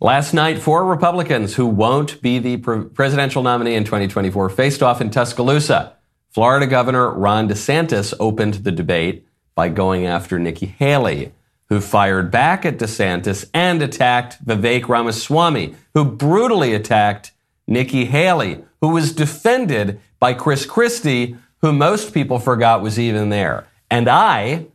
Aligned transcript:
Last 0.00 0.34
night, 0.34 0.58
four 0.58 0.84
Republicans 0.84 1.54
who 1.54 1.66
won't 1.66 2.20
be 2.20 2.38
the 2.40 2.56
presidential 2.56 3.42
nominee 3.42 3.76
in 3.76 3.84
2024 3.84 4.50
faced 4.50 4.82
off 4.82 5.00
in 5.00 5.08
Tuscaloosa. 5.08 5.96
Florida 6.30 6.66
Governor 6.66 7.10
Ron 7.12 7.48
DeSantis 7.48 8.12
opened 8.18 8.54
the 8.54 8.72
debate 8.72 9.24
by 9.54 9.68
going 9.68 10.04
after 10.04 10.36
Nikki 10.38 10.66
Haley, 10.66 11.32
who 11.68 11.80
fired 11.80 12.32
back 12.32 12.66
at 12.66 12.76
DeSantis 12.76 13.48
and 13.54 13.80
attacked 13.80 14.44
Vivek 14.44 14.88
Ramaswamy, 14.88 15.76
who 15.94 16.04
brutally 16.04 16.74
attacked 16.74 17.30
Nikki 17.68 18.04
Haley, 18.06 18.64
who 18.80 18.88
was 18.88 19.12
defended 19.12 20.00
by 20.18 20.34
Chris 20.34 20.66
Christie, 20.66 21.36
who 21.62 21.72
most 21.72 22.12
people 22.12 22.40
forgot 22.40 22.82
was 22.82 22.98
even 22.98 23.28
there. 23.28 23.68
And 23.88 24.08
I 24.08 24.66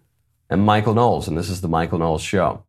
am 0.50 0.62
Michael 0.62 0.94
Knowles, 0.94 1.28
and 1.28 1.38
this 1.38 1.50
is 1.50 1.60
the 1.60 1.68
Michael 1.68 2.00
Knowles 2.00 2.22
Show. 2.24 2.64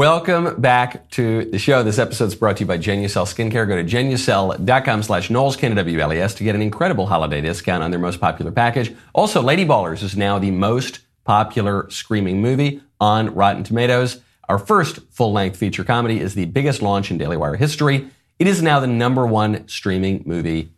Welcome 0.00 0.58
back 0.58 1.10
to 1.10 1.44
the 1.44 1.58
show. 1.58 1.82
This 1.82 1.98
episode 1.98 2.24
is 2.24 2.34
brought 2.34 2.56
to 2.56 2.60
you 2.60 2.66
by 2.66 2.78
Genucel 2.78 3.26
Skincare. 3.26 3.68
Go 3.68 3.76
to 3.76 3.84
genucel.com 3.84 5.02
slash 5.02 5.28
Knowles, 5.28 5.56
to 5.56 6.42
get 6.42 6.54
an 6.54 6.62
incredible 6.62 7.04
holiday 7.04 7.42
discount 7.42 7.82
on 7.82 7.90
their 7.90 8.00
most 8.00 8.18
popular 8.18 8.50
package. 8.50 8.96
Also, 9.12 9.42
Lady 9.42 9.66
Ballers 9.66 10.02
is 10.02 10.16
now 10.16 10.38
the 10.38 10.52
most 10.52 11.00
popular 11.24 11.86
screaming 11.90 12.40
movie 12.40 12.80
on 12.98 13.34
Rotten 13.34 13.62
Tomatoes. 13.62 14.22
Our 14.48 14.58
first 14.58 15.00
full-length 15.10 15.58
feature 15.58 15.84
comedy 15.84 16.18
is 16.18 16.34
the 16.34 16.46
biggest 16.46 16.80
launch 16.80 17.10
in 17.10 17.18
Daily 17.18 17.36
Wire 17.36 17.56
history. 17.56 18.08
It 18.38 18.46
is 18.46 18.62
now 18.62 18.80
the 18.80 18.86
number 18.86 19.26
one 19.26 19.68
streaming 19.68 20.22
movie 20.24 20.72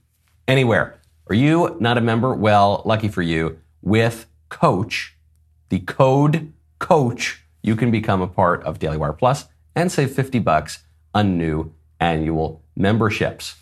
anywhere. 0.49 0.99
Are 1.29 1.37
you 1.37 1.77
not 1.79 1.97
a 1.97 2.01
member? 2.01 2.35
Well, 2.35 2.83
lucky 2.85 3.07
for 3.07 3.23
you. 3.23 3.61
With 3.83 4.27
Coach, 4.49 5.17
the 5.69 5.79
code 5.79 6.53
COACH, 6.81 7.42
you 7.63 7.77
can 7.77 7.91
become 7.91 8.21
a 8.21 8.29
part 8.29 8.63
of 8.65 8.79
Daily 8.79 8.97
Wire 8.97 9.13
Plus 9.13 9.47
and 9.75 9.91
save 9.91 10.13
50 10.13 10.39
bucks 10.41 10.81
on 11.15 11.39
new 11.39 11.73
annual 12.01 12.63
memberships. 12.77 13.57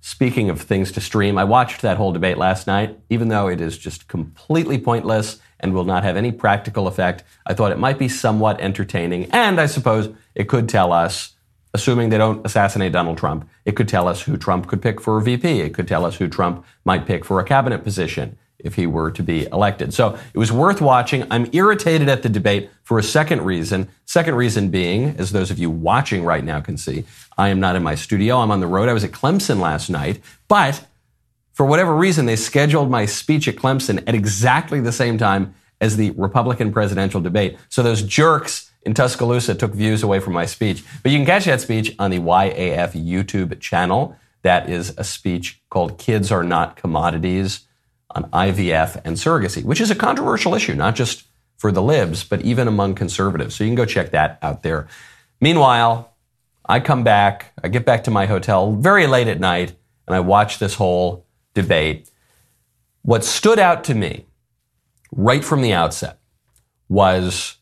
Speaking 0.00 0.48
of 0.50 0.60
things 0.60 0.92
to 0.92 1.00
stream, 1.00 1.36
I 1.36 1.44
watched 1.44 1.82
that 1.82 1.96
whole 1.96 2.12
debate 2.12 2.38
last 2.38 2.66
night. 2.66 2.98
Even 3.10 3.28
though 3.28 3.48
it 3.48 3.60
is 3.60 3.76
just 3.76 4.08
completely 4.08 4.78
pointless 4.78 5.40
and 5.58 5.74
will 5.74 5.84
not 5.84 6.04
have 6.04 6.16
any 6.16 6.30
practical 6.30 6.86
effect, 6.86 7.24
I 7.44 7.54
thought 7.54 7.72
it 7.72 7.78
might 7.78 7.98
be 7.98 8.08
somewhat 8.08 8.60
entertaining. 8.60 9.28
And 9.32 9.60
I 9.60 9.66
suppose 9.66 10.14
it 10.34 10.48
could 10.48 10.68
tell 10.68 10.92
us, 10.92 11.34
assuming 11.74 12.08
they 12.08 12.18
don't 12.18 12.46
assassinate 12.46 12.92
Donald 12.92 13.18
Trump, 13.18 13.48
it 13.64 13.72
could 13.72 13.88
tell 13.88 14.06
us 14.06 14.22
who 14.22 14.36
Trump 14.36 14.68
could 14.68 14.80
pick 14.80 15.00
for 15.00 15.18
a 15.18 15.22
VP. 15.22 15.60
It 15.60 15.74
could 15.74 15.88
tell 15.88 16.04
us 16.04 16.16
who 16.16 16.28
Trump 16.28 16.64
might 16.84 17.04
pick 17.04 17.24
for 17.24 17.40
a 17.40 17.44
cabinet 17.44 17.82
position 17.82 18.38
if 18.58 18.74
he 18.74 18.86
were 18.86 19.10
to 19.10 19.22
be 19.22 19.46
elected. 19.46 19.92
So 19.94 20.18
it 20.32 20.38
was 20.38 20.50
worth 20.50 20.80
watching. 20.80 21.26
I'm 21.30 21.48
irritated 21.52 22.08
at 22.08 22.22
the 22.22 22.28
debate 22.28 22.70
for 22.82 22.98
a 22.98 23.02
second 23.02 23.42
reason. 23.42 23.88
Second 24.04 24.34
reason 24.34 24.70
being, 24.70 25.16
as 25.18 25.32
those 25.32 25.50
of 25.50 25.58
you 25.58 25.70
watching 25.70 26.24
right 26.24 26.44
now 26.44 26.60
can 26.60 26.76
see, 26.76 27.04
I 27.36 27.48
am 27.48 27.60
not 27.60 27.76
in 27.76 27.82
my 27.82 27.94
studio. 27.94 28.38
I'm 28.38 28.50
on 28.50 28.60
the 28.60 28.66
road. 28.66 28.88
I 28.88 28.92
was 28.92 29.04
at 29.04 29.12
Clemson 29.12 29.60
last 29.60 29.90
night, 29.90 30.20
but 30.48 30.84
for 31.52 31.64
whatever 31.64 31.94
reason, 31.94 32.26
they 32.26 32.36
scheduled 32.36 32.90
my 32.90 33.06
speech 33.06 33.48
at 33.48 33.56
Clemson 33.56 34.02
at 34.06 34.14
exactly 34.14 34.80
the 34.80 34.92
same 34.92 35.16
time 35.16 35.54
as 35.80 35.96
the 35.96 36.10
Republican 36.12 36.72
presidential 36.72 37.20
debate. 37.20 37.56
So 37.68 37.82
those 37.82 38.02
jerks 38.02 38.70
in 38.82 38.94
Tuscaloosa 38.94 39.54
took 39.54 39.72
views 39.72 40.02
away 40.02 40.20
from 40.20 40.32
my 40.32 40.46
speech. 40.46 40.84
But 41.02 41.12
you 41.12 41.18
can 41.18 41.26
catch 41.26 41.44
that 41.46 41.60
speech 41.60 41.94
on 41.98 42.10
the 42.10 42.18
YAF 42.18 42.92
YouTube 42.92 43.58
channel. 43.60 44.16
That 44.42 44.70
is 44.70 44.94
a 44.96 45.04
speech 45.04 45.60
called 45.70 45.98
Kids 45.98 46.30
Are 46.30 46.44
Not 46.44 46.76
Commodities 46.76 47.65
on 48.10 48.24
IVF 48.30 49.00
and 49.04 49.16
surrogacy, 49.16 49.64
which 49.64 49.80
is 49.80 49.90
a 49.90 49.94
controversial 49.94 50.54
issue, 50.54 50.74
not 50.74 50.94
just 50.94 51.24
for 51.56 51.72
the 51.72 51.82
libs, 51.82 52.24
but 52.24 52.42
even 52.42 52.68
among 52.68 52.94
conservatives. 52.94 53.54
So 53.54 53.64
you 53.64 53.68
can 53.68 53.76
go 53.76 53.86
check 53.86 54.10
that 54.10 54.38
out 54.42 54.62
there. 54.62 54.88
Meanwhile, 55.40 56.14
I 56.68 56.80
come 56.80 57.04
back, 57.04 57.52
I 57.62 57.68
get 57.68 57.84
back 57.84 58.04
to 58.04 58.10
my 58.10 58.26
hotel 58.26 58.72
very 58.72 59.06
late 59.06 59.28
at 59.28 59.40
night, 59.40 59.74
and 60.06 60.14
I 60.14 60.20
watch 60.20 60.58
this 60.58 60.74
whole 60.74 61.26
debate. 61.54 62.10
What 63.02 63.24
stood 63.24 63.58
out 63.58 63.84
to 63.84 63.94
me 63.94 64.26
right 65.12 65.44
from 65.44 65.62
the 65.62 65.72
outset 65.72 66.18
was 66.88 67.56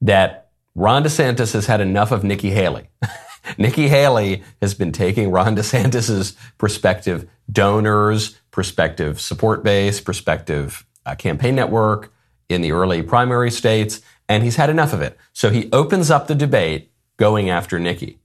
that 0.00 0.50
Ron 0.74 1.04
DeSantis 1.04 1.52
has 1.54 1.66
had 1.66 1.80
enough 1.80 2.12
of 2.12 2.22
Nikki 2.22 2.50
Haley. 2.50 2.88
Nikki 3.58 3.88
Haley 3.88 4.42
has 4.60 4.74
been 4.74 4.92
taking 4.92 5.30
Ron 5.30 5.56
DeSantis's 5.56 6.36
prospective 6.58 7.28
donors, 7.50 8.38
prospective 8.56 9.20
support 9.20 9.62
base, 9.62 10.00
prospective 10.00 10.86
uh, 11.04 11.14
campaign 11.14 11.54
network 11.54 12.10
in 12.48 12.62
the 12.62 12.72
early 12.72 13.02
primary 13.02 13.50
states, 13.50 14.00
and 14.30 14.42
he's 14.42 14.56
had 14.56 14.70
enough 14.70 14.94
of 14.94 15.02
it. 15.02 15.18
So 15.34 15.50
he 15.50 15.68
opens 15.72 16.10
up 16.10 16.26
the 16.26 16.34
debate 16.34 16.90
going 17.18 17.50
after 17.50 17.78
Nikki. 17.78 18.18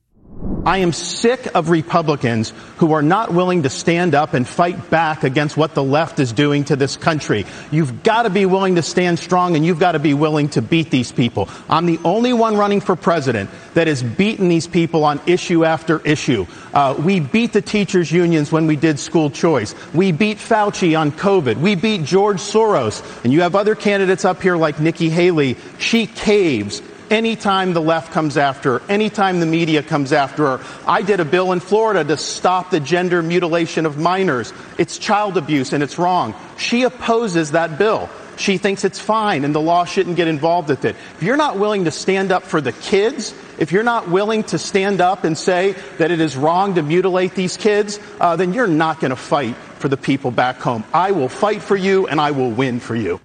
I 0.63 0.79
am 0.79 0.91
sick 0.91 1.55
of 1.55 1.69
Republicans 1.71 2.53
who 2.77 2.93
are 2.93 3.01
not 3.01 3.33
willing 3.33 3.63
to 3.63 3.69
stand 3.69 4.13
up 4.13 4.35
and 4.35 4.47
fight 4.47 4.91
back 4.91 5.23
against 5.23 5.57
what 5.57 5.73
the 5.73 5.83
left 5.83 6.19
is 6.19 6.33
doing 6.33 6.65
to 6.65 6.75
this 6.75 6.97
country. 6.97 7.45
You've 7.71 8.03
got 8.03 8.23
to 8.23 8.29
be 8.29 8.45
willing 8.45 8.75
to 8.75 8.83
stand 8.83 9.17
strong 9.17 9.55
and 9.55 9.65
you've 9.65 9.79
got 9.79 9.93
to 9.93 9.99
be 9.99 10.13
willing 10.13 10.49
to 10.49 10.61
beat 10.61 10.91
these 10.91 11.11
people. 11.11 11.49
I'm 11.67 11.87
the 11.87 11.99
only 12.03 12.31
one 12.33 12.57
running 12.57 12.79
for 12.79 12.95
president 12.95 13.49
that 13.73 13.87
has 13.87 14.03
beaten 14.03 14.49
these 14.49 14.67
people 14.67 15.03
on 15.03 15.19
issue 15.25 15.65
after 15.65 15.99
issue. 16.05 16.45
Uh, 16.73 16.95
we 16.97 17.19
beat 17.19 17.53
the 17.53 17.61
teachers 17.61 18.11
unions 18.11 18.51
when 18.51 18.67
we 18.67 18.75
did 18.75 18.99
school 18.99 19.31
choice. 19.31 19.73
We 19.93 20.11
beat 20.11 20.37
Fauci 20.37 20.99
on 20.99 21.11
COVID. 21.11 21.57
We 21.57 21.73
beat 21.73 22.03
George 22.03 22.37
Soros. 22.37 23.01
And 23.23 23.33
you 23.33 23.41
have 23.41 23.55
other 23.55 23.73
candidates 23.73 24.25
up 24.25 24.41
here 24.43 24.57
like 24.57 24.79
Nikki 24.79 25.09
Haley. 25.09 25.57
She 25.79 26.05
caves 26.05 26.83
anytime 27.11 27.73
the 27.73 27.81
left 27.81 28.11
comes 28.11 28.37
after 28.37 28.79
her, 28.79 28.89
anytime 28.89 29.39
the 29.39 29.45
media 29.45 29.83
comes 29.83 30.13
after 30.13 30.57
her. 30.57 30.65
I 30.87 31.01
did 31.01 31.19
a 31.19 31.25
bill 31.25 31.51
in 31.51 31.59
Florida 31.59 32.03
to 32.05 32.17
stop 32.17 32.71
the 32.71 32.79
gender 32.79 33.21
mutilation 33.21 33.85
of 33.85 33.97
minors. 33.97 34.53
It's 34.79 34.97
child 34.97 35.37
abuse 35.37 35.73
and 35.73 35.83
it's 35.83 35.99
wrong. 35.99 36.33
She 36.57 36.83
opposes 36.83 37.51
that 37.51 37.77
bill. 37.77 38.09
She 38.37 38.57
thinks 38.57 38.83
it's 38.85 38.99
fine 38.99 39.43
and 39.43 39.53
the 39.53 39.61
law 39.61 39.85
shouldn't 39.85 40.15
get 40.15 40.27
involved 40.27 40.69
with 40.69 40.85
it. 40.85 40.95
If 41.17 41.23
you're 41.23 41.37
not 41.37 41.59
willing 41.59 41.85
to 41.85 41.91
stand 41.91 42.31
up 42.31 42.43
for 42.43 42.61
the 42.61 42.71
kids, 42.71 43.35
if 43.59 43.71
you're 43.71 43.83
not 43.83 44.09
willing 44.09 44.43
to 44.45 44.57
stand 44.57 45.01
up 45.01 45.25
and 45.25 45.37
say 45.37 45.73
that 45.99 46.09
it 46.09 46.19
is 46.19 46.35
wrong 46.35 46.75
to 46.75 46.81
mutilate 46.81 47.35
these 47.35 47.57
kids, 47.57 47.99
uh, 48.19 48.35
then 48.37 48.53
you're 48.53 48.67
not 48.67 48.99
going 48.99 49.11
to 49.11 49.15
fight 49.15 49.55
for 49.55 49.89
the 49.89 49.97
people 49.97 50.31
back 50.31 50.57
home. 50.57 50.83
I 50.93 51.11
will 51.11 51.29
fight 51.29 51.61
for 51.61 51.75
you 51.75 52.07
and 52.07 52.19
I 52.19 52.31
will 52.31 52.49
win 52.49 52.79
for 52.79 52.95
you. 52.95 53.19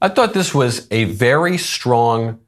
I 0.00 0.10
thought 0.10 0.34
this 0.34 0.54
was 0.54 0.86
a 0.90 1.04
very 1.04 1.56
strong 1.56 2.43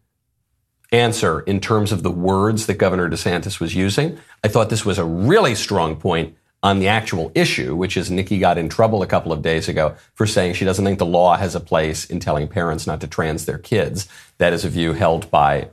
answer 0.92 1.40
in 1.40 1.60
terms 1.60 1.92
of 1.92 2.02
the 2.02 2.10
words 2.10 2.66
that 2.66 2.74
Governor 2.74 3.08
DeSantis 3.08 3.60
was 3.60 3.74
using. 3.74 4.18
I 4.44 4.48
thought 4.48 4.70
this 4.70 4.84
was 4.84 4.98
a 4.98 5.04
really 5.04 5.54
strong 5.54 5.96
point 5.96 6.36
on 6.62 6.78
the 6.78 6.88
actual 6.88 7.30
issue, 7.34 7.76
which 7.76 7.96
is 7.96 8.10
Nikki 8.10 8.38
got 8.38 8.58
in 8.58 8.68
trouble 8.68 9.02
a 9.02 9.06
couple 9.06 9.32
of 9.32 9.42
days 9.42 9.68
ago 9.68 9.94
for 10.14 10.26
saying 10.26 10.54
she 10.54 10.64
doesn't 10.64 10.84
think 10.84 10.98
the 10.98 11.06
law 11.06 11.36
has 11.36 11.54
a 11.54 11.60
place 11.60 12.04
in 12.04 12.18
telling 12.18 12.48
parents 12.48 12.86
not 12.86 13.00
to 13.02 13.06
trans 13.06 13.46
their 13.46 13.58
kids. 13.58 14.08
That 14.38 14.52
is 14.52 14.64
a 14.64 14.68
view 14.68 14.92
held 14.92 15.30
by 15.30 15.68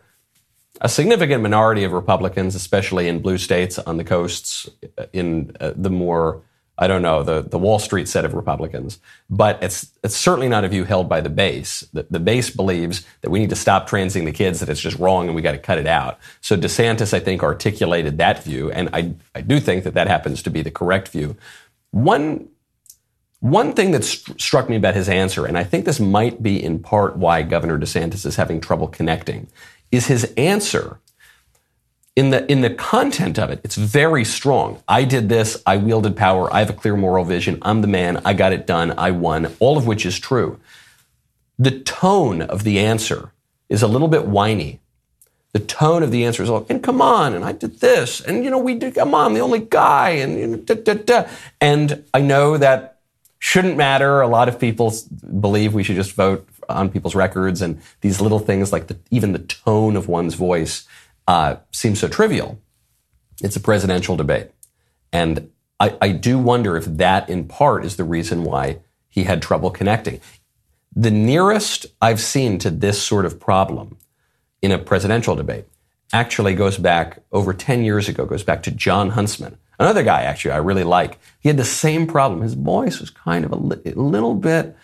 a 0.81 0.89
significant 0.89 1.41
minority 1.41 1.83
of 1.83 1.93
Republicans, 1.93 2.55
especially 2.55 3.07
in 3.07 3.21
blue 3.21 3.37
states 3.37 3.79
on 3.79 3.97
the 3.97 4.03
coasts, 4.03 4.69
in 5.13 5.55
uh, 5.59 5.73
the 5.75 5.89
more 5.89 6.41
I 6.77 6.87
don't 6.87 7.03
know, 7.03 7.21
the, 7.21 7.41
the 7.41 7.59
Wall 7.59 7.77
Street 7.77 8.07
set 8.07 8.25
of 8.25 8.33
Republicans. 8.33 8.99
But 9.29 9.61
it's, 9.61 9.91
it's 10.03 10.15
certainly 10.15 10.49
not 10.49 10.63
a 10.63 10.67
view 10.67 10.85
held 10.85 11.07
by 11.07 11.21
the 11.21 11.29
base. 11.29 11.81
The, 11.93 12.07
the 12.09 12.19
base 12.19 12.49
believes 12.49 13.05
that 13.21 13.29
we 13.29 13.39
need 13.39 13.51
to 13.51 13.55
stop 13.55 13.87
transing 13.87 14.25
the 14.25 14.31
kids, 14.31 14.59
that 14.59 14.69
it's 14.69 14.81
just 14.81 14.97
wrong 14.97 15.27
and 15.27 15.35
we 15.35 15.43
got 15.43 15.51
to 15.51 15.59
cut 15.59 15.77
it 15.77 15.85
out. 15.85 16.17
So 16.41 16.57
DeSantis, 16.57 17.13
I 17.13 17.19
think, 17.19 17.43
articulated 17.43 18.17
that 18.17 18.43
view. 18.43 18.71
And 18.71 18.89
I, 18.91 19.13
I 19.35 19.41
do 19.41 19.59
think 19.59 19.83
that 19.83 19.93
that 19.93 20.07
happens 20.07 20.41
to 20.43 20.49
be 20.49 20.63
the 20.63 20.71
correct 20.71 21.09
view. 21.09 21.35
One, 21.91 22.49
one 23.39 23.73
thing 23.73 23.91
that 23.91 24.03
st- 24.03 24.41
struck 24.41 24.67
me 24.67 24.75
about 24.75 24.95
his 24.95 25.07
answer, 25.07 25.45
and 25.45 25.59
I 25.59 25.63
think 25.63 25.85
this 25.85 25.99
might 25.99 26.41
be 26.41 26.63
in 26.63 26.79
part 26.79 27.17
why 27.17 27.43
Governor 27.43 27.77
DeSantis 27.77 28.25
is 28.25 28.37
having 28.37 28.59
trouble 28.59 28.87
connecting, 28.87 29.47
is 29.91 30.07
his 30.07 30.33
answer 30.37 30.99
in 32.15 32.29
the 32.29 32.49
in 32.51 32.61
the 32.61 32.69
content 32.69 33.39
of 33.39 33.49
it, 33.49 33.59
it's 33.63 33.75
very 33.75 34.23
strong. 34.23 34.81
I 34.87 35.03
did 35.03 35.29
this. 35.29 35.61
I 35.65 35.77
wielded 35.77 36.15
power. 36.15 36.53
I 36.53 36.59
have 36.59 36.69
a 36.69 36.73
clear 36.73 36.95
moral 36.95 37.25
vision. 37.25 37.57
I'm 37.63 37.81
the 37.81 37.87
man. 37.87 38.21
I 38.23 38.33
got 38.33 38.53
it 38.53 38.67
done. 38.67 38.93
I 38.97 39.11
won. 39.11 39.55
All 39.59 39.77
of 39.77 39.87
which 39.87 40.05
is 40.05 40.19
true. 40.19 40.59
The 41.57 41.79
tone 41.79 42.41
of 42.41 42.63
the 42.63 42.79
answer 42.79 43.31
is 43.69 43.81
a 43.81 43.87
little 43.87 44.07
bit 44.07 44.27
whiny. 44.27 44.79
The 45.53 45.59
tone 45.59 46.01
of 46.01 46.11
the 46.11 46.25
answer 46.25 46.41
is 46.41 46.49
like, 46.49 46.69
and 46.69 46.81
come 46.81 46.99
on, 46.99 47.33
and 47.33 47.45
I 47.45 47.51
did 47.51 47.79
this, 47.79 48.19
and 48.21 48.43
you 48.43 48.49
know, 48.49 48.57
we 48.57 48.73
did, 48.73 48.95
come 48.95 49.13
on, 49.13 49.35
the 49.35 49.39
only 49.39 49.59
guy, 49.59 50.09
and 50.09 50.39
you 50.39 50.47
know, 50.47 50.57
da, 50.57 50.73
da, 50.73 50.93
da. 50.95 51.29
and 51.61 52.03
I 52.11 52.21
know 52.21 52.57
that 52.57 52.99
shouldn't 53.37 53.77
matter. 53.77 54.21
A 54.21 54.27
lot 54.27 54.49
of 54.49 54.59
people 54.59 54.91
believe 55.39 55.75
we 55.75 55.83
should 55.83 55.95
just 55.95 56.13
vote 56.13 56.47
on 56.67 56.89
people's 56.89 57.13
records 57.13 57.61
and 57.61 57.79
these 58.01 58.19
little 58.19 58.39
things 58.39 58.71
like 58.71 58.87
the, 58.87 58.97
even 59.11 59.31
the 59.31 59.39
tone 59.39 59.95
of 59.95 60.07
one's 60.07 60.33
voice 60.33 60.87
uh, 61.27 61.57
seems 61.71 61.99
so 61.99 62.07
trivial. 62.07 62.59
It's 63.41 63.55
a 63.55 63.59
presidential 63.59 64.15
debate. 64.15 64.51
And 65.11 65.51
I, 65.79 65.97
I 66.01 66.09
do 66.09 66.39
wonder 66.39 66.77
if 66.77 66.85
that 66.85 67.29
in 67.29 67.47
part 67.47 67.85
is 67.85 67.97
the 67.97 68.03
reason 68.03 68.43
why 68.43 68.79
he 69.09 69.23
had 69.23 69.41
trouble 69.41 69.69
connecting. 69.69 70.19
The 70.95 71.11
nearest 71.11 71.85
I've 72.01 72.21
seen 72.21 72.57
to 72.59 72.69
this 72.69 73.01
sort 73.01 73.25
of 73.25 73.39
problem 73.39 73.97
in 74.61 74.71
a 74.71 74.79
presidential 74.79 75.35
debate 75.35 75.65
actually 76.11 76.55
goes 76.55 76.77
back 76.77 77.19
over 77.31 77.53
10 77.53 77.83
years 77.83 78.07
ago, 78.07 78.25
goes 78.25 78.43
back 78.43 78.63
to 78.63 78.71
Jon 78.71 79.11
Huntsman. 79.11 79.57
Another 79.79 80.03
guy, 80.03 80.21
actually, 80.21 80.51
I 80.51 80.57
really 80.57 80.83
like. 80.83 81.19
He 81.39 81.49
had 81.49 81.57
the 81.57 81.65
same 81.65 82.05
problem. 82.05 82.41
His 82.41 82.53
voice 82.53 82.99
was 82.99 83.09
kind 83.09 83.43
of 83.43 83.51
a, 83.51 83.55
li- 83.55 83.81
a 83.85 83.99
little 83.99 84.35
bit, 84.35 84.75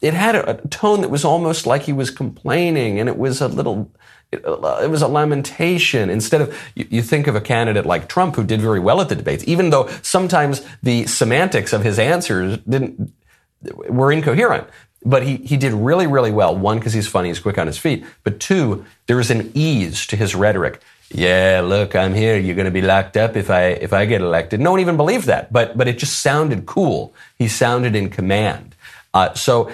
it 0.00 0.14
had 0.14 0.34
a, 0.34 0.50
a, 0.50 0.68
tone 0.68 1.00
that 1.00 1.10
was 1.10 1.24
almost 1.24 1.66
like 1.66 1.82
he 1.82 1.92
was 1.92 2.10
complaining, 2.10 2.98
and 2.98 3.08
it 3.08 3.16
was 3.16 3.40
a 3.40 3.48
little, 3.48 3.90
it, 4.32 4.90
was 4.90 5.02
a 5.02 5.08
lamentation. 5.08 6.10
Instead 6.10 6.40
of, 6.40 6.58
you, 6.74 6.86
you, 6.90 7.02
think 7.02 7.26
of 7.26 7.36
a 7.36 7.40
candidate 7.40 7.84
like 7.84 8.08
Trump 8.08 8.34
who 8.36 8.44
did 8.44 8.60
very 8.60 8.80
well 8.80 9.00
at 9.00 9.08
the 9.08 9.14
debates, 9.14 9.44
even 9.46 9.70
though 9.70 9.88
sometimes 10.02 10.66
the 10.82 11.06
semantics 11.06 11.72
of 11.72 11.84
his 11.84 11.98
answers 11.98 12.58
didn't, 12.58 13.12
were 13.88 14.10
incoherent. 14.10 14.66
But 15.04 15.24
he, 15.24 15.36
he 15.36 15.56
did 15.56 15.72
really, 15.72 16.06
really 16.06 16.30
well. 16.30 16.56
One, 16.56 16.78
because 16.78 16.92
he's 16.92 17.08
funny, 17.08 17.28
he's 17.28 17.40
quick 17.40 17.58
on 17.58 17.66
his 17.66 17.76
feet. 17.76 18.04
But 18.22 18.40
two, 18.40 18.84
there 19.06 19.16
was 19.16 19.30
an 19.30 19.50
ease 19.54 20.06
to 20.06 20.16
his 20.16 20.34
rhetoric. 20.34 20.80
Yeah, 21.10 21.60
look, 21.62 21.94
I'm 21.94 22.14
here. 22.14 22.38
You're 22.38 22.54
going 22.54 22.66
to 22.66 22.70
be 22.70 22.80
locked 22.80 23.16
up 23.16 23.36
if 23.36 23.50
I 23.50 23.64
if 23.64 23.92
I 23.92 24.06
get 24.06 24.22
elected. 24.22 24.60
No 24.60 24.70
one 24.70 24.80
even 24.80 24.96
believed 24.96 25.26
that, 25.26 25.52
but 25.52 25.76
but 25.76 25.86
it 25.86 25.98
just 25.98 26.20
sounded 26.20 26.64
cool. 26.64 27.12
He 27.36 27.48
sounded 27.48 27.94
in 27.94 28.08
command. 28.08 28.74
Uh, 29.12 29.34
so 29.34 29.70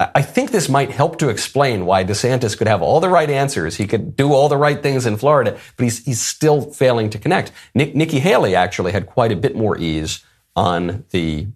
I 0.00 0.22
think 0.22 0.50
this 0.50 0.70
might 0.70 0.90
help 0.90 1.18
to 1.18 1.28
explain 1.28 1.84
why 1.84 2.04
DeSantis 2.04 2.56
could 2.56 2.68
have 2.68 2.80
all 2.80 3.00
the 3.00 3.10
right 3.10 3.28
answers. 3.28 3.76
He 3.76 3.86
could 3.86 4.16
do 4.16 4.32
all 4.32 4.48
the 4.48 4.56
right 4.56 4.82
things 4.82 5.04
in 5.04 5.18
Florida, 5.18 5.58
but 5.76 5.84
he's 5.84 6.02
he's 6.04 6.22
still 6.22 6.62
failing 6.62 7.10
to 7.10 7.18
connect. 7.18 7.52
Nick, 7.74 7.94
Nikki 7.94 8.18
Haley 8.18 8.54
actually 8.54 8.92
had 8.92 9.06
quite 9.06 9.30
a 9.30 9.36
bit 9.36 9.54
more 9.54 9.76
ease 9.76 10.24
on 10.56 11.04
the 11.10 11.48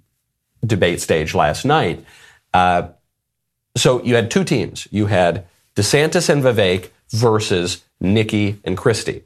debate 0.64 1.00
stage 1.00 1.35
last 1.35 1.64
night. 1.64 2.05
Uh, 2.52 2.88
so 3.76 4.02
you 4.05 4.14
had 4.14 4.31
two 4.31 4.44
teams. 4.44 4.87
You 4.91 5.06
had 5.06 5.46
DeSantis 5.75 6.29
and 6.29 6.43
Vivek 6.43 6.91
versus 7.11 7.82
Nikki 7.99 8.61
and 8.62 8.76
Christie, 8.76 9.25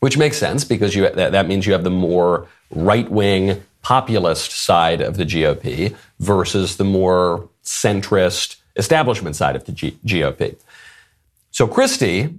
which 0.00 0.16
makes 0.16 0.38
sense 0.38 0.64
because 0.64 0.94
you, 0.94 1.08
that, 1.10 1.32
that 1.32 1.48
means 1.48 1.66
you 1.66 1.72
have 1.72 1.84
the 1.84 1.90
more 1.90 2.46
right 2.70 3.10
wing 3.10 3.62
populist 3.82 4.52
side 4.52 5.00
of 5.00 5.16
the 5.16 5.24
GOP 5.24 5.94
versus 6.18 6.76
the 6.76 6.84
more 6.84 7.48
centrist 7.66 8.56
establishment 8.76 9.36
side 9.36 9.56
of 9.56 9.64
the 9.64 9.72
G- 9.72 9.98
GOP. 10.04 10.56
So 11.50 11.66
Christie, 11.66 12.38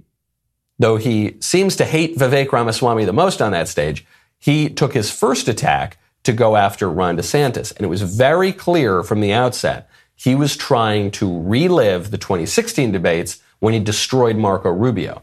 though 0.78 0.96
he 0.96 1.36
seems 1.40 1.76
to 1.76 1.84
hate 1.84 2.16
Vivek 2.16 2.52
Ramaswamy 2.52 3.04
the 3.04 3.12
most 3.12 3.42
on 3.42 3.52
that 3.52 3.68
stage, 3.68 4.06
he 4.38 4.68
took 4.68 4.94
his 4.94 5.10
first 5.10 5.48
attack 5.48 5.98
to 6.24 6.32
go 6.32 6.56
after 6.56 6.90
Ron 6.90 7.16
DeSantis. 7.16 7.74
And 7.74 7.84
it 7.84 7.88
was 7.88 8.02
very 8.02 8.52
clear 8.52 9.02
from 9.02 9.20
the 9.20 9.32
outset 9.32 9.88
he 10.14 10.34
was 10.34 10.56
trying 10.56 11.10
to 11.12 11.42
relive 11.42 12.10
the 12.10 12.18
2016 12.18 12.90
debates 12.92 13.40
when 13.60 13.74
he 13.74 13.80
destroyed 13.80 14.36
Marco 14.36 14.70
Rubio. 14.70 15.22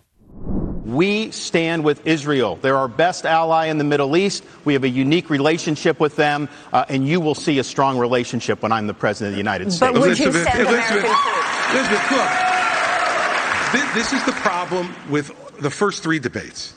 We 0.86 1.31
stand 1.31 1.83
with 1.83 2.06
Israel. 2.06 2.57
They're 2.62 2.77
our 2.77 2.88
best 2.88 3.25
ally 3.25 3.68
in 3.68 3.80
the 3.80 3.83
Middle 3.83 4.15
East. 4.15 4.44
We 4.65 4.74
have 4.74 4.83
a 4.83 4.89
unique 4.89 5.30
relationship 5.30 6.00
with 6.00 6.15
them, 6.15 6.47
uh, 6.71 6.86
and 6.88 7.07
you 7.07 7.19
will 7.19 7.33
see 7.33 7.57
a 7.57 7.63
strong 7.63 7.97
relationship 7.97 8.62
when 8.62 8.71
I'm 8.71 8.86
the 8.86 8.94
President 8.94 9.30
of 9.30 9.33
the 9.33 9.39
United 9.39 9.74
States. 9.74 9.92
But 9.92 9.94
would 10.00 10.07
Elizabeth, 10.07 10.36
you 10.36 10.44
send 10.44 10.68
Elizabeth, 10.68 11.06
Elizabeth, 11.06 11.74
Elizabeth, 11.74 12.12
look, 12.12 13.94
this 13.95 14.13
is 14.13 14.24
the 14.25 14.31
problem 14.33 14.94
with 15.09 15.31
the 15.59 15.71
first 15.71 16.03
three 16.03 16.19
debates. 16.19 16.74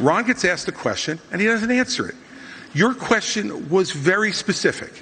Ron 0.00 0.24
gets 0.24 0.44
asked 0.44 0.68
a 0.68 0.72
question, 0.72 1.20
and 1.30 1.40
he 1.40 1.46
doesn't 1.46 1.70
answer 1.70 2.08
it. 2.08 2.14
Your 2.74 2.94
question 2.94 3.68
was 3.68 3.90
very 3.90 4.32
specific. 4.32 4.92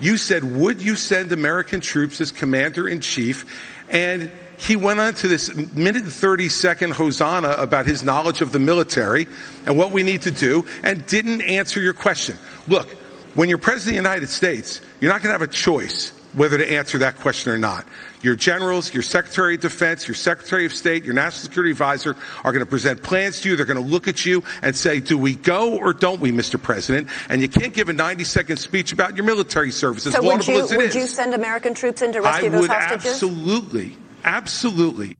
You 0.00 0.16
said, 0.16 0.44
Would 0.44 0.82
you 0.82 0.96
send 0.96 1.30
American 1.32 1.80
troops 1.80 2.20
as 2.20 2.32
commander 2.32 2.88
in 2.88 3.00
chief? 3.00 3.46
And 3.88 4.32
he 4.58 4.76
went 4.76 5.00
on 5.00 5.14
to 5.14 5.28
this 5.28 5.54
minute 5.54 6.02
and 6.02 6.12
30 6.12 6.48
second 6.48 6.92
hosanna 6.92 7.50
about 7.58 7.86
his 7.86 8.02
knowledge 8.02 8.40
of 8.40 8.52
the 8.52 8.58
military 8.58 9.26
and 9.66 9.76
what 9.76 9.90
we 9.90 10.02
need 10.02 10.22
to 10.22 10.30
do 10.30 10.66
and 10.82 11.06
didn't 11.06 11.42
answer 11.42 11.80
your 11.80 11.94
question. 11.94 12.36
Look, 12.68 12.90
when 13.34 13.48
you're 13.48 13.58
president 13.58 13.98
of 13.98 14.04
the 14.04 14.08
United 14.08 14.28
States, 14.28 14.80
you're 15.00 15.10
not 15.10 15.22
going 15.22 15.34
to 15.34 15.38
have 15.38 15.48
a 15.48 15.52
choice 15.52 16.12
whether 16.34 16.58
to 16.58 16.72
answer 16.72 16.98
that 16.98 17.16
question 17.16 17.52
or 17.52 17.58
not. 17.58 17.86
Your 18.22 18.34
generals, 18.34 18.92
your 18.92 19.02
Secretary 19.02 19.54
of 19.54 19.60
Defense, 19.60 20.08
your 20.08 20.14
Secretary 20.14 20.66
of 20.66 20.72
State, 20.72 21.04
your 21.04 21.14
National 21.14 21.42
Security 21.42 21.70
Advisor 21.70 22.16
are 22.42 22.52
going 22.52 22.64
to 22.64 22.70
present 22.70 23.02
plans 23.02 23.40
to 23.40 23.50
you. 23.50 23.56
They're 23.56 23.66
going 23.66 23.82
to 23.82 23.88
look 23.88 24.08
at 24.08 24.24
you 24.26 24.42
and 24.62 24.74
say, 24.74 24.98
do 25.00 25.16
we 25.16 25.34
go 25.36 25.76
or 25.76 25.92
don't 25.92 26.20
we, 26.20 26.32
Mr. 26.32 26.60
President? 26.60 27.08
And 27.28 27.40
you 27.40 27.48
can't 27.48 27.72
give 27.72 27.88
a 27.88 27.92
90 27.92 28.24
second 28.24 28.56
speech 28.56 28.92
about 28.92 29.16
your 29.16 29.24
military 29.24 29.70
service, 29.70 30.06
as 30.06 30.14
so 30.14 30.22
would 30.22 30.46
you, 30.46 30.60
as 30.60 30.72
it 30.72 30.76
would 30.76 30.94
you 30.94 31.06
send 31.06 31.34
American 31.34 31.74
troops 31.74 32.02
in 32.02 32.12
to 32.12 32.20
rescue 32.20 32.48
I 32.48 32.50
those 32.50 32.60
would 32.62 32.70
hostages? 32.70 33.12
Absolutely. 33.12 33.96
Absolutely. 34.24 35.16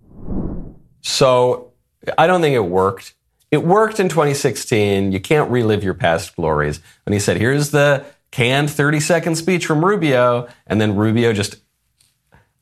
So 1.02 1.72
I 2.18 2.26
don't 2.26 2.40
think 2.40 2.54
it 2.54 2.60
worked. 2.60 3.14
It 3.50 3.62
worked 3.64 4.00
in 4.00 4.08
2016. 4.08 5.12
You 5.12 5.20
can't 5.20 5.50
relive 5.50 5.84
your 5.84 5.94
past 5.94 6.34
glories. 6.34 6.80
When 7.04 7.12
he 7.12 7.20
said, 7.20 7.36
here's 7.36 7.70
the 7.70 8.04
canned 8.30 8.70
30 8.70 9.00
second 9.00 9.36
speech 9.36 9.66
from 9.66 9.84
Rubio. 9.84 10.48
And 10.66 10.80
then 10.80 10.96
Rubio 10.96 11.32
just 11.32 11.56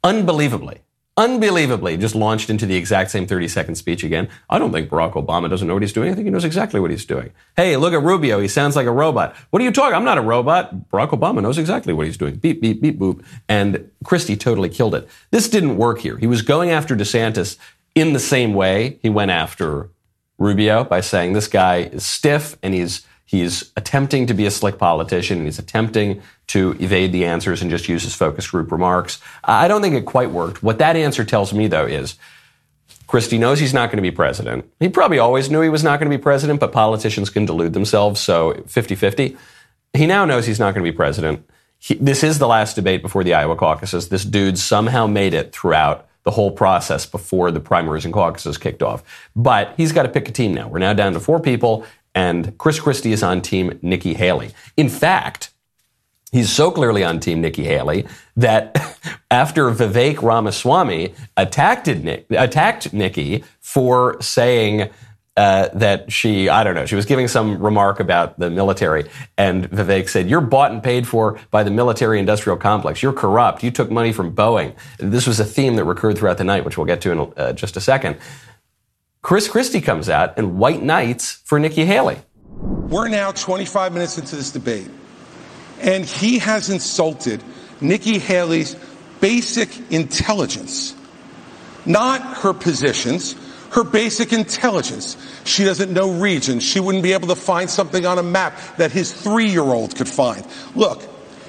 unbelievably, 0.05 0.83
unbelievably 1.17 1.99
just 1.99 2.15
launched 2.15 2.49
into 2.49 2.65
the 2.65 2.77
exact 2.77 3.11
same 3.11 3.27
30 3.27 3.49
second 3.49 3.75
speech 3.75 4.03
again. 4.03 4.29
I 4.49 4.59
don't 4.59 4.73
think 4.73 4.89
Barack 4.89 5.13
Obama 5.13 5.51
doesn't 5.51 5.69
know 5.69 5.75
what 5.75 5.83
he's 5.83 5.93
doing. 5.93 6.11
I 6.11 6.15
think 6.15 6.25
he 6.25 6.31
knows 6.31 6.45
exactly 6.45 6.81
what 6.81 6.91
he's 6.91 7.05
doing. 7.05 7.33
Hey, 7.57 7.77
look 7.77 7.93
at 7.93 8.03
Rubio. 8.03 8.41
He 8.41 8.49
sounds 8.49 8.77
like 8.77 8.87
a 8.87 8.93
robot. 8.93 9.37
What 9.51 9.61
are 9.61 9.65
you 9.65 9.73
talking? 9.73 9.95
I'm 9.95 10.05
not 10.05 10.19
a 10.19 10.23
robot. 10.23 10.89
Barack 10.91 11.11
Obama 11.11 11.43
knows 11.43 11.59
exactly 11.59 11.93
what 11.93 12.07
he's 12.07 12.17
doing. 12.17 12.37
Beep, 12.37 12.61
beep, 12.63 12.81
beep, 12.81 12.99
boop. 12.99 13.23
And 13.49 13.91
Christie 14.05 14.37
totally 14.37 14.71
killed 14.71 14.95
it. 14.95 15.09
This 15.31 15.49
didn't 15.49 15.77
work 15.77 16.01
here. 16.01 16.17
He 16.17 16.27
was 16.27 16.41
going 16.41 16.71
after 16.71 16.97
DeSantis 16.97 17.59
in 17.95 18.15
the 18.15 18.21
same 18.21 18.55
way 18.55 18.99
he 19.03 19.11
went 19.11 19.31
after 19.31 19.91
Rubio 20.39 20.83
by 20.83 21.03
saying 21.03 21.35
this 21.35 21.47
guy 21.47 21.77
is 21.77 22.07
stiff 22.07 22.57
and 22.63 22.73
he's 22.73 23.07
He's 23.33 23.73
attempting 23.79 24.27
to 24.27 24.35
be 24.35 24.45
a 24.45 24.51
slick 24.51 24.77
politician 24.77 25.39
and 25.39 25.47
he's 25.47 25.59
attempting 25.59 26.21
to 26.49 26.77
evade 26.79 27.13
the 27.13 27.25
answers 27.25 27.63
and 27.63 27.71
just 27.71 27.89
use 27.89 28.03
his 28.03 28.15
focus 28.15 28.51
group 28.51 28.71
remarks. 28.71 29.23
I 29.43 29.69
don't 29.69 29.81
think 29.81 29.95
it 29.95 30.05
quite 30.05 30.31
worked. 30.31 30.63
What 30.63 30.77
that 30.81 30.97
answer 30.97 31.25
tells 31.25 31.55
me, 31.55 31.67
though, 31.67 31.87
is 31.87 32.17
Christie 33.07 33.39
knows 33.39 33.59
he's 33.59 33.73
not 33.73 33.87
going 33.87 33.97
to 33.97 34.03
be 34.03 34.11
president. 34.11 34.71
He 34.81 34.91
probably 34.91 35.19
always 35.19 35.51
knew 35.51 35.63
he 35.63 35.71
was 35.71 35.83
not 35.83 35.99
going 35.99 36.13
to 36.13 36.15
be 36.15 36.23
president, 36.23 36.61
but 36.61 36.73
politicians 36.73 37.31
can 37.31 37.47
delude 37.47 37.73
themselves, 37.73 38.21
so 38.21 38.53
50 38.67 38.97
50. 38.97 39.35
He 39.95 40.05
now 40.05 40.27
knows 40.27 40.45
he's 40.45 40.61
not 40.61 40.75
going 40.75 40.85
to 40.85 40.93
be 40.93 40.95
president. 40.95 41.49
He, 41.79 41.95
this 41.95 42.23
is 42.23 42.39
the 42.39 42.47
last 42.47 42.77
debate 42.77 43.01
before 43.01 43.25
the 43.25 43.33
Iowa 43.33 43.57
caucuses. 43.57 44.11
This 44.11 44.27
dude 44.27 44.59
somehow 44.59 45.07
made 45.07 45.33
it 45.33 45.55
throughout 45.55 46.07
the 46.25 46.31
whole 46.31 46.51
process 46.51 47.07
before 47.07 47.51
the 47.51 47.61
primaries 47.61 48.05
and 48.05 48.13
caucuses 48.13 48.59
kicked 48.59 48.83
off. 48.83 49.03
But 49.35 49.73
he's 49.79 49.93
got 49.93 50.03
to 50.03 50.11
pick 50.11 50.29
a 50.29 50.33
team 50.33 50.53
now. 50.53 50.69
We're 50.69 50.81
now 50.81 50.93
down 50.93 51.15
to 51.15 51.21
four 51.21 51.41
people, 51.41 51.87
and 52.15 52.57
Chris 52.59 52.81
Christie 52.81 53.13
is 53.13 53.23
on 53.23 53.43
team 53.43 53.79
Nikki 53.83 54.15
Haley. 54.15 54.53
In 54.77 54.89
fact, 54.89 55.53
he's 56.31 56.51
so 56.51 56.71
clearly 56.71 57.05
on 57.05 57.21
team 57.21 57.41
Nikki 57.41 57.65
Haley 57.65 58.07
that 58.37 58.77
after 59.31 59.71
Vivek 59.71 60.23
Ramaswamy 60.23 61.15
attacked, 61.37 61.87
Nick, 61.87 62.27
attacked 62.31 62.93
Nikki 62.93 63.45
for 63.61 64.21
saying 64.21 64.91
uh, 65.37 65.69
that 65.73 66.13
she, 66.13 66.49
I 66.51 66.63
don't 66.63 66.75
know, 66.75 66.85
she 66.85 66.95
was 66.95 67.07
giving 67.07 67.27
some 67.27 67.63
remark 67.63 68.01
about 68.01 68.39
the 68.39 68.51
military, 68.51 69.09
and 69.39 69.71
Vivek 69.71 70.11
said, 70.11 70.29
You're 70.29 70.43
bought 70.43 70.73
and 70.73 70.83
paid 70.83 71.09
for 71.09 71.39
by 71.51 71.63
the 71.63 71.71
military 71.71 72.19
industrial 72.19 72.59
complex. 72.59 73.03
You're 73.03 73.15
corrupt. 73.15 73.63
You 73.63 73.71
took 73.71 73.91
money 73.91 74.13
from 74.13 74.35
Boeing. 74.35 74.75
This 74.99 75.27
was 75.27 75.41
a 75.41 75.45
theme 75.45 75.77
that 75.77 75.85
recurred 75.85 76.19
throughout 76.19 76.37
the 76.37 76.45
night, 76.45 76.67
which 76.67 76.77
we'll 76.77 76.87
get 76.87 77.01
to 77.03 77.13
in 77.13 77.33
uh, 77.39 77.55
just 77.55 77.79
a 77.79 77.81
second. 77.81 78.19
Chris 79.23 79.47
Christie 79.47 79.81
comes 79.81 80.09
out 80.09 80.37
and 80.37 80.59
white 80.59 80.83
knights 80.83 81.41
for 81.45 81.61
Nikki 81.61 81.85
Haley. 81.85 82.19
We're 82.49 83.07
now 83.07 83.31
25 83.31 83.93
minutes 83.93 84.19
into 84.19 84.35
this 84.35 84.51
debate, 84.51 84.91
and 85.81 86.05
he 86.05 86.41
has 86.41 86.69
insulted 86.71 87.41
Nikki 87.81 88.19
Haley's 88.19 88.77
basic 89.21 89.93
intelligence, 89.93 90.97
not 91.87 92.21
her 92.39 92.53
positions, 92.53 93.37
her 93.71 93.85
basic 93.85 94.33
intelligence. 94.33 95.17
She 95.45 95.63
doesn't 95.63 95.93
know 95.93 96.11
regions. 96.11 96.65
She 96.65 96.81
wouldn't 96.81 97.05
be 97.05 97.13
able 97.13 97.29
to 97.29 97.37
find 97.37 97.71
something 97.71 98.05
on 98.05 98.19
a 98.19 98.25
map 98.25 98.59
that 98.77 98.91
his 98.91 99.13
three 99.13 99.49
year 99.49 99.63
old 99.63 99.95
could 99.95 100.09
find. 100.09 100.45
Look, 100.75 101.01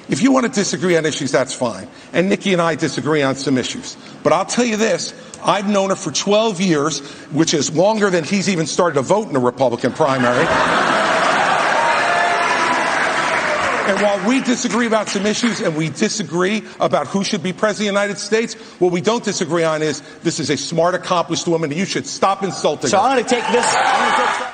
if 0.10 0.22
you 0.22 0.32
want 0.32 0.46
to 0.46 0.52
disagree 0.52 0.96
on 0.96 1.08
issues, 1.08 1.32
that's 1.32 1.56
fine. 1.56 1.88
And 2.14 2.30
Nikki 2.30 2.54
and 2.54 2.62
I 2.62 2.76
disagree 2.76 3.24
on 3.24 3.36
some 3.36 3.58
issues. 3.58 3.98
But 4.22 4.32
I'll 4.32 4.46
tell 4.46 4.66
you 4.66 4.78
this 4.78 5.12
I've 5.46 5.68
known 5.68 5.90
her 5.90 5.96
for 5.96 6.12
12 6.12 6.62
years, 6.62 7.00
which 7.32 7.54
is 7.54 7.76
longer 7.76 8.10
than 8.10 8.24
he's 8.24 8.50
even 8.50 8.68
started 8.68 8.96
to 8.96 9.02
vote 9.02 9.30
in 9.30 9.36
a 9.36 9.40
Republican 9.40 9.92
primary. 9.94 10.46
And 13.86 14.02
while 14.02 14.28
we 14.30 14.40
disagree 14.40 14.88
about 14.88 15.10
some 15.10 15.26
issues 15.26 15.60
and 15.60 15.76
we 15.76 15.90
disagree 15.90 16.64
about 16.80 17.08
who 17.08 17.26
should 17.26 17.44
be 17.44 17.52
president 17.52 17.90
of 17.90 17.96
the 17.96 18.02
United 18.02 18.18
States, 18.18 18.54
what 18.80 18.94
we 18.94 19.02
don't 19.02 19.24
disagree 19.24 19.66
on 19.66 19.82
is 19.82 20.00
this 20.20 20.40
is 20.40 20.50
a 20.50 20.56
smart, 20.56 20.96
accomplished 20.96 21.50
woman, 21.50 21.70
and 21.70 21.78
you 21.78 21.86
should 21.86 22.08
stop 22.08 22.44
insulting 22.44 22.90
so 22.90 22.98
her. 22.98 23.04
So 23.04 23.06
I'm 23.06 23.18
going 23.18 23.26
to 23.26 23.30
take 23.30 23.46
this. 23.52 24.54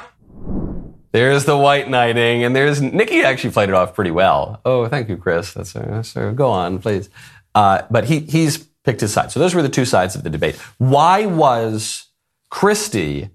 There's 1.11 1.45
the 1.45 1.57
white 1.57 1.89
knighting, 1.89 2.43
and 2.43 2.55
there's 2.55 2.81
Nikki 2.81 3.23
actually 3.23 3.51
played 3.51 3.69
it 3.69 3.75
off 3.75 3.93
pretty 3.93 4.11
well. 4.11 4.61
Oh, 4.65 4.87
thank 4.87 5.09
you, 5.09 5.17
Chris. 5.17 5.53
That's 5.53 5.75
uh, 5.75 6.03
so 6.03 6.33
go 6.33 6.49
on, 6.49 6.79
please. 6.79 7.09
Uh, 7.55 7.83
but 7.89 8.05
he 8.05 8.19
he's 8.19 8.68
picked 8.89 9.01
his 9.01 9.13
side. 9.13 9.31
So 9.31 9.39
those 9.39 9.53
were 9.53 9.61
the 9.61 9.69
two 9.69 9.85
sides 9.85 10.15
of 10.15 10.23
the 10.23 10.31
debate. 10.31 10.55
Why 10.79 11.27
was 11.27 12.07
Christie 12.49 13.29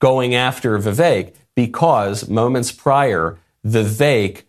going 0.00 0.34
after 0.34 0.78
Vivek? 0.78 1.34
Because 1.54 2.28
moments 2.28 2.70
prior, 2.70 3.38
Vivek 3.66 4.42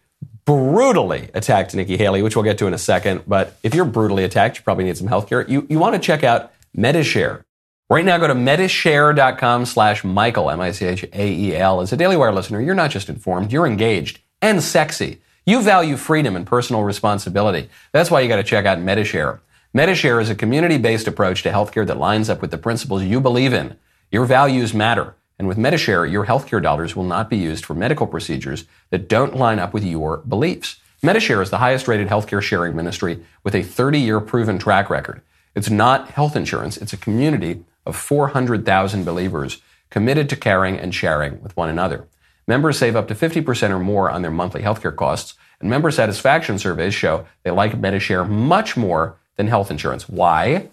brutally 0.43 1.29
attacked 1.33 1.73
Nikki 1.73 1.95
Haley, 1.95 2.21
which 2.21 2.35
we'll 2.35 2.43
get 2.43 2.57
to 2.57 2.67
in 2.67 2.73
a 2.73 2.77
second. 2.77 3.23
But 3.25 3.57
if 3.63 3.73
you're 3.73 3.85
brutally 3.85 4.25
attacked, 4.25 4.57
you 4.57 4.63
probably 4.63 4.83
need 4.83 4.97
some 4.97 5.07
health 5.07 5.29
care. 5.29 5.47
You, 5.47 5.65
you 5.69 5.79
want 5.79 5.95
to 5.95 5.99
check 5.99 6.25
out 6.25 6.51
Medi-Share. 6.75 7.45
Right 7.89 8.03
now, 8.03 8.17
go 8.17 8.27
to 8.27 8.35
Medi-Share.com 8.35 9.65
slash 9.65 10.03
Michael, 10.03 10.49
M-I-C-H-A-E-L. 10.49 11.81
As 11.81 11.93
a 11.93 11.97
Daily 11.97 12.17
Wire 12.17 12.33
listener, 12.33 12.59
you're 12.59 12.75
not 12.75 12.91
just 12.91 13.07
informed, 13.07 13.53
you're 13.53 13.67
engaged 13.67 14.19
and 14.41 14.61
sexy. 14.61 15.21
You 15.45 15.61
value 15.61 15.95
freedom 15.95 16.35
and 16.35 16.45
personal 16.45 16.83
responsibility. 16.83 17.69
That's 17.93 18.11
why 18.11 18.19
you 18.19 18.27
got 18.27 18.37
to 18.37 18.43
check 18.43 18.65
out 18.65 18.79
Medi-Share. 18.81 19.39
Medi-Share 19.73 20.19
is 20.19 20.29
a 20.29 20.35
community-based 20.35 21.07
approach 21.07 21.43
to 21.43 21.49
healthcare 21.49 21.87
that 21.87 21.97
lines 21.97 22.29
up 22.29 22.41
with 22.41 22.51
the 22.51 22.57
principles 22.57 23.03
you 23.03 23.21
believe 23.21 23.53
in. 23.53 23.77
Your 24.11 24.25
values 24.25 24.73
matter. 24.73 25.15
And 25.39 25.47
with 25.47 25.57
Medi-Share, 25.57 26.05
your 26.05 26.25
healthcare 26.25 26.61
dollars 26.61 26.93
will 26.93 27.05
not 27.05 27.29
be 27.29 27.37
used 27.37 27.63
for 27.63 27.73
medical 27.73 28.05
procedures 28.05 28.65
that 28.89 29.07
don't 29.07 29.37
line 29.37 29.59
up 29.59 29.73
with 29.73 29.85
your 29.85 30.17
beliefs. 30.17 30.81
Medi-Share 31.01 31.41
is 31.41 31.51
the 31.51 31.59
highest 31.59 31.87
rated 31.87 32.09
healthcare 32.09 32.41
sharing 32.41 32.75
ministry 32.75 33.23
with 33.45 33.55
a 33.55 33.63
30 33.63 33.97
year 33.97 34.19
proven 34.19 34.59
track 34.59 34.89
record. 34.89 35.21
It's 35.55 35.69
not 35.69 36.09
health 36.09 36.35
insurance, 36.35 36.75
it's 36.75 36.91
a 36.91 36.97
community 36.97 37.63
of 37.85 37.95
400,000 37.95 39.05
believers 39.05 39.61
committed 39.89 40.27
to 40.29 40.35
caring 40.35 40.77
and 40.77 40.93
sharing 40.93 41.41
with 41.41 41.55
one 41.55 41.69
another. 41.69 42.09
Members 42.45 42.77
save 42.77 42.97
up 42.97 43.07
to 43.07 43.15
50% 43.15 43.69
or 43.69 43.79
more 43.79 44.11
on 44.11 44.21
their 44.21 44.31
monthly 44.31 44.63
healthcare 44.63 44.93
costs, 44.93 45.35
and 45.61 45.69
member 45.69 45.91
satisfaction 45.91 46.59
surveys 46.59 46.93
show 46.93 47.25
they 47.43 47.51
like 47.51 47.79
Medi-Share 47.79 48.25
much 48.25 48.75
more 48.75 49.17
than 49.37 49.47
health 49.47 49.71
insurance. 49.71 50.07
Why? 50.07 50.69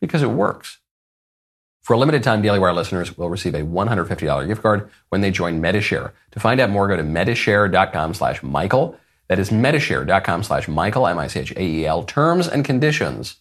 Because 0.00 0.22
it 0.22 0.30
works. 0.30 0.78
For 1.82 1.94
a 1.94 1.98
limited 1.98 2.22
time, 2.22 2.42
Daily 2.42 2.58
Wire 2.58 2.74
listeners 2.74 3.16
will 3.16 3.30
receive 3.30 3.54
a 3.54 3.62
$150 3.62 4.46
gift 4.46 4.60
card 4.62 4.90
when 5.08 5.22
they 5.22 5.30
join 5.30 5.60
Medi-Share. 5.60 6.12
To 6.32 6.40
find 6.40 6.60
out 6.60 6.68
more, 6.68 6.86
go 6.86 6.96
to 6.96 7.02
Medi-Share.com 7.02 8.12
slash 8.14 8.42
Michael. 8.42 8.98
That 9.28 9.38
is 9.38 9.50
Medi-Share.com 9.50 10.42
slash 10.42 10.68
Michael, 10.68 11.06
M-I-C-H-A-E-L. 11.06 12.02
Terms 12.04 12.46
and 12.46 12.64
conditions 12.64 13.36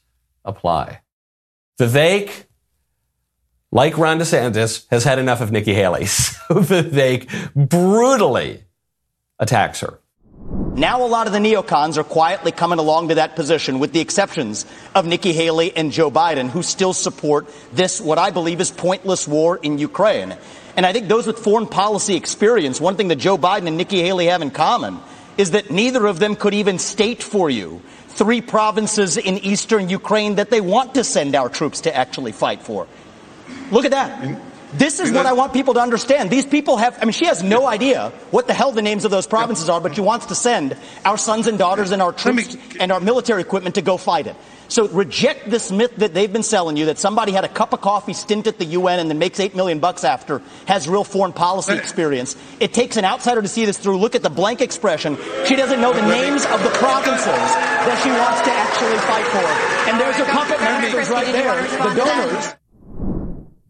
apply. 0.46 1.02
Vivek, 1.80 2.46
like 3.72 3.98
Ron 3.98 4.18
DeSantis, 4.20 4.86
has 4.92 5.04
had 5.04 5.20
enough 5.20 5.42
of 5.42 5.52
Nikki 5.52 5.74
Haley. 5.74 6.06
So 6.48 6.62
Vivek 6.62 7.54
brutally 7.54 8.64
attacks 9.40 9.82
her. 9.82 10.00
Now, 10.50 11.04
a 11.04 11.08
lot 11.08 11.28
of 11.28 11.34
the 11.34 11.40
neocons 11.40 11.98
are 11.98 12.04
quietly 12.04 12.52
coming 12.52 12.80
along 12.80 13.10
to 13.10 13.16
that 13.16 13.36
position, 13.36 13.80
with 13.80 13.92
the 13.92 14.00
exceptions 14.00 14.66
of 14.96 15.06
Nikki 15.06 15.34
Haley 15.34 15.76
and 15.76 15.92
Joe 15.92 16.10
Biden, 16.10 16.50
who 16.50 16.64
still 16.64 16.94
support 16.94 17.48
this, 17.74 18.00
what 18.00 18.18
I 18.18 18.30
believe 18.30 18.62
is 18.62 18.72
pointless 18.72 19.28
war 19.28 19.58
in 19.58 19.78
Ukraine. 19.78 20.38
And 20.78 20.86
I 20.86 20.94
think 20.94 21.10
those 21.10 21.28
with 21.28 21.40
foreign 21.40 21.68
policy 21.68 22.16
experience, 22.16 22.80
one 22.80 22.96
thing 22.96 23.10
that 23.10 23.18
Joe 23.18 23.38
Biden 23.38 23.68
and 23.68 23.76
Nikki 23.76 24.02
Haley 24.02 24.28
have 24.28 24.42
in 24.42 24.52
common 24.52 25.00
is 25.38 25.52
that 25.52 25.70
neither 25.70 26.06
of 26.06 26.20
them 26.20 26.36
could 26.36 26.54
even 26.54 26.80
state 26.80 27.22
for 27.22 27.50
you 27.50 27.82
three 28.10 28.42
provinces 28.42 29.18
in 29.18 29.40
eastern 29.40 29.90
Ukraine 29.90 30.36
that 30.36 30.50
they 30.50 30.62
want 30.62 30.96
to 30.96 31.04
send 31.04 31.36
our 31.36 31.50
troops 31.50 31.82
to 31.82 31.96
actually 31.96 32.32
fight 32.32 32.62
for. 32.62 32.88
Look 33.72 33.86
at 33.86 33.92
that. 33.92 34.40
This 34.74 35.00
is 35.00 35.12
what 35.12 35.26
I 35.26 35.34
want 35.34 35.54
people 35.54 35.74
to 35.76 35.80
understand. 35.80 36.30
These 36.30 36.46
people 36.46 36.78
have, 36.78 36.98
I 37.02 37.06
mean, 37.06 37.14
she 37.14 37.26
has 37.26 37.42
no 37.42 37.66
idea 37.66 38.10
what 38.32 38.48
the 38.48 38.54
hell 38.54 38.72
the 38.72 38.82
names 38.82 39.06
of 39.06 39.12
those 39.12 39.26
provinces 39.26 39.70
are, 39.70 39.80
but 39.80 39.96
she 39.96 40.02
wants 40.02 40.28
to 40.28 40.36
send 40.36 40.76
our 41.06 41.18
sons 41.18 41.48
and 41.48 41.58
daughters 41.58 41.92
and 41.92 42.02
our 42.02 42.12
troops 42.12 42.58
and 42.80 42.92
our 42.92 43.00
military 43.00 43.42
equipment 43.42 43.76
to 43.76 43.82
go 43.82 43.98
fight 43.98 44.28
it. 44.28 44.36
So 44.70 44.88
reject 44.90 45.50
this 45.50 45.72
myth 45.72 45.96
that 45.98 46.14
they've 46.14 46.32
been 46.32 46.44
selling 46.44 46.76
you 46.76 46.88
that 46.88 46.98
somebody 46.98 47.32
had 47.32 47.46
a 47.46 47.48
cup 47.48 47.72
of 47.72 47.80
coffee 47.80 48.12
stint 48.12 48.48
at 48.48 48.60
the 48.60 48.66
UN 48.66 49.00
and 49.00 49.10
then 49.10 49.18
makes 49.18 49.40
eight 49.40 49.56
million 49.56 49.80
bucks 49.80 50.04
after 50.04 50.42
has 50.66 50.90
real 50.90 51.06
foreign 51.06 51.32
policy 51.32 51.74
experience. 51.74 52.36
It 52.60 52.74
takes 52.74 52.98
an 52.98 53.06
outsider 53.06 53.42
to 53.42 53.48
see 53.48 53.66
this 53.66 53.78
through. 53.78 53.98
Look 53.98 54.16
at 54.16 54.24
the 54.24 54.30
blank 54.30 54.60
expression. 54.60 55.18
She 55.46 55.56
doesn't 55.56 55.80
know 55.80 55.94
the 55.94 56.06
names 56.08 56.46
of 56.46 56.62
the 56.64 56.70
provinces 56.72 57.26
that 57.26 58.00
she 58.04 58.10
wants 58.12 58.42
to 58.44 58.52
actually 58.52 58.98
fight 59.08 59.26
for. 59.32 59.90
And 59.90 60.02
there's 60.02 60.16
her 60.18 60.26
puppet 60.26 60.60
masters 60.60 61.10
right 61.10 61.32
there, 61.32 61.64
the 61.64 61.96
donors. 61.96 62.67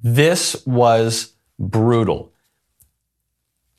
This 0.07 0.65
was 0.65 1.33
brutal. 1.59 2.31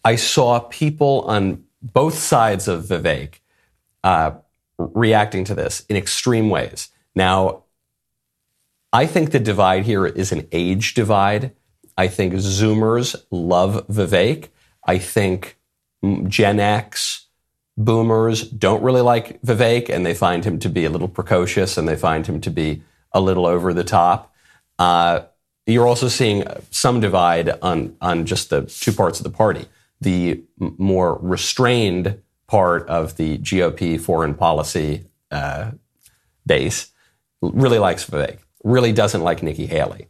I 0.05 0.17
saw 0.17 0.61
people 0.61 1.23
on 1.23 1.65
both 1.81 2.19
sides 2.19 2.69
of 2.69 2.85
Vivek 2.85 3.37
uh, 4.05 4.33
reacting 4.77 5.45
to 5.45 5.55
this 5.55 5.87
in 5.89 5.97
extreme 5.97 6.51
ways. 6.51 6.91
Now, 7.15 7.65
I 8.93 9.07
think 9.07 9.31
the 9.31 9.41
divide 9.41 9.87
here 9.87 10.05
is 10.05 10.31
an 10.31 10.47
age 10.53 10.93
divide. 10.93 11.53
I 11.97 12.09
think 12.09 12.35
Zoomers 12.35 13.17
love 13.31 13.87
Vivek. 13.89 14.49
I 14.87 14.99
think 14.99 15.59
Gen 16.27 16.61
X 16.61 17.29
boomers 17.79 18.43
don't 18.51 18.83
really 18.83 19.01
like 19.01 19.41
Vivek 19.41 19.89
and 19.89 20.05
they 20.05 20.15
find 20.15 20.45
him 20.45 20.59
to 20.59 20.69
be 20.69 20.85
a 20.85 20.91
little 20.91 21.09
precocious 21.09 21.79
and 21.79 21.89
they 21.89 21.97
find 21.97 22.27
him 22.27 22.39
to 22.43 22.51
be 22.51 22.83
a 23.13 23.21
little 23.23 23.47
over 23.47 23.73
the 23.73 23.83
top. 23.83 24.35
Uh, 24.79 25.21
you're 25.69 25.87
also 25.87 26.09
seeing 26.09 26.45
some 26.71 26.99
divide 26.99 27.51
on, 27.63 27.95
on 28.01 28.25
just 28.25 28.51
the 28.51 28.63
two 28.63 28.93
parts 28.93 29.21
of 29.21 29.25
the 29.25 29.31
party. 29.31 29.67
The 30.01 30.43
more 30.59 31.19
restrained 31.21 32.21
part 32.47 32.89
of 32.89 33.17
the 33.17 33.39
GOP 33.39 34.01
foreign 34.01 34.35
policy 34.35 35.05
uh, 35.31 35.73
base 36.47 36.91
really 37.43 37.79
likes 37.79 38.09
Vivek, 38.09 38.39
really 38.65 38.93
doesn't 38.93 39.23
like 39.23 39.43
Nikki 39.43 39.67
Haley. 39.67 40.09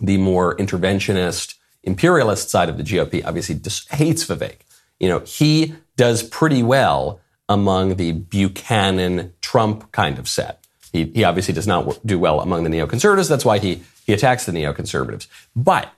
The 0.00 0.18
more 0.18 0.56
interventionist, 0.56 1.54
imperialist 1.84 2.50
side 2.50 2.68
of 2.68 2.76
the 2.76 2.82
GOP 2.82 3.24
obviously 3.24 3.54
dis- 3.54 3.86
hates 3.88 4.26
Vivek. 4.26 4.56
You 4.98 5.08
know, 5.08 5.20
he 5.20 5.74
does 5.96 6.24
pretty 6.24 6.62
well 6.62 7.20
among 7.48 7.96
the 7.96 8.12
Buchanan 8.12 9.32
Trump 9.40 9.92
kind 9.92 10.18
of 10.18 10.28
set. 10.28 10.66
He, 10.92 11.04
he 11.14 11.24
obviously 11.24 11.54
does 11.54 11.66
not 11.66 12.04
do 12.04 12.18
well 12.18 12.40
among 12.40 12.64
the 12.64 12.70
neoconservatives. 12.70 13.28
That's 13.28 13.44
why 13.44 13.58
he, 13.58 13.82
he 14.04 14.12
attacks 14.12 14.46
the 14.46 14.52
neoconservatives. 14.52 15.26
But 15.54 15.92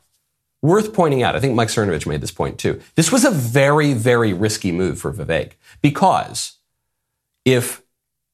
worth 0.63 0.93
pointing 0.93 1.23
out, 1.23 1.37
I 1.37 1.41
think 1.41 1.55
Mike 1.55 1.69
Cernovich 1.69 2.07
made 2.07 2.21
this 2.21 2.31
point 2.31 2.59
too. 2.59 2.81
This 2.95 3.13
was 3.13 3.25
a 3.25 3.31
very, 3.31 3.93
very 3.93 4.33
risky 4.33 4.73
move 4.73 4.99
for 4.99 5.13
Vivek 5.13 5.53
because 5.83 6.59
if, 7.45 7.83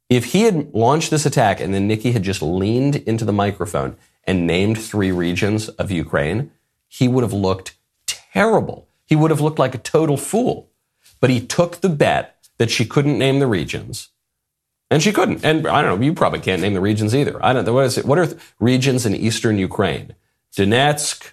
if 0.08 0.26
he 0.26 0.42
had 0.42 0.72
launched 0.74 1.10
this 1.10 1.26
attack 1.26 1.60
and 1.60 1.74
then 1.74 1.88
Nikki 1.88 2.12
had 2.12 2.22
just 2.22 2.42
leaned 2.42 2.96
into 2.96 3.24
the 3.24 3.32
microphone 3.32 3.96
and 4.24 4.46
named 4.46 4.78
three 4.78 5.10
regions 5.10 5.68
of 5.70 5.90
Ukraine, 5.90 6.50
he 6.88 7.08
would 7.08 7.22
have 7.22 7.32
looked 7.32 7.76
terrible. 8.06 8.88
He 9.06 9.16
would 9.16 9.30
have 9.30 9.40
looked 9.40 9.58
like 9.58 9.74
a 9.74 9.78
total 9.78 10.16
fool. 10.16 10.68
But 11.20 11.30
he 11.30 11.44
took 11.44 11.76
the 11.76 11.88
bet 11.88 12.36
that 12.58 12.70
she 12.70 12.84
couldn't 12.84 13.18
name 13.18 13.38
the 13.38 13.46
regions. 13.46 14.08
And 14.90 15.02
she 15.02 15.12
couldn't. 15.12 15.44
And 15.44 15.66
I 15.66 15.82
don't 15.82 16.00
know, 16.00 16.04
you 16.04 16.12
probably 16.12 16.40
can't 16.40 16.60
name 16.60 16.74
the 16.74 16.80
regions 16.80 17.14
either. 17.14 17.42
I 17.44 17.52
don't 17.52 17.64
know. 17.64 17.72
What 17.72 17.84
is 17.84 17.96
it? 17.96 18.04
What 18.04 18.18
are 18.18 18.28
regions 18.58 19.06
in 19.06 19.14
eastern 19.14 19.56
Ukraine? 19.56 20.16
Donetsk, 20.56 21.32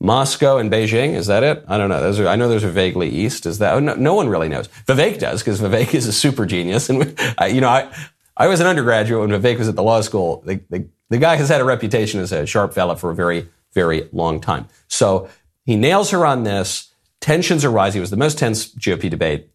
Moscow, 0.00 0.56
and 0.56 0.70
Beijing? 0.72 1.14
Is 1.14 1.26
that 1.26 1.42
it? 1.42 1.64
I 1.68 1.76
don't 1.76 1.90
know. 1.90 2.00
Those 2.00 2.18
are, 2.18 2.26
I 2.26 2.36
know 2.36 2.48
those 2.48 2.64
are 2.64 2.70
vaguely 2.70 3.10
east. 3.10 3.44
Is 3.44 3.58
that, 3.58 3.80
no, 3.82 3.94
no 3.94 4.14
one 4.14 4.28
really 4.28 4.48
knows. 4.48 4.68
Vivek 4.86 5.18
does, 5.18 5.42
because 5.42 5.60
Vivek 5.60 5.94
is 5.94 6.06
a 6.06 6.12
super 6.12 6.46
genius. 6.46 6.88
And, 6.88 7.14
I, 7.38 7.48
you 7.48 7.60
know, 7.60 7.68
I, 7.68 7.94
I 8.36 8.48
was 8.48 8.60
an 8.60 8.66
undergraduate 8.66 9.28
when 9.28 9.40
Vivek 9.40 9.58
was 9.58 9.68
at 9.68 9.76
the 9.76 9.82
law 9.82 10.00
school. 10.00 10.42
The, 10.46 10.60
the, 10.70 10.88
the 11.10 11.18
guy 11.18 11.36
has 11.36 11.50
had 11.50 11.60
a 11.60 11.64
reputation 11.64 12.20
as 12.20 12.32
a 12.32 12.46
sharp 12.46 12.72
fella 12.72 12.96
for 12.96 13.10
a 13.10 13.14
very, 13.14 13.48
very 13.74 14.08
long 14.12 14.40
time. 14.40 14.66
So 14.88 15.28
he 15.66 15.76
nails 15.76 16.10
her 16.10 16.24
on 16.24 16.44
this. 16.44 16.92
Tensions 17.20 17.66
are 17.66 17.70
rising. 17.70 18.00
It 18.00 18.00
was 18.00 18.10
the 18.10 18.16
most 18.16 18.38
tense 18.38 18.74
GOP 18.74 19.10
debate 19.10 19.50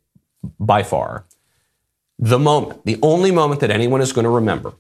by 0.60 0.84
far. 0.84 1.26
The 2.20 2.40
moment, 2.40 2.86
the 2.86 3.00
only 3.02 3.32
moment 3.32 3.62
that 3.62 3.72
anyone 3.72 4.02
is 4.02 4.12
going 4.12 4.24
to 4.24 4.30
remember 4.30 4.74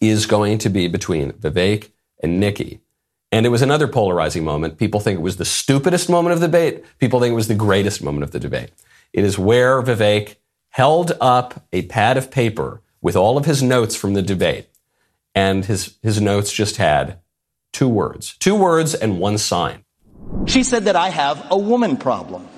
is 0.00 0.26
going 0.26 0.58
to 0.58 0.68
be 0.68 0.88
between 0.88 1.32
Vivek 1.32 1.90
and 2.22 2.38
Nikki. 2.40 2.80
And 3.32 3.44
it 3.44 3.50
was 3.50 3.62
another 3.62 3.88
polarizing 3.88 4.44
moment. 4.44 4.78
People 4.78 5.00
think 5.00 5.18
it 5.18 5.22
was 5.22 5.36
the 5.36 5.44
stupidest 5.44 6.08
moment 6.08 6.34
of 6.34 6.40
the 6.40 6.46
debate. 6.46 6.84
People 6.98 7.20
think 7.20 7.32
it 7.32 7.36
was 7.36 7.48
the 7.48 7.54
greatest 7.54 8.02
moment 8.02 8.22
of 8.22 8.30
the 8.30 8.38
debate. 8.38 8.70
It 9.12 9.24
is 9.24 9.38
where 9.38 9.82
Vivek 9.82 10.36
held 10.70 11.12
up 11.20 11.66
a 11.72 11.82
pad 11.82 12.16
of 12.16 12.30
paper 12.30 12.80
with 13.00 13.16
all 13.16 13.36
of 13.36 13.44
his 13.44 13.62
notes 13.62 13.96
from 13.96 14.14
the 14.14 14.22
debate. 14.22 14.68
And 15.34 15.64
his, 15.64 15.96
his 16.02 16.20
notes 16.20 16.52
just 16.52 16.76
had 16.76 17.18
two 17.72 17.88
words, 17.88 18.36
two 18.38 18.54
words 18.54 18.94
and 18.94 19.18
one 19.18 19.38
sign. 19.38 19.84
She 20.46 20.62
said 20.62 20.84
that 20.84 20.96
I 20.96 21.10
have 21.10 21.46
a 21.50 21.58
woman 21.58 21.96
problem. 21.96 22.48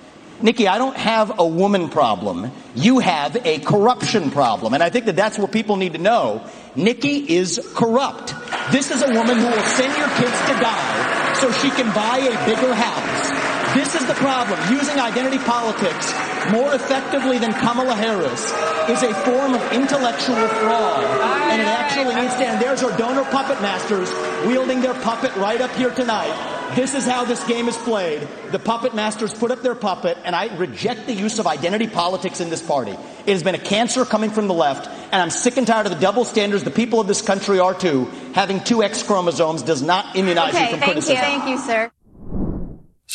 Nikki, 0.41 0.69
I 0.69 0.79
don't 0.79 0.97
have 0.97 1.39
a 1.39 1.47
woman 1.47 1.89
problem. 1.89 2.53
You 2.75 3.01
have 3.01 3.37
a 3.45 3.59
corruption 3.59 4.31
problem. 4.31 4.75
And 4.75 4.83
I 4.83 4.91
think 4.91 5.07
that 5.07 5.17
that's 5.17 5.39
what 5.39 5.51
people 5.51 5.77
need 5.77 5.95
to 5.95 5.99
know. 5.99 6.45
Nikki 6.77 7.35
is 7.37 7.61
corrupt. 7.75 8.35
This 8.71 8.91
is 8.91 9.03
a 9.03 9.13
woman 9.13 9.39
who 9.39 9.47
will 9.47 9.63
send 9.63 9.97
your 9.97 10.09
kids 10.09 10.41
to 10.47 10.55
die 10.61 11.35
so 11.35 11.51
she 11.53 11.71
can 11.71 11.93
buy 11.93 12.19
a 12.19 12.47
bigger 12.47 12.73
house. 12.73 13.38
This 13.75 13.95
is 13.95 14.07
the 14.07 14.15
problem. 14.15 14.59
Using 14.73 14.99
identity 14.99 15.39
politics 15.39 16.13
more 16.51 16.75
effectively 16.75 17.39
than 17.39 17.53
Kamala 17.53 17.95
Harris 17.95 18.45
is 18.89 19.03
a 19.03 19.15
form 19.25 19.55
of 19.55 19.73
intellectual 19.73 20.49
fraud. 20.49 21.05
And 21.51 21.61
it 21.61 21.69
actually 21.69 22.15
needs 22.15 22.35
to, 22.37 22.47
and 22.47 22.63
there's 22.63 22.83
our 22.83 22.97
donor 22.97 23.25
puppet 23.25 23.61
masters 23.61 24.11
wielding 24.47 24.81
their 24.81 24.95
puppet 24.95 25.35
right 25.37 25.61
up 25.61 25.71
here 25.73 25.91
tonight. 25.91 26.57
This 26.75 26.95
is 26.95 27.07
how 27.07 27.25
this 27.25 27.43
game 27.45 27.69
is 27.69 27.77
played. 27.79 28.27
The 28.53 28.59
puppet 28.59 28.95
masters 28.95 29.33
put 29.33 29.51
up 29.51 29.63
their 29.63 29.75
puppet, 29.75 30.19
and 30.25 30.37
I 30.37 30.55
reject 30.57 31.07
the 31.07 31.15
use 31.15 31.39
of 31.39 31.47
identity 31.47 31.87
politics 31.87 32.41
in 32.41 32.51
this 32.51 32.63
party. 32.63 32.93
It 32.93 33.33
has 33.33 33.43
been 33.43 33.55
a 33.55 33.59
cancer 33.59 34.05
coming 34.05 34.31
from 34.31 34.49
the 34.49 34.55
left, 34.55 34.87
and 34.87 35.21
I'm 35.21 35.31
sick 35.31 35.57
and 35.57 35.67
tired 35.67 35.87
of 35.87 35.93
the 35.93 35.99
double 35.99 36.25
standards 36.25 36.65
the 36.65 36.71
people 36.71 37.01
of 37.01 37.07
this 37.07 37.23
country 37.23 37.59
are 37.59 37.75
too. 37.75 38.05
Having 38.35 38.65
two 38.65 38.83
X 38.83 39.03
chromosomes 39.03 39.63
does 39.63 39.83
not 39.83 40.15
immunize 40.15 40.55
okay, 40.55 40.65
you 40.65 40.71
from 40.71 40.81
thank 40.81 40.93
criticism. 40.93 41.17
You. 41.17 41.23
Thank 41.23 41.49
you, 41.49 41.59
sir. 41.59 41.91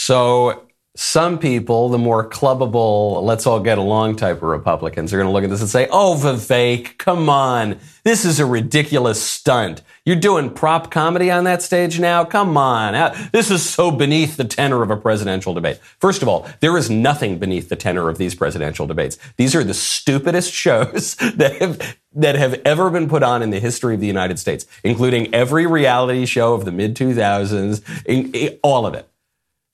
So 0.05 0.67
some 0.97 1.39
people, 1.39 1.87
the 1.87 1.97
more 1.97 2.29
clubbable, 2.29 3.23
let's 3.23 3.47
all 3.47 3.61
get 3.61 3.77
along 3.77 4.17
type 4.17 4.35
of 4.35 4.43
Republicans, 4.43 5.13
are 5.13 5.17
going 5.17 5.29
to 5.29 5.31
look 5.31 5.45
at 5.45 5.49
this 5.49 5.61
and 5.61 5.69
say, 5.69 5.87
oh, 5.91 6.19
Vivek, 6.19 6.97
come 6.97 7.29
on. 7.29 7.79
This 8.03 8.25
is 8.25 8.41
a 8.41 8.45
ridiculous 8.45 9.23
stunt. 9.23 9.81
You're 10.05 10.17
doing 10.17 10.49
prop 10.49 10.91
comedy 10.91 11.31
on 11.31 11.45
that 11.45 11.61
stage 11.61 12.01
now? 12.01 12.25
Come 12.25 12.57
on. 12.57 12.95
Uh, 12.95 13.29
this 13.31 13.49
is 13.49 13.63
so 13.67 13.91
beneath 13.91 14.35
the 14.35 14.43
tenor 14.43 14.83
of 14.83 14.91
a 14.91 14.97
presidential 14.97 15.53
debate. 15.53 15.77
First 16.01 16.21
of 16.21 16.27
all, 16.27 16.49
there 16.59 16.75
is 16.75 16.89
nothing 16.89 17.39
beneath 17.39 17.69
the 17.69 17.77
tenor 17.77 18.09
of 18.09 18.17
these 18.17 18.35
presidential 18.35 18.85
debates. 18.85 19.17
These 19.37 19.55
are 19.55 19.63
the 19.63 19.73
stupidest 19.73 20.51
shows 20.63 21.15
that 21.15 21.61
have 21.61 21.97
that 22.15 22.35
have 22.35 22.61
ever 22.65 22.89
been 22.89 23.07
put 23.07 23.23
on 23.23 23.41
in 23.41 23.51
the 23.51 23.59
history 23.61 23.95
of 23.95 24.01
the 24.01 24.05
United 24.05 24.37
States, 24.37 24.67
including 24.83 25.33
every 25.33 25.65
reality 25.65 26.25
show 26.25 26.53
of 26.53 26.65
the 26.65 26.73
mid 26.73 26.93
2000s, 26.93 28.59
all 28.61 28.85
of 28.85 28.93
it. 28.93 29.07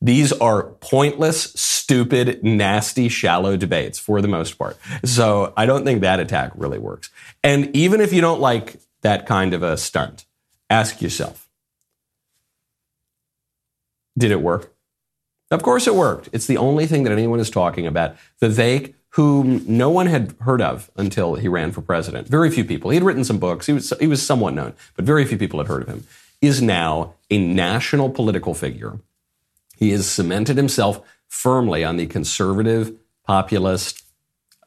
These 0.01 0.31
are 0.33 0.63
pointless, 0.63 1.53
stupid, 1.53 2.41
nasty, 2.43 3.09
shallow 3.09 3.57
debates 3.57 3.99
for 3.99 4.21
the 4.21 4.27
most 4.29 4.57
part. 4.57 4.77
So 5.03 5.53
I 5.57 5.65
don't 5.65 5.83
think 5.83 6.01
that 6.01 6.19
attack 6.21 6.51
really 6.55 6.79
works. 6.79 7.09
And 7.43 7.75
even 7.75 7.99
if 7.99 8.13
you 8.13 8.21
don't 8.21 8.39
like 8.39 8.79
that 9.01 9.25
kind 9.25 9.53
of 9.53 9.61
a 9.61 9.75
stunt, 9.75 10.25
ask 10.69 11.01
yourself, 11.01 11.49
did 14.17 14.31
it 14.31 14.41
work? 14.41 14.73
Of 15.51 15.63
course 15.63 15.87
it 15.87 15.95
worked. 15.95 16.29
It's 16.31 16.47
the 16.47 16.57
only 16.57 16.85
thing 16.85 17.03
that 17.03 17.11
anyone 17.11 17.39
is 17.39 17.49
talking 17.49 17.87
about. 17.87 18.15
Vivek, 18.41 18.93
whom 19.13 19.63
no 19.65 19.89
one 19.89 20.05
had 20.05 20.35
heard 20.41 20.61
of 20.61 20.91
until 20.95 21.35
he 21.35 21.47
ran 21.47 21.71
for 21.71 21.81
president. 21.81 22.27
Very 22.27 22.51
few 22.51 22.63
people. 22.63 22.91
He 22.91 22.95
had 22.95 23.03
written 23.03 23.23
some 23.23 23.39
books. 23.39 23.65
He 23.65 23.73
was, 23.73 23.91
he 23.99 24.07
was 24.07 24.25
somewhat 24.25 24.53
known, 24.53 24.73
but 24.95 25.05
very 25.05 25.25
few 25.25 25.37
people 25.37 25.59
had 25.59 25.67
heard 25.67 25.81
of 25.81 25.87
him. 25.87 26.05
Is 26.41 26.61
now 26.61 27.15
a 27.29 27.37
national 27.37 28.11
political 28.11 28.53
figure 28.53 28.99
he 29.79 29.91
has 29.91 30.09
cemented 30.09 30.57
himself 30.57 31.01
firmly 31.27 31.85
on 31.85 31.95
the 31.95 32.05
conservative, 32.05 32.93
populist, 33.23 34.03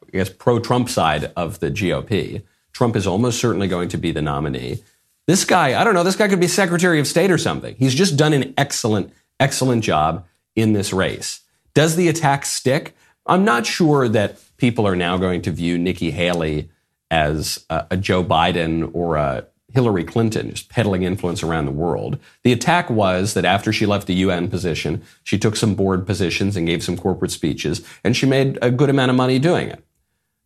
I 0.01 0.11
guess, 0.11 0.29
pro 0.29 0.59
Trump 0.59 0.89
side 0.89 1.31
of 1.37 1.59
the 1.59 1.69
GOP. 1.69 2.41
Trump 2.71 2.95
is 2.95 3.05
almost 3.05 3.39
certainly 3.39 3.67
going 3.67 3.89
to 3.89 3.97
be 3.97 4.11
the 4.11 4.23
nominee. 4.23 4.83
This 5.27 5.45
guy, 5.45 5.79
I 5.79 5.83
don't 5.83 5.93
know, 5.93 6.03
this 6.03 6.15
guy 6.15 6.27
could 6.27 6.39
be 6.39 6.47
Secretary 6.47 6.99
of 6.99 7.05
State 7.05 7.29
or 7.29 7.37
something. 7.37 7.75
He's 7.77 7.93
just 7.93 8.17
done 8.17 8.33
an 8.33 8.55
excellent, 8.57 9.13
excellent 9.39 9.83
job 9.83 10.25
in 10.55 10.73
this 10.73 10.91
race. 10.91 11.41
Does 11.75 11.95
the 11.95 12.07
attack 12.07 12.45
stick? 12.45 12.95
I'm 13.27 13.45
not 13.45 13.67
sure 13.67 14.09
that 14.09 14.39
people 14.57 14.87
are 14.87 14.95
now 14.95 15.17
going 15.17 15.43
to 15.43 15.51
view 15.51 15.77
Nikki 15.77 16.11
Haley 16.11 16.69
as 17.11 17.63
a, 17.69 17.85
a 17.91 17.97
Joe 17.97 18.23
Biden 18.23 18.89
or 18.93 19.17
a 19.17 19.45
Hillary 19.73 20.03
Clinton, 20.03 20.51
just 20.51 20.69
peddling 20.69 21.03
influence 21.03 21.41
around 21.41 21.65
the 21.65 21.71
world. 21.71 22.19
The 22.43 22.53
attack 22.53 22.89
was 22.89 23.33
that 23.33 23.45
after 23.45 23.73
she 23.73 23.85
left 23.85 24.07
the 24.07 24.13
UN 24.15 24.47
position, 24.47 25.03
she 25.23 25.39
took 25.39 25.55
some 25.55 25.73
board 25.73 26.05
positions 26.05 26.55
and 26.55 26.67
gave 26.67 26.83
some 26.83 26.97
corporate 26.97 27.31
speeches, 27.31 27.85
and 28.03 28.15
she 28.15 28.25
made 28.25 28.59
a 28.61 28.69
good 28.69 28.89
amount 28.89 29.09
of 29.09 29.17
money 29.17 29.39
doing 29.39 29.69
it. 29.69 29.83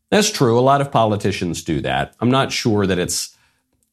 That's 0.10 0.32
true. 0.32 0.58
A 0.58 0.62
lot 0.62 0.80
of 0.80 0.92
politicians 0.92 1.62
do 1.62 1.82
that. 1.82 2.16
I'm 2.22 2.32
not 2.32 2.52
sure 2.52 2.88
that 2.88 3.00
it's 3.00 3.36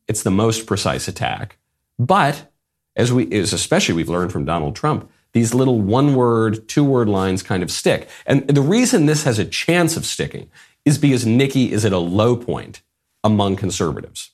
it's 0.06 0.22
the 0.22 0.30
most 0.30 0.66
precise 0.66 1.08
attack, 1.08 1.58
but 1.98 2.52
as 2.94 3.12
we 3.12 3.30
as 3.32 3.52
especially 3.52 3.94
we've 3.94 4.08
learned 4.08 4.32
from 4.32 4.44
Donald 4.44 4.76
Trump, 4.76 5.10
these 5.32 5.52
little 5.52 5.80
one 5.80 6.14
word, 6.14 6.68
two 6.68 6.84
word 6.84 7.08
lines 7.08 7.42
kind 7.42 7.62
of 7.62 7.70
stick. 7.70 8.08
And 8.26 8.46
the 8.46 8.62
reason 8.62 9.06
this 9.06 9.24
has 9.24 9.40
a 9.40 9.44
chance 9.44 9.96
of 9.96 10.06
sticking 10.06 10.48
is 10.84 10.98
because 10.98 11.26
Nikki 11.26 11.72
is 11.72 11.84
at 11.84 11.92
a 11.92 11.98
low 11.98 12.36
point 12.36 12.82
among 13.24 13.56
conservatives. 13.56 14.30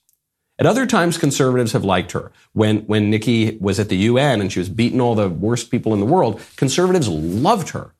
At 0.61 0.67
other 0.67 0.85
times, 0.85 1.17
conservatives 1.17 1.73
have 1.73 1.85
liked 1.85 2.13
her. 2.13 2.31
When, 2.53 2.81
when 2.81 3.09
Nikki 3.09 3.57
was 3.63 3.81
at 3.81 3.89
the 3.89 3.97
UN 3.97 4.43
and 4.43 4.53
she 4.53 4.59
was 4.59 4.69
beating 4.69 5.01
all 5.01 5.15
the 5.15 5.31
worst 5.31 5.71
people 5.71 5.95
in 5.95 6.01
the 6.01 6.07
world, 6.07 6.41
conservatives 6.57 7.09
loved 7.09 7.71
her. 7.71 7.95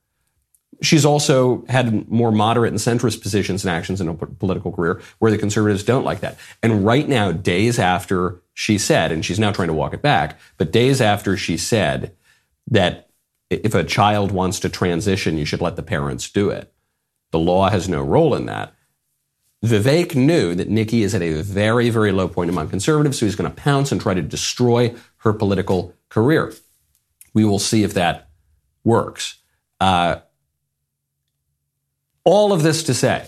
She's 0.83 1.03
also 1.03 1.65
had 1.69 2.07
more 2.09 2.31
moderate 2.31 2.71
and 2.71 2.79
centrist 2.79 3.21
positions 3.21 3.65
and 3.65 3.75
actions 3.75 3.99
in 3.99 4.07
her 4.07 4.13
political 4.13 4.71
career 4.71 5.01
where 5.17 5.31
the 5.31 5.39
conservatives 5.39 5.83
don't 5.83 6.05
like 6.05 6.19
that. 6.19 6.37
And 6.61 6.85
right 6.85 7.07
now, 7.07 7.31
days 7.31 7.79
after 7.79 8.41
she 8.53 8.77
said, 8.77 9.11
and 9.11 9.25
she's 9.25 9.39
now 9.39 9.51
trying 9.51 9.67
to 9.69 9.73
walk 9.73 9.93
it 9.93 10.03
back, 10.03 10.39
but 10.57 10.71
days 10.71 11.01
after 11.01 11.35
she 11.37 11.57
said 11.57 12.15
that 12.69 13.09
if 13.49 13.73
a 13.73 13.83
child 13.83 14.31
wants 14.31 14.59
to 14.59 14.69
transition, 14.69 15.37
you 15.37 15.45
should 15.45 15.61
let 15.61 15.75
the 15.75 15.83
parents 15.83 16.29
do 16.29 16.49
it. 16.49 16.71
The 17.31 17.39
law 17.39 17.69
has 17.69 17.89
no 17.89 18.01
role 18.01 18.35
in 18.35 18.45
that. 18.45 18.73
Vivek 19.63 20.15
knew 20.15 20.55
that 20.55 20.69
Nikki 20.69 21.03
is 21.03 21.13
at 21.13 21.21
a 21.21 21.41
very, 21.41 21.89
very 21.89 22.11
low 22.11 22.27
point 22.27 22.49
among 22.49 22.69
conservatives, 22.69 23.19
so 23.19 23.25
he's 23.25 23.35
going 23.35 23.49
to 23.49 23.55
pounce 23.55 23.91
and 23.91 24.01
try 24.01 24.13
to 24.13 24.21
destroy 24.21 24.95
her 25.17 25.33
political 25.33 25.93
career. 26.09 26.53
We 27.33 27.45
will 27.45 27.59
see 27.59 27.83
if 27.83 27.93
that 27.93 28.29
works. 28.83 29.37
Uh, 29.79 30.21
all 32.23 32.53
of 32.53 32.63
this 32.63 32.83
to 32.83 32.93
say, 32.93 33.27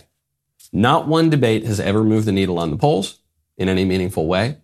not 0.71 1.07
one 1.07 1.29
debate 1.29 1.65
has 1.65 1.79
ever 1.79 2.03
moved 2.03 2.25
the 2.25 2.31
needle 2.31 2.57
on 2.57 2.71
the 2.71 2.77
polls 2.77 3.19
in 3.57 3.69
any 3.69 3.85
meaningful 3.85 4.25
way. 4.25 4.57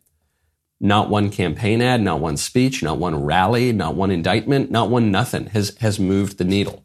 Not 0.79 1.09
one 1.09 1.29
campaign 1.29 1.81
ad, 1.81 2.01
not 2.01 2.19
one 2.19 2.37
speech, 2.37 2.81
not 2.81 2.97
one 2.97 3.23
rally, 3.23 3.71
not 3.71 3.95
one 3.95 4.11
indictment, 4.11 4.71
not 4.71 4.89
one 4.89 5.11
nothing 5.11 5.47
has, 5.47 5.75
has 5.77 5.99
moved 5.99 6.37
the 6.37 6.45
needle 6.45 6.83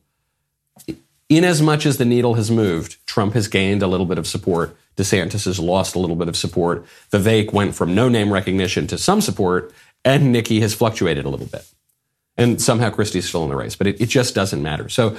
in 1.29 1.45
as 1.45 1.63
much 1.63 1.87
as 1.87 1.97
the 1.97 2.05
needle 2.05 2.35
has 2.35 2.51
moved, 2.51 3.05
Trump 3.07 3.35
has 3.35 3.49
gained 3.49 3.83
a 3.83 3.87
little 3.87 4.07
bit 4.07 4.19
of 4.19 4.27
support. 4.27 4.77
DeSantis 4.97 5.47
has 5.47 5.59
lost 5.59 5.95
a 5.95 5.99
little 5.99 6.17
bit 6.17 6.29
of 6.29 6.37
support. 6.37 6.85
Vivek 7.11 7.53
went 7.53 7.75
from 7.75 7.95
no 7.95 8.09
name 8.09 8.33
recognition 8.33 8.87
to 8.87 8.99
some 8.99 9.21
support, 9.21 9.73
and 10.05 10.33
Nikki 10.33 10.61
has 10.61 10.75
fluctuated 10.75 11.25
a 11.25 11.29
little 11.29 11.47
bit. 11.47 11.67
And 12.37 12.61
somehow 12.61 12.91
Christie's 12.91 13.29
still 13.29 13.45
in 13.45 13.49
the 13.49 13.57
race, 13.57 13.77
but 13.77 13.87
it, 13.87 14.01
it 14.01 14.09
just 14.09 14.35
doesn't 14.35 14.63
matter. 14.63 14.89
So 14.89 15.17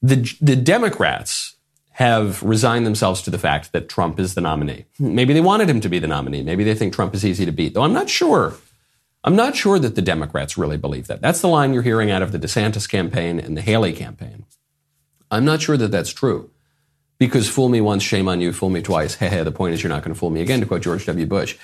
the, 0.00 0.36
the 0.40 0.56
Democrats 0.56 1.56
have 1.92 2.42
resigned 2.42 2.84
themselves 2.86 3.22
to 3.22 3.30
the 3.30 3.38
fact 3.38 3.72
that 3.72 3.88
Trump 3.88 4.18
is 4.18 4.34
the 4.34 4.40
nominee. 4.40 4.84
Maybe 4.98 5.32
they 5.32 5.40
wanted 5.40 5.70
him 5.70 5.80
to 5.80 5.88
be 5.88 5.98
the 5.98 6.08
nominee. 6.08 6.42
Maybe 6.42 6.64
they 6.64 6.74
think 6.74 6.92
Trump 6.92 7.14
is 7.14 7.24
easy 7.24 7.46
to 7.46 7.52
beat, 7.52 7.74
though 7.74 7.82
I'm 7.82 7.92
not 7.92 8.10
sure. 8.10 8.54
I'm 9.22 9.36
not 9.36 9.56
sure 9.56 9.78
that 9.78 9.94
the 9.94 10.02
Democrats 10.02 10.58
really 10.58 10.76
believe 10.76 11.06
that. 11.06 11.22
That's 11.22 11.40
the 11.40 11.48
line 11.48 11.72
you're 11.72 11.82
hearing 11.82 12.10
out 12.10 12.20
of 12.20 12.32
the 12.32 12.38
DeSantis 12.38 12.88
campaign 12.88 13.38
and 13.38 13.56
the 13.56 13.62
Haley 13.62 13.92
campaign. 13.92 14.44
I'm 15.34 15.44
not 15.44 15.60
sure 15.60 15.76
that 15.76 15.90
that's 15.90 16.12
true. 16.12 16.50
Because 17.18 17.48
fool 17.48 17.68
me 17.68 17.80
once, 17.80 18.02
shame 18.02 18.28
on 18.28 18.40
you, 18.40 18.52
fool 18.52 18.70
me 18.70 18.82
twice. 18.82 19.14
Hey, 19.14 19.28
hey, 19.28 19.42
the 19.44 19.52
point 19.52 19.74
is 19.74 19.82
you're 19.82 19.90
not 19.90 20.02
going 20.02 20.12
to 20.12 20.18
fool 20.18 20.30
me 20.30 20.40
again, 20.40 20.60
to 20.60 20.66
quote 20.66 20.82
George 20.82 21.06
W. 21.06 21.26
Bush. 21.26 21.56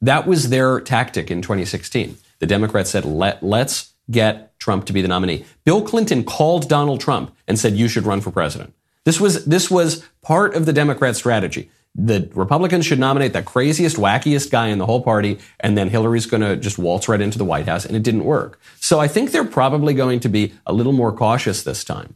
That 0.00 0.26
was 0.26 0.48
their 0.48 0.80
tactic 0.80 1.30
in 1.30 1.42
2016. 1.42 2.16
The 2.38 2.46
Democrats 2.46 2.90
said, 2.90 3.04
Let, 3.04 3.42
let's 3.42 3.92
get 4.10 4.58
Trump 4.58 4.84
to 4.86 4.92
be 4.92 5.02
the 5.02 5.08
nominee. 5.08 5.44
Bill 5.64 5.82
Clinton 5.82 6.24
called 6.24 6.68
Donald 6.68 7.00
Trump 7.00 7.34
and 7.46 7.58
said, 7.58 7.74
you 7.74 7.88
should 7.88 8.04
run 8.04 8.20
for 8.20 8.30
president. 8.30 8.74
This 9.04 9.20
was, 9.20 9.44
this 9.44 9.70
was 9.70 10.06
part 10.22 10.54
of 10.54 10.66
the 10.66 10.72
Democrat 10.72 11.16
strategy. 11.16 11.70
The 11.94 12.30
Republicans 12.34 12.86
should 12.86 13.00
nominate 13.00 13.32
the 13.32 13.42
craziest, 13.42 13.96
wackiest 13.96 14.50
guy 14.50 14.68
in 14.68 14.78
the 14.78 14.86
whole 14.86 15.02
party, 15.02 15.38
and 15.60 15.76
then 15.76 15.90
Hillary's 15.90 16.26
going 16.26 16.40
to 16.40 16.56
just 16.56 16.78
waltz 16.78 17.08
right 17.08 17.20
into 17.20 17.36
the 17.36 17.44
White 17.44 17.66
House, 17.66 17.84
and 17.84 17.94
it 17.94 18.02
didn't 18.02 18.24
work. 18.24 18.58
So 18.80 18.98
I 18.98 19.08
think 19.08 19.30
they're 19.30 19.44
probably 19.44 19.92
going 19.92 20.20
to 20.20 20.28
be 20.28 20.54
a 20.64 20.72
little 20.72 20.92
more 20.92 21.12
cautious 21.12 21.62
this 21.62 21.84
time. 21.84 22.14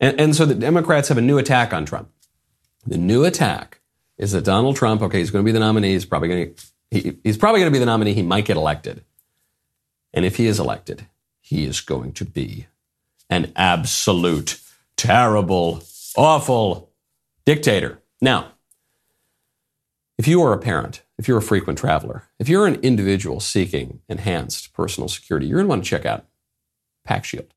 And, 0.00 0.20
and 0.20 0.36
so 0.36 0.44
the 0.44 0.54
Democrats 0.54 1.08
have 1.08 1.18
a 1.18 1.22
new 1.22 1.38
attack 1.38 1.72
on 1.72 1.84
Trump. 1.84 2.10
The 2.86 2.98
new 2.98 3.24
attack 3.24 3.80
is 4.18 4.32
that 4.32 4.44
Donald 4.44 4.76
Trump, 4.76 5.02
okay, 5.02 5.18
he's 5.18 5.30
going 5.30 5.44
to 5.44 5.46
be 5.46 5.52
the 5.52 5.60
nominee. 5.60 5.92
He's 5.92 6.04
probably 6.04 6.28
going 6.28 6.54
to, 6.54 6.66
he, 6.90 7.18
he's 7.24 7.36
probably 7.36 7.60
going 7.60 7.72
to 7.72 7.74
be 7.74 7.80
the 7.80 7.86
nominee. 7.86 8.14
He 8.14 8.22
might 8.22 8.44
get 8.44 8.56
elected. 8.56 9.04
And 10.12 10.24
if 10.24 10.36
he 10.36 10.46
is 10.46 10.58
elected, 10.58 11.06
he 11.40 11.64
is 11.64 11.80
going 11.80 12.12
to 12.12 12.24
be 12.24 12.66
an 13.28 13.52
absolute, 13.56 14.60
terrible, 14.96 15.82
awful 16.16 16.90
dictator. 17.44 18.00
Now, 18.20 18.52
if 20.18 20.26
you 20.26 20.42
are 20.42 20.52
a 20.52 20.58
parent, 20.58 21.02
if 21.18 21.28
you're 21.28 21.38
a 21.38 21.42
frequent 21.42 21.78
traveler, 21.78 22.24
if 22.38 22.48
you're 22.48 22.66
an 22.66 22.76
individual 22.76 23.40
seeking 23.40 24.00
enhanced 24.08 24.72
personal 24.72 25.08
security, 25.08 25.46
you're 25.46 25.58
going 25.58 25.66
to 25.66 25.70
want 25.70 25.84
to 25.84 25.90
check 25.90 26.06
out 26.06 26.26
PakShield. 27.06 27.48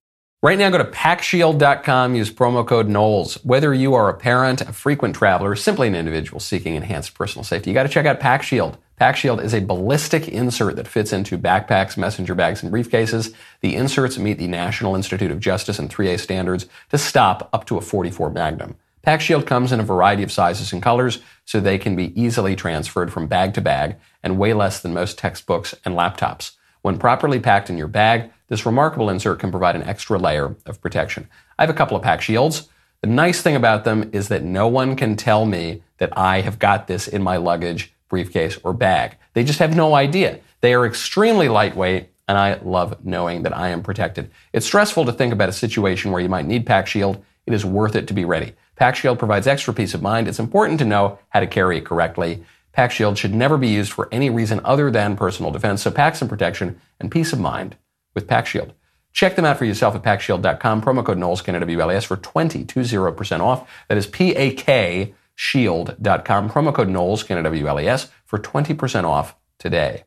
Right 0.42 0.58
now, 0.58 0.70
go 0.70 0.78
to 0.78 0.86
pakshield.com, 0.86 2.16
use 2.16 2.32
promo 2.32 2.66
code 2.66 2.88
Knowles. 2.88 3.44
Whether 3.44 3.74
you 3.74 3.94
are 3.96 4.08
a 4.08 4.14
parent, 4.14 4.62
a 4.62 4.72
frequent 4.72 5.14
traveler, 5.14 5.50
or 5.50 5.56
simply 5.58 5.90
an 5.90 5.96
individual 5.96 6.40
seeking 6.40 6.76
enhanced 6.76 7.14
personal 7.14 7.44
safety, 7.44 7.70
you 7.70 7.74
got 7.74 7.84
to 7.84 7.90
check 7.90 8.06
out 8.06 8.22
PakShield. 8.22 8.78
PakShield 9.02 9.44
is 9.44 9.54
a 9.54 9.60
ballistic 9.60 10.30
insert 10.30 10.78
that 10.78 10.88
fits 10.88 11.12
into 11.12 11.38
backpacks, 11.38 11.98
messenger 11.98 12.36
bags, 12.36 12.64
and 12.64 12.72
briefcases. 12.72 13.36
The 13.60 13.76
inserts 13.76 14.18
meet 14.18 14.38
the 14.38 14.48
National 14.48 14.96
Institute 14.96 15.30
of 15.30 15.42
Justice 15.42 15.78
and 15.78 15.90
3A 15.90 16.18
standards 16.22 16.68
to 16.92 16.98
stop 16.98 17.50
up 17.52 17.66
to 17.66 17.78
a 17.78 17.82
44 17.82 18.30
Magnum. 18.30 18.78
PakShield 19.06 19.46
comes 19.46 19.74
in 19.74 19.82
a 19.82 19.84
variety 19.84 20.24
of 20.24 20.32
sizes 20.32 20.72
and 20.72 20.82
colors, 20.82 21.20
so 21.44 21.60
they 21.60 21.78
can 21.78 21.98
be 21.98 22.18
easily 22.18 22.56
transferred 22.56 23.12
from 23.12 23.28
bag 23.28 23.54
to 23.56 23.62
bag 23.62 23.98
and 24.24 24.40
weigh 24.40 24.54
less 24.54 24.80
than 24.80 24.94
most 24.94 25.18
textbooks 25.18 25.76
and 25.84 25.96
laptops. 25.96 26.52
When 26.82 26.98
properly 26.98 27.40
packed 27.40 27.70
in 27.70 27.78
your 27.78 27.88
bag, 27.88 28.32
this 28.48 28.66
remarkable 28.66 29.10
insert 29.10 29.40
can 29.40 29.52
provide 29.52 29.76
an 29.76 29.84
extra 29.84 30.18
layer 30.18 30.56
of 30.66 30.82
protection. 30.82 31.28
I 31.58 31.64
have 31.64 31.70
a 31.70 31.78
couple 31.78 31.98
of 31.98 32.04
pack 32.04 32.22
shields. 32.22 32.70
The 33.02 33.08
nice 33.08 33.42
thing 33.42 33.56
about 33.56 33.84
them 33.84 34.10
is 34.14 34.28
that 34.30 34.44
no 34.44 34.68
one 34.68 34.96
can 34.96 35.16
tell 35.16 35.46
me 35.46 35.84
that 35.98 36.18
I 36.18 36.42
have 36.42 36.60
got 36.60 36.88
this 36.88 37.08
in 37.08 37.22
my 37.22 37.38
luggage, 37.38 37.94
briefcase, 38.10 38.58
or 38.64 38.74
bag. 38.74 39.18
They 39.34 39.44
just 39.44 39.60
have 39.60 39.76
no 39.76 39.94
idea. 39.94 40.40
They 40.62 40.74
are 40.74 40.86
extremely 40.86 41.48
lightweight, 41.48 42.10
and 42.28 42.38
I 42.38 42.60
love 42.64 43.06
knowing 43.06 43.44
that 43.44 43.56
I 43.56 43.70
am 43.70 43.84
protected. 43.84 44.32
It's 44.54 44.66
stressful 44.66 45.06
to 45.06 45.14
think 45.14 45.34
about 45.34 45.50
a 45.50 45.54
situation 45.54 46.12
where 46.12 46.22
you 46.22 46.30
might 46.30 46.46
need 46.46 46.66
PakShield. 46.66 47.22
It 47.46 47.54
is 47.54 47.66
worth 47.66 47.96
it 47.96 48.08
to 48.08 48.14
be 48.14 48.26
ready. 48.26 48.54
PakShield 48.80 49.20
provides 49.20 49.48
extra 49.48 49.74
peace 49.74 49.94
of 49.94 50.02
mind. 50.02 50.28
It's 50.28 50.40
important 50.40 50.80
to 50.80 50.86
know 50.86 51.20
how 51.30 51.40
to 51.42 51.48
carry 51.48 51.78
it 51.78 51.86
correctly. 51.86 52.44
PakShield 52.76 53.18
should 53.18 53.34
never 53.34 53.58
be 53.58 53.68
used 53.68 53.92
for 53.92 54.08
any 54.12 54.30
reason 54.30 54.62
other 54.64 54.92
than 54.92 55.18
personal 55.18 55.52
defense, 55.52 55.82
so 55.82 55.92
pack 55.92 56.16
some 56.16 56.28
protection 56.28 56.80
and 57.00 57.12
peace 57.12 57.34
of 57.34 57.40
mind 57.40 57.76
with 58.14 58.28
PakShield. 58.28 58.72
Check 59.12 59.36
them 59.36 59.46
out 59.46 59.58
for 59.58 59.66
yourself 59.66 59.96
at 59.96 60.04
pakshield.com. 60.04 60.82
Promo 60.82 61.04
code 61.04 61.18
Knowles, 61.18 61.42
WLAS 61.42 62.06
for 62.06 62.18
2020% 62.18 63.40
off. 63.40 63.70
That 63.88 63.98
is 63.98 64.08
P-A-K 64.08 65.14
shield.com. 65.36 66.50
Promo 66.50 66.74
code 66.74 66.90
Knowles, 66.90 67.24
WLAS 67.24 68.10
for 68.26 68.38
20% 68.38 69.04
off 69.06 69.36
today. 69.58 70.04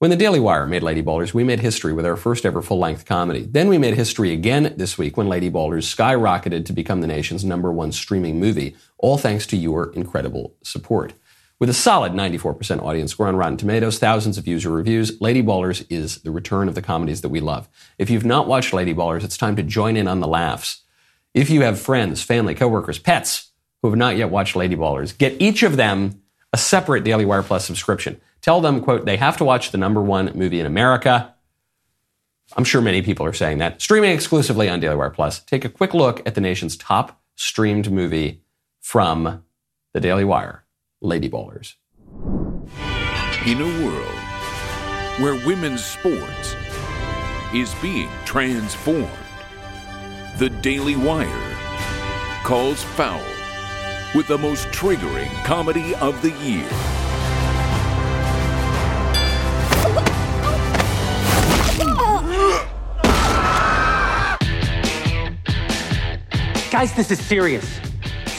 When 0.00 0.10
the 0.10 0.16
Daily 0.16 0.40
Wire 0.40 0.66
made 0.66 0.82
Lady 0.82 1.02
Ballers, 1.02 1.32
we 1.32 1.44
made 1.44 1.60
history 1.60 1.92
with 1.92 2.04
our 2.04 2.16
first 2.16 2.44
ever 2.44 2.60
full 2.60 2.78
length 2.78 3.06
comedy. 3.06 3.46
Then 3.48 3.68
we 3.68 3.78
made 3.78 3.94
history 3.94 4.32
again 4.32 4.74
this 4.76 4.98
week 4.98 5.16
when 5.16 5.28
Lady 5.28 5.50
Ballers 5.50 5.94
skyrocketed 5.94 6.66
to 6.66 6.72
become 6.72 7.00
the 7.00 7.06
nation's 7.06 7.44
number 7.44 7.70
one 7.72 7.92
streaming 7.92 8.40
movie, 8.40 8.76
all 8.98 9.16
thanks 9.16 9.46
to 9.46 9.56
your 9.56 9.92
incredible 9.92 10.56
support. 10.62 11.14
With 11.60 11.70
a 11.70 11.74
solid 11.74 12.12
94% 12.12 12.82
audience 12.82 13.12
score 13.12 13.28
on 13.28 13.36
Rotten 13.36 13.56
Tomatoes, 13.56 13.98
thousands 13.98 14.36
of 14.38 14.48
user 14.48 14.70
reviews, 14.70 15.20
Lady 15.20 15.40
Ballers 15.40 15.86
is 15.88 16.18
the 16.18 16.32
return 16.32 16.68
of 16.68 16.74
the 16.74 16.82
comedies 16.82 17.20
that 17.20 17.28
we 17.28 17.38
love. 17.38 17.68
If 17.96 18.10
you've 18.10 18.24
not 18.24 18.48
watched 18.48 18.72
Lady 18.72 18.92
Ballers, 18.92 19.22
it's 19.22 19.36
time 19.36 19.54
to 19.56 19.62
join 19.62 19.96
in 19.96 20.08
on 20.08 20.18
the 20.18 20.26
laughs. 20.26 20.82
If 21.32 21.50
you 21.50 21.62
have 21.62 21.80
friends, 21.80 22.22
family, 22.22 22.56
coworkers, 22.56 22.98
pets 22.98 23.52
who 23.82 23.88
have 23.88 23.96
not 23.96 24.16
yet 24.16 24.30
watched 24.30 24.56
Lady 24.56 24.74
Ballers, 24.74 25.16
get 25.16 25.40
each 25.40 25.62
of 25.62 25.76
them 25.76 26.22
a 26.52 26.56
separate 26.56 27.04
Daily 27.04 27.24
Wire 27.24 27.42
Plus 27.42 27.64
subscription. 27.64 28.20
Tell 28.40 28.60
them, 28.60 28.80
quote, 28.80 29.04
they 29.04 29.16
have 29.16 29.36
to 29.36 29.44
watch 29.44 29.70
the 29.70 29.78
number 29.78 30.02
one 30.02 30.32
movie 30.34 30.60
in 30.60 30.66
America. 30.66 31.34
I'm 32.56 32.64
sure 32.64 32.80
many 32.80 33.00
people 33.00 33.26
are 33.26 33.32
saying 33.32 33.58
that. 33.58 33.80
Streaming 33.80 34.10
exclusively 34.12 34.68
on 34.68 34.80
Daily 34.80 34.96
Wire 34.96 35.10
Plus. 35.10 35.40
Take 35.40 35.64
a 35.64 35.68
quick 35.68 35.94
look 35.94 36.20
at 36.26 36.34
the 36.34 36.40
nation's 36.40 36.76
top 36.76 37.20
streamed 37.36 37.90
movie 37.92 38.42
from 38.80 39.44
the 39.92 40.00
Daily 40.00 40.24
Wire. 40.24 40.63
Lady 41.04 41.28
Ballers. 41.28 41.74
In 43.44 43.60
a 43.60 43.84
world 43.84 44.18
where 45.20 45.46
women's 45.46 45.84
sports 45.84 46.56
is 47.52 47.74
being 47.82 48.08
transformed, 48.24 49.10
the 50.38 50.48
Daily 50.48 50.96
Wire 50.96 51.56
calls 52.42 52.82
foul 52.82 53.20
with 54.14 54.26
the 54.28 54.38
most 54.38 54.68
triggering 54.68 55.30
comedy 55.44 55.94
of 55.96 56.20
the 56.22 56.30
year. 56.42 56.66
Guys, 66.70 66.94
this 66.94 67.10
is 67.10 67.20
serious. 67.20 67.78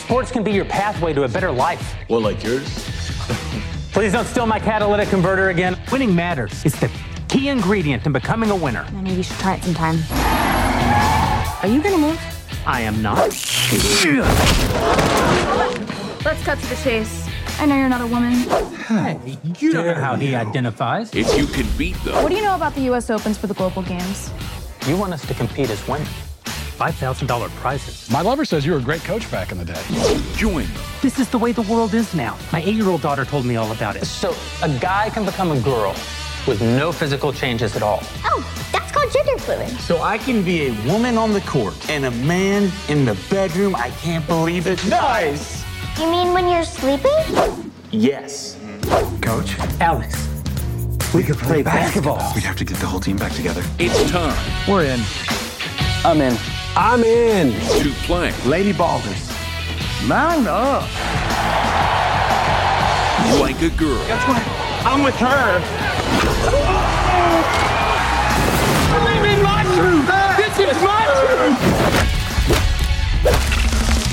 Sports 0.06 0.32
can 0.32 0.44
be 0.44 0.52
your 0.52 0.66
pathway 0.66 1.14
to 1.14 1.24
a 1.24 1.28
better 1.28 1.52
life. 1.52 1.96
Well, 2.10 2.22
like 2.22 2.44
yours? 2.44 2.64
Please 3.92 4.12
don't 4.14 4.28
steal 4.28 4.46
my 4.46 4.60
catalytic 4.60 5.10
converter 5.10 5.50
again. 5.50 5.76
Winning 5.92 6.14
matters. 6.16 6.64
It's 6.64 6.80
the 6.80 6.92
key 7.28 7.50
ingredient 7.50 8.06
in 8.06 8.14
becoming 8.14 8.52
a 8.52 8.56
winner. 8.56 8.86
Maybe 8.94 9.16
you 9.16 9.24
should 9.24 9.38
try 9.38 9.56
it 9.56 9.64
sometime. 9.64 9.98
Are 11.64 11.68
you 11.68 11.82
gonna 11.82 11.98
move? 11.98 12.20
I 12.68 12.82
am 12.82 13.02
not. 13.02 13.30
Let's 16.24 16.44
cut 16.44 16.60
to 16.60 16.68
the 16.68 16.80
chase. 16.84 17.28
I 17.60 17.66
know 17.66 17.76
you're 17.76 17.90
not 17.90 18.02
a 18.02 18.08
woman. 18.08 18.34
Hey, 18.86 19.40
you 19.60 19.74
don't 19.74 19.88
know 19.88 19.96
how 19.96 20.16
he 20.18 20.36
identifies. 20.36 21.16
If 21.16 21.36
you 21.36 21.48
can 21.48 21.66
beat 21.80 21.96
them, 22.04 22.22
What 22.22 22.30
do 22.30 22.36
you 22.36 22.44
know 22.44 22.54
about 22.54 22.76
the 22.76 22.82
U.S. 22.82 23.10
Opens 23.10 23.40
for 23.40 23.48
the 23.48 23.56
Global 23.56 23.82
Games? 23.82 24.30
You 24.88 24.98
want 24.98 25.14
us 25.14 25.26
to 25.26 25.34
compete 25.34 25.72
as 25.72 25.88
women. 25.88 26.06
$5,000 26.80 27.50
prizes. 27.56 28.10
My 28.12 28.22
lover 28.22 28.44
says 28.46 28.66
you 28.66 28.74
were 28.74 28.80
a 28.80 28.82
great 28.82 29.04
coach 29.04 29.30
back 29.32 29.52
in 29.52 29.58
the 29.58 29.66
day. 29.66 29.82
join 30.36 30.66
them. 30.66 30.82
This 31.02 31.20
is 31.20 31.30
the 31.30 31.38
way 31.38 31.52
the 31.54 31.62
world 31.64 31.94
is 31.94 32.14
now. 32.14 32.38
My 32.52 32.62
eight 32.62 32.76
year 32.76 32.90
old 32.90 33.02
daughter 33.02 33.24
told 33.26 33.46
me 33.46 33.56
all 33.56 33.72
about 33.72 33.96
it. 33.96 34.06
So, 34.06 34.36
a 34.62 34.70
guy 34.80 35.10
can 35.10 35.26
become 35.26 35.52
a 35.52 35.60
girl 35.62 35.96
with 36.48 36.62
no 36.62 36.92
physical 36.92 37.32
changes 37.32 37.76
at 37.76 37.82
all. 37.82 38.00
Oh, 38.26 38.44
that's 38.74 38.92
called 38.92 39.12
gender 39.12 39.38
fluid. 39.38 39.70
So 39.80 40.02
I 40.02 40.18
can 40.18 40.44
be 40.44 40.68
a 40.68 40.72
woman 40.86 41.18
on 41.18 41.32
the 41.32 41.42
court 41.42 41.90
and 41.90 42.06
a 42.06 42.12
man 42.12 42.70
in 42.90 43.06
the 43.06 43.18
bedroom. 43.30 43.76
I 43.76 43.90
can't 44.02 44.26
believe 44.28 44.68
it. 44.68 44.86
Nice. 44.88 45.64
You 45.98 46.12
mean 46.12 46.34
when 46.34 46.48
you're 46.50 46.64
sleeping? 46.66 47.72
Yes. 47.92 48.58
Coach, 49.22 49.58
Alex, 49.80 50.28
We 51.14 51.24
could 51.24 51.38
play 51.38 51.64
basketball. 51.64 52.22
we'd 52.36 52.44
have 52.44 52.58
to 52.58 52.66
get 52.66 52.78
the 52.78 52.86
whole 52.86 53.00
team 53.00 53.16
back 53.16 53.32
together. 53.32 53.64
It's 53.80 54.12
time 54.12 54.36
We're 54.68 54.84
in. 54.84 55.00
I'm 56.04 56.20
in. 56.22 56.38
I'm 56.78 57.04
in. 57.04 57.54
to 57.82 57.90
play 58.04 58.34
Lady 58.46 58.74
Ballers. 58.74 59.32
Mount 60.06 60.46
up. 60.48 60.84
like 63.40 63.62
a 63.62 63.70
girl. 63.70 64.06
I'm 64.84 65.04
with 65.04 65.16
her. 65.16 65.60
Believe 68.92 69.24
in 69.24 69.42
my 69.42 69.64
truth. 69.76 70.06
This 70.38 70.60
is 70.60 70.84
my 70.84 71.06
truth. 71.22 71.60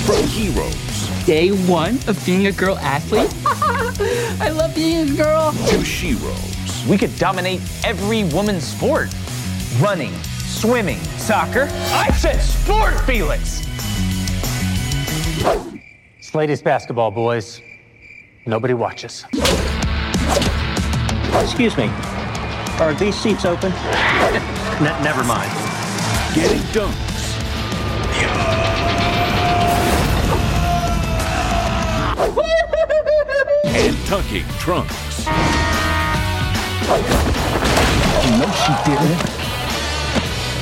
From 0.06 0.26
heroes 0.28 0.92
day 1.24 1.50
one 1.50 1.98
of 2.08 2.20
being 2.26 2.46
a 2.46 2.52
girl 2.52 2.76
athlete. 2.78 3.32
I 4.40 4.50
love 4.50 4.74
being 4.74 5.10
a 5.10 5.14
girl. 5.14 5.52
to 5.52 5.78
sheroes. 5.78 6.88
We 6.88 6.98
could 6.98 7.16
dominate 7.16 7.60
every 7.84 8.24
woman's 8.24 8.64
sport. 8.64 9.08
Running, 9.80 10.12
swimming, 10.62 11.00
soccer. 11.18 11.68
I 11.90 12.08
said 12.12 12.38
sport, 12.40 12.94
Felix! 13.00 13.66
it's 16.18 16.32
ladies 16.36 16.62
basketball, 16.62 17.10
boys. 17.10 17.60
Nobody 18.46 18.72
watches. 18.72 19.24
Excuse 21.42 21.76
me. 21.76 21.90
Are 22.78 22.94
these 22.94 23.16
seats 23.16 23.44
open? 23.44 23.72
Ne- 23.72 25.02
never 25.02 25.24
mind. 25.24 25.50
Getting 26.32 26.62
dunks. 26.70 27.10
and 33.74 33.96
tucking 34.06 34.44
trunks. 34.60 35.26
No, 38.38 38.46
she 38.52 38.72
didn't. 38.88 39.31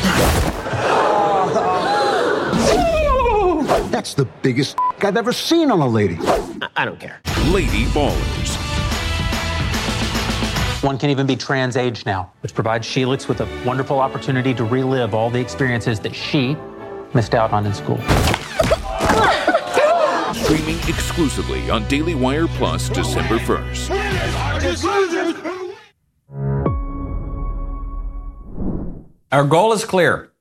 That's 3.91 4.15
the 4.15 4.27
biggest 4.43 4.77
I've 5.03 5.17
ever 5.17 5.33
seen 5.33 5.71
on 5.71 5.81
a 5.81 5.89
lady. 5.89 6.19
I 6.77 6.85
don't 6.85 7.01
care. 7.01 7.21
Lady 7.49 7.85
Ballers. 7.87 8.57
One 10.83 10.99
can 10.99 11.11
even 11.11 11.27
be 11.27 11.37
trans 11.37 11.77
age 11.77 12.07
now, 12.07 12.33
which 12.43 12.55
provides 12.55 12.87
Sheelix 12.87 13.29
with 13.29 13.41
a 13.41 13.49
wonderful 13.67 13.99
opportunity 14.01 14.55
to 14.55 14.65
relive 14.65 15.15
all 15.15 15.29
the 15.29 15.41
experiences 15.41 16.01
that 16.01 16.15
she 16.15 16.57
missed 17.13 17.35
out 17.35 17.53
on 17.53 17.67
in 17.67 17.75
school. 17.75 17.99
Streaming 20.33 20.79
exclusively 20.89 21.69
on 21.71 21.87
Daily 21.89 22.15
Wire 22.15 22.47
Plus 22.49 22.89
December 22.89 23.39
1st. 23.39 23.91
Our 29.33 29.45
goal 29.45 29.73
is 29.73 29.85
clear. 29.85 30.33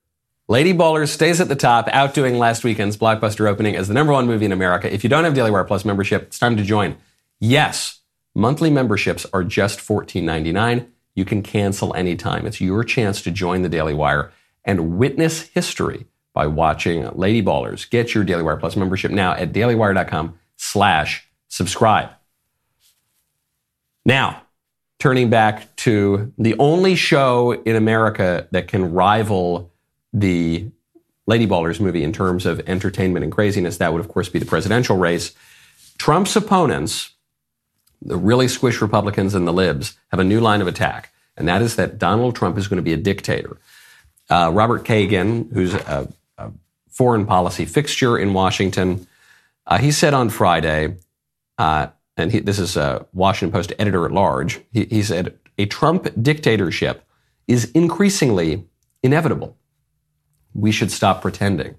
Lady 0.48 0.74
Ballers 0.74 1.10
stays 1.10 1.40
at 1.40 1.48
the 1.48 1.56
top, 1.56 1.88
outdoing 1.92 2.40
last 2.40 2.64
weekend's 2.64 2.98
blockbuster 2.98 3.48
opening 3.48 3.76
as 3.76 3.88
the 3.88 3.94
number 3.94 4.12
one 4.12 4.26
movie 4.26 4.46
in 4.46 4.52
America. 4.52 4.92
If 4.92 5.04
you 5.04 5.10
don't 5.10 5.26
have 5.26 5.36
Daily 5.36 5.52
Wire 5.52 5.64
Plus 5.64 5.86
membership, 5.86 6.24
it's 6.24 6.40
time 6.40 6.58
to 6.58 6.64
join. 6.64 6.98
Yes, 7.40 8.00
monthly 8.34 8.72
memberships 8.72 9.28
are 9.32 9.44
just 9.44 9.78
$14.99. 9.78 10.88
You 11.14 11.24
can 11.24 11.44
cancel 11.44 11.94
anytime. 11.94 12.48
It's 12.48 12.60
your 12.60 12.84
chance 12.84 13.22
to 13.22 13.32
join 13.32 13.62
the 13.62 13.70
Daily 13.70 13.94
Wire 13.94 14.32
and 14.66 14.98
witness 14.98 15.42
history 15.50 16.08
by 16.34 16.48
watching 16.48 17.08
Lady 17.12 17.44
Ballers. 17.44 17.88
Get 17.88 18.16
your 18.16 18.24
Daily 18.24 18.42
Wire 18.42 18.58
Plus 18.58 18.76
membership 18.76 19.12
now 19.12 19.34
at 19.34 19.54
dailywire.com 19.54 20.40
slash 20.56 21.28
subscribe. 21.48 22.10
Now, 24.04 24.42
turning 25.00 25.30
back 25.30 25.74
to 25.78 26.34
the 26.38 26.56
only 26.60 26.96
show 26.96 27.54
in 27.64 27.76
America 27.76 28.48
that 28.52 28.68
can 28.68 28.94
rival 28.94 29.72
the 30.12 30.70
Lady 31.26 31.48
Ballers 31.48 31.80
movie 31.80 32.04
in 32.04 32.12
terms 32.12 32.46
of 32.46 32.60
entertainment 32.68 33.24
and 33.24 33.32
craziness, 33.32 33.78
that 33.78 33.94
would, 33.94 34.02
of 34.02 34.10
course, 34.10 34.30
be 34.30 34.40
the 34.40 34.46
presidential 34.46 34.98
race. 34.98 35.34
Trump's 35.98 36.36
opponents, 36.36 37.12
the 38.02 38.18
really 38.18 38.48
squish 38.48 38.82
Republicans 38.82 39.36
and 39.36 39.48
the 39.48 39.54
libs, 39.54 39.98
have 40.10 40.20
a 40.20 40.24
new 40.24 40.42
line 40.42 40.60
of 40.60 40.68
attack, 40.68 41.14
and 41.38 41.48
that 41.48 41.62
is 41.62 41.76
that 41.76 42.00
Donald 42.00 42.36
Trump 42.36 42.58
is 42.58 42.68
going 42.68 42.78
to 42.78 42.84
be 42.84 42.94
a 42.94 42.98
dictator. 42.98 43.58
Uh, 44.30 44.50
Robert 44.54 44.84
Kagan, 44.84 45.52
who's 45.54 45.74
a, 45.74 46.08
a, 46.38 46.52
foreign 46.90 47.26
policy 47.26 47.64
fixture 47.64 48.18
in 48.18 48.34
Washington, 48.34 49.08
uh, 49.66 49.78
he 49.78 49.92
said 49.92 50.14
on 50.14 50.30
Friday, 50.30 50.98
uh, 51.58 51.88
and 52.20 52.32
he, 52.32 52.40
this 52.40 52.60
is 52.60 52.76
a 52.76 53.06
Washington 53.14 53.52
Post 53.54 53.74
editor 53.80 54.06
at 54.06 54.12
large, 54.12 54.60
he, 54.72 54.86
he 54.86 55.02
said, 55.02 55.38
a 55.58 55.66
Trump 55.66 56.08
dictatorship 56.22 57.06
is 57.48 57.72
increasingly 57.72 58.66
inevitable. 59.02 59.58
We 60.54 60.72
should 60.72 60.92
stop 60.92 61.22
pretending. 61.22 61.76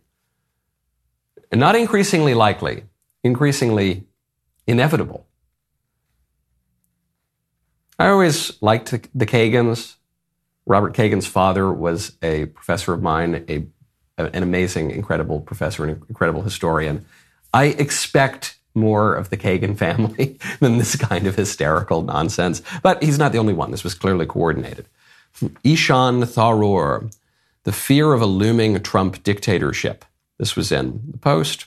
And 1.53 1.61
not 1.61 1.77
increasingly 1.77 2.35
likely, 2.35 2.85
increasingly 3.23 4.05
inevitable. 4.67 5.27
I 7.99 8.09
always 8.09 8.61
liked 8.63 8.91
the 8.91 9.27
Kagans. 9.27 9.97
Robert 10.65 10.95
Kagan's 10.95 11.27
father 11.27 11.71
was 11.71 12.17
a 12.23 12.47
professor 12.47 12.95
of 12.95 13.03
mine, 13.03 13.45
a, 13.49 13.67
an 14.17 14.43
amazing, 14.43 14.91
incredible 14.91 15.41
professor, 15.41 15.85
an 15.85 16.03
incredible 16.09 16.43
historian. 16.43 17.05
I 17.53 17.65
expect 17.67 18.60
more 18.75 19.15
of 19.15 19.31
the 19.31 19.37
Kagan 19.37 19.77
family 19.77 20.39
than 20.61 20.79
this 20.79 20.97
kind 20.97 21.27
of 21.27 21.37
hysterical 21.37 22.03
nonsense. 22.03 22.63
But 22.83 23.03
he's 23.03 23.19
not 23.19 23.33
the 23.33 23.39
only 23.39 23.53
one. 23.53 23.71
This 23.71 23.85
was 23.85 23.95
clearly 23.95 24.27
coordinated. 24.27 24.87
Ishan 25.65 26.23
Tharoor, 26.23 27.15
the 27.65 27.73
fear 27.73 28.13
of 28.13 28.23
a 28.23 28.27
looming 28.27 28.81
Trump 28.83 29.23
dictatorship. 29.23 30.05
This 30.39 30.57
was 30.57 30.73
in 30.73 31.01
the 31.11 31.19
Post. 31.19 31.67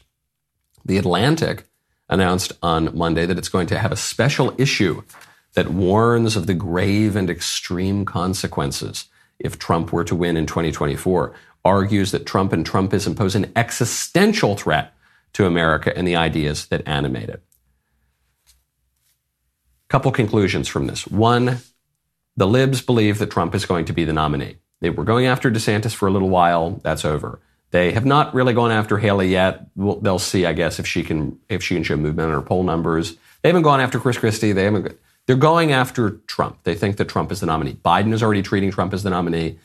The 0.86 0.98
Atlantic 0.98 1.66
announced 2.10 2.52
on 2.62 2.96
Monday 2.98 3.26
that 3.26 3.38
it's 3.38 3.50
going 3.50 3.68
to 3.68 3.80
have 3.80 3.92
a 3.92 3.98
special 3.98 4.54
issue 4.58 5.04
that 5.54 5.70
warns 5.70 6.36
of 6.36 6.48
the 6.48 6.54
grave 6.54 7.16
and 7.16 7.30
extreme 7.30 8.06
consequences 8.06 9.06
if 9.40 9.60
Trump 9.60 9.92
were 9.92 10.04
to 10.04 10.16
win 10.16 10.38
in 10.38 10.46
2024, 10.46 11.34
argues 11.66 12.12
that 12.12 12.26
Trump 12.26 12.54
and 12.54 12.66
Trumpism 12.66 13.16
pose 13.16 13.36
an 13.36 13.52
existential 13.56 14.56
threat 14.56 14.94
to 15.34 15.46
America 15.46 15.96
and 15.96 16.08
the 16.08 16.16
ideas 16.16 16.68
that 16.68 16.88
animate 16.88 17.30
it. 17.30 17.44
Couple 19.90 20.12
conclusions 20.12 20.68
from 20.68 20.88
this. 20.88 21.08
One, 21.08 21.60
the 22.36 22.48
libs 22.48 22.82
believe 22.82 23.20
that 23.20 23.32
Trump 23.32 23.54
is 23.54 23.66
going 23.66 23.86
to 23.86 23.94
be 23.94 24.06
the 24.06 24.14
nominee. 24.14 24.58
They 24.82 24.90
were 24.90 25.04
going 25.04 25.26
after 25.26 25.52
DeSantis 25.52 25.94
for 25.94 26.08
a 26.08 26.12
little 26.12 26.30
while. 26.30 26.82
That's 26.84 27.06
over. 27.06 27.40
They 27.72 27.92
have 27.94 28.06
not 28.06 28.34
really 28.36 28.54
gone 28.54 28.72
after 28.72 28.98
Haley 28.98 29.30
yet. 29.30 29.66
they'll 29.76 30.20
see, 30.20 30.46
I 30.46 30.54
guess, 30.54 30.78
if 30.78 30.86
she 30.86 31.04
can 31.04 31.40
if 31.50 31.64
she 31.64 31.74
can 31.74 31.84
show 31.84 31.96
movement 31.96 32.28
on 32.28 32.34
her 32.34 32.42
poll 32.42 32.64
numbers. 32.64 33.16
They 33.42 33.50
haven't 33.50 33.64
gone 33.64 33.80
after 33.80 34.00
Chris 34.00 34.18
Christie. 34.18 34.52
They 34.52 34.66
haven't. 34.66 34.98
They're 35.26 35.36
going 35.36 35.72
after 35.72 36.12
Trump. 36.28 36.60
They 36.64 36.76
think 36.76 36.98
that 36.98 37.10
Trump 37.10 37.32
is 37.32 37.40
the 37.40 37.46
nominee. 37.46 37.74
Biden 37.74 38.14
is 38.14 38.22
already 38.22 38.44
treating 38.44 38.72
Trump 38.72 38.94
as 38.94 39.04
the 39.04 39.10
nominee. 39.10 39.58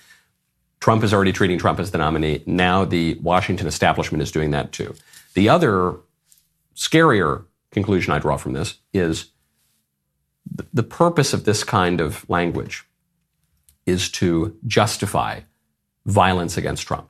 Trump 0.81 1.02
is 1.02 1.12
already 1.12 1.33
treating 1.33 1.59
Trump 1.59 1.81
as 1.81 1.90
the 1.90 1.98
nominee. 1.98 2.42
Now 2.46 2.85
the 2.85 3.18
Washington 3.22 3.66
establishment 3.66 4.22
is 4.22 4.31
doing 4.31 4.52
that 4.52 4.72
too. 4.72 4.94
The 5.38 5.48
other 5.48 5.94
scarier 6.74 7.44
conclusion 7.70 8.12
I 8.12 8.18
draw 8.18 8.38
from 8.38 8.55
this 8.55 8.81
is 8.92 9.31
the 10.72 10.83
purpose 10.83 11.33
of 11.33 11.44
this 11.44 11.62
kind 11.62 12.01
of 12.01 12.29
language 12.29 12.88
is 13.87 14.11
to 14.18 14.59
justify 14.66 15.42
violence 16.05 16.57
against 16.57 16.88
Trump. 16.88 17.09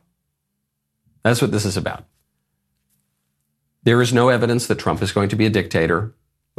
That's 1.22 1.40
what 1.40 1.52
this 1.52 1.64
is 1.64 1.78
about. 1.78 2.04
There 3.84 4.02
is 4.02 4.12
no 4.12 4.28
evidence 4.28 4.66
that 4.66 4.78
Trump 4.78 5.00
is 5.00 5.10
going 5.10 5.30
to 5.30 5.36
be 5.36 5.46
a 5.46 5.50
dictator. 5.50 6.12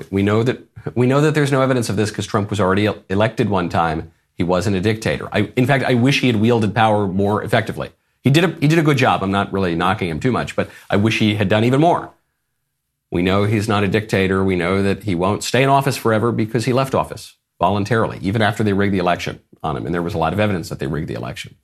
We 0.10 0.24
know 0.24 0.42
that 0.42 0.64
we 0.96 1.06
know 1.06 1.22
that 1.22 1.36
there's 1.36 1.52
no 1.52 1.62
evidence 1.62 1.88
of 1.88 1.98
this 1.98 2.10
because 2.10 2.26
Trump 2.26 2.50
was 2.50 2.60
already 2.60 2.90
elected 3.12 3.48
one 3.48 3.70
time. 3.70 4.12
He 4.34 4.42
wasn't 4.42 4.76
a 4.76 4.82
dictator. 4.82 5.30
I, 5.32 5.52
in 5.56 5.68
fact, 5.68 5.84
I 5.84 5.94
wish 5.94 6.22
he 6.22 6.28
had 6.28 6.38
wielded 6.38 6.74
power 6.74 7.08
more 7.08 7.44
effectively. 7.44 7.92
He 8.22 8.30
did 8.30 8.44
a, 8.44 8.48
he 8.60 8.68
did 8.68 8.80
a 8.80 8.84
good 8.84 8.98
job. 8.98 9.24
I'm 9.24 9.32
not 9.32 9.52
really 9.54 9.76
knocking 9.76 10.10
him 10.10 10.20
too 10.20 10.32
much, 10.32 10.56
but 10.56 10.70
I 10.90 10.98
wish 10.98 11.20
he 11.20 11.36
had 11.36 11.50
done 11.50 11.64
even 11.64 11.80
more. 11.80 12.12
We 13.12 13.22
know 13.22 13.46
he's 13.46 13.68
not 13.68 13.84
a 13.84 13.88
dictator. 13.88 14.44
We 14.44 14.56
know 14.56 14.84
that 14.84 15.04
he 15.04 15.16
won't 15.16 15.44
stay 15.44 15.64
in 15.64 15.70
office 15.70 15.98
forever 15.98 16.32
because 16.32 16.66
he 16.66 16.74
left 16.74 16.94
office 16.94 17.38
voluntarily, 17.60 18.20
even 18.22 18.42
after 18.42 18.64
they 18.64 18.74
rigged 18.74 18.94
the 18.94 19.00
election 19.00 19.40
on 19.64 19.76
him. 19.76 19.86
And 19.86 19.94
there 19.94 20.04
was 20.04 20.14
a 20.14 20.18
lot 20.20 20.34
of 20.34 20.40
evidence 20.40 20.70
that 20.70 20.80
they 20.80 20.88
rigged 20.88 21.08
the 21.08 21.16
election. 21.16 21.56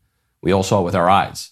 We 0.42 0.52
all 0.52 0.64
saw 0.64 0.82
it 0.82 0.86
with 0.86 0.96
our 0.96 1.10
eyes. 1.10 1.52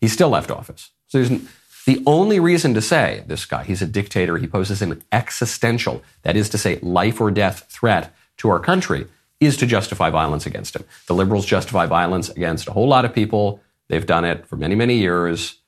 He 0.00 0.08
still 0.08 0.28
left 0.28 0.50
office. 0.50 0.90
So 1.06 1.22
there's 1.22 1.42
the 1.86 2.02
only 2.06 2.40
reason 2.40 2.74
to 2.74 2.82
say 2.82 3.24
this 3.26 3.44
guy, 3.44 3.64
he's 3.64 3.82
a 3.82 3.86
dictator, 3.86 4.38
he 4.38 4.46
poses 4.46 4.80
an 4.82 5.02
existential, 5.12 6.02
that 6.22 6.36
is 6.36 6.48
to 6.50 6.58
say, 6.58 6.78
life 6.80 7.20
or 7.20 7.30
death 7.30 7.66
threat 7.68 8.14
to 8.38 8.48
our 8.48 8.60
country, 8.60 9.06
is 9.40 9.56
to 9.58 9.66
justify 9.66 10.10
violence 10.10 10.46
against 10.46 10.76
him. 10.76 10.84
The 11.06 11.14
liberals 11.14 11.44
justify 11.44 11.86
violence 11.86 12.30
against 12.30 12.68
a 12.68 12.72
whole 12.72 12.88
lot 12.88 13.04
of 13.04 13.14
people. 13.14 13.60
They've 13.88 14.06
done 14.06 14.24
it 14.24 14.46
for 14.46 14.56
many, 14.56 14.74
many 14.74 14.96
years. 14.96 15.60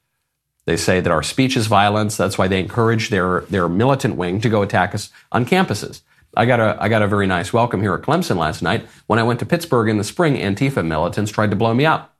They 0.64 0.76
say 0.76 1.00
that 1.00 1.12
our 1.12 1.22
speech 1.22 1.56
is 1.56 1.66
violence. 1.66 2.16
That's 2.16 2.38
why 2.38 2.48
they 2.48 2.60
encourage 2.60 3.10
their, 3.10 3.42
their 3.42 3.68
militant 3.68 4.16
wing 4.16 4.40
to 4.40 4.48
go 4.48 4.62
attack 4.62 4.94
us 4.94 5.10
on 5.30 5.46
campuses. 5.46 6.02
I 6.36 6.44
got, 6.44 6.60
a, 6.60 6.76
I 6.80 6.88
got 6.88 7.02
a 7.02 7.08
very 7.08 7.26
nice 7.26 7.52
welcome 7.52 7.80
here 7.80 7.94
at 7.94 8.02
Clemson 8.02 8.36
last 8.36 8.62
night. 8.62 8.86
When 9.06 9.18
I 9.18 9.22
went 9.22 9.38
to 9.40 9.46
Pittsburgh 9.46 9.88
in 9.88 9.96
the 9.96 10.04
spring, 10.04 10.36
Antifa 10.36 10.84
militants 10.84 11.30
tried 11.30 11.50
to 11.50 11.56
blow 11.56 11.72
me 11.72 11.86
up. 11.86 12.16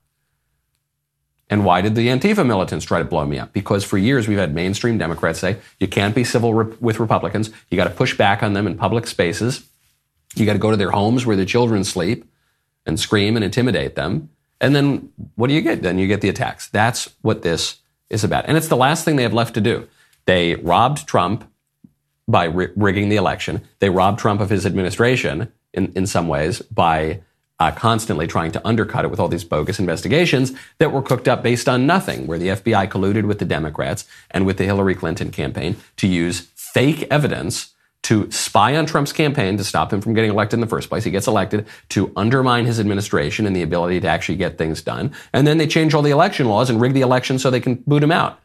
And 1.49 1.65
why 1.65 1.81
did 1.81 1.95
the 1.95 2.09
Antifa 2.09 2.45
militants 2.45 2.85
try 2.85 2.99
to 2.99 3.05
blow 3.05 3.25
me 3.25 3.39
up? 3.39 3.53
Because 3.53 3.85
for 3.85 3.99
years 3.99 4.27
we've 4.27 4.39
had 4.39 4.55
mainstream 4.55 4.99
Democrats 4.99 5.39
say 5.39 5.59
you 5.79 5.87
can't 5.87 6.15
be 6.15 6.25
civil 6.25 6.55
re- 6.55 6.77
with 6.81 6.99
Republicans. 6.99 7.51
You 7.71 7.77
got 7.77 7.85
to 7.85 7.91
push 7.95 8.17
back 8.17 8.43
on 8.43 8.53
them 8.53 8.67
in 8.67 8.77
public 8.77 9.07
spaces. 9.07 9.65
You 10.35 10.45
got 10.45 10.55
to 10.55 10.59
go 10.59 10.71
to 10.71 10.77
their 10.77 10.91
homes 10.91 11.25
where 11.25 11.37
their 11.37 11.45
children 11.45 11.85
sleep 11.85 12.25
and 12.85 12.99
scream 12.99 13.37
and 13.37 13.45
intimidate 13.45 13.95
them. 13.95 14.31
And 14.61 14.75
then 14.75 15.13
what 15.35 15.49
do 15.49 15.55
you 15.55 15.61
get? 15.61 15.83
Then 15.83 15.99
you 15.99 16.07
get 16.07 16.21
the 16.21 16.29
attacks. 16.29 16.69
That's 16.69 17.15
what 17.23 17.43
this 17.43 17.77
is 18.09 18.25
about. 18.25 18.47
And 18.47 18.57
it's 18.57 18.69
the 18.69 18.77
last 18.77 19.05
thing 19.05 19.17
they 19.17 19.23
have 19.23 19.35
left 19.35 19.55
to 19.55 19.61
do. 19.61 19.89
They 20.25 20.55
robbed 20.57 21.07
Trump 21.07 21.51
by 22.29 22.45
rigging 22.45 23.09
the 23.09 23.17
election. 23.17 23.63
They 23.79 23.91
robbed 23.91 24.19
Trump 24.19 24.41
of 24.41 24.51
his 24.51 24.67
administration 24.67 25.53
in, 25.73 25.93
in 25.95 26.07
some 26.07 26.27
ways 26.27 26.61
by 26.63 27.21
uh, 27.59 27.71
constantly 27.71 28.27
trying 28.27 28.53
to 28.53 28.67
undercut 28.67 29.05
it 29.05 29.11
with 29.11 29.21
all 29.21 29.29
these 29.29 29.45
bogus 29.45 29.79
investigations 29.79 30.53
that 30.79 30.93
were 30.93 31.03
cooked 31.03 31.29
up 31.29 31.43
based 31.43 31.69
on 31.69 31.87
nothing, 31.87 32.27
where 32.27 32.39
the 32.39 32.49
FBI 32.49 32.89
colluded 32.91 33.27
with 33.27 33.39
the 33.39 33.45
Democrats 33.45 34.07
and 34.31 34.45
with 34.45 34.59
the 34.59 34.65
Hillary 34.65 34.95
Clinton 34.95 35.31
campaign 35.31 35.77
to 35.97 36.07
use 36.07 36.49
fake 36.55 37.07
evidence 37.11 37.75
to 38.03 38.31
spy 38.31 38.77
on 38.77 38.87
Trump's 38.87 39.13
campaign 39.13 39.57
to 39.57 39.65
stop 39.65 39.93
him 39.93 40.01
from 40.01 40.15
getting 40.15 40.31
elected 40.31 40.55
in 40.55 40.61
the 40.61 40.67
first 40.67 40.89
place. 40.89 41.03
He 41.03 41.11
gets 41.11 41.27
elected 41.27 41.67
to 41.89 42.13
undermine 42.15 42.65
his 42.65 42.79
administration 42.79 43.47
and 43.47 43.57
the 43.57 43.63
ability 43.63 44.01
to 44.01 44.07
actually 44.07 44.37
get 44.37 44.59
things 44.59 44.81
done. 44.81 45.13
And 45.33 45.47
then 45.47 45.59
they 45.59 45.67
change 45.67 45.93
all 45.93 46.03
the 46.03 46.11
election 46.11 46.49
laws 46.49 46.71
and 46.71 46.81
rig 46.81 46.93
the 46.93 47.01
election 47.01 47.39
so 47.39 47.51
they 47.51 47.61
can 47.61 47.77
boot 47.87 48.03
him 48.03 48.13
out. 48.13 48.39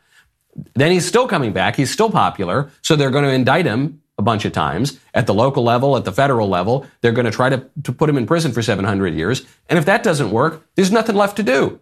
Then 0.74 0.92
he's 0.92 1.06
still 1.06 1.28
coming 1.28 1.54
back. 1.54 1.76
He's 1.76 1.92
still 1.92 2.10
popular. 2.10 2.72
So 2.82 2.96
they're 2.96 3.12
going 3.12 3.24
to 3.24 3.32
indict 3.32 3.66
him 3.66 4.02
a 4.18 4.24
bunch 4.24 4.46
of 4.46 4.52
times 4.52 5.00
at 5.14 5.28
the 5.28 5.34
local 5.34 5.64
level, 5.64 5.96
at 5.96 6.06
the 6.06 6.12
federal 6.12 6.48
level. 6.48 6.86
They're 7.02 7.12
going 7.12 7.26
to 7.26 7.32
try 7.32 7.50
to, 7.50 7.66
to 7.84 7.92
put 7.92 8.10
him 8.10 8.18
in 8.18 8.26
prison 8.26 8.52
for 8.52 8.62
700 8.62 9.14
years. 9.14 9.46
And 9.70 9.78
if 9.80 9.86
that 9.86 10.04
doesn't 10.04 10.32
work, 10.32 10.68
there's 10.76 10.92
nothing 10.92 11.16
left 11.16 11.38
to 11.38 11.44
do. 11.44 11.80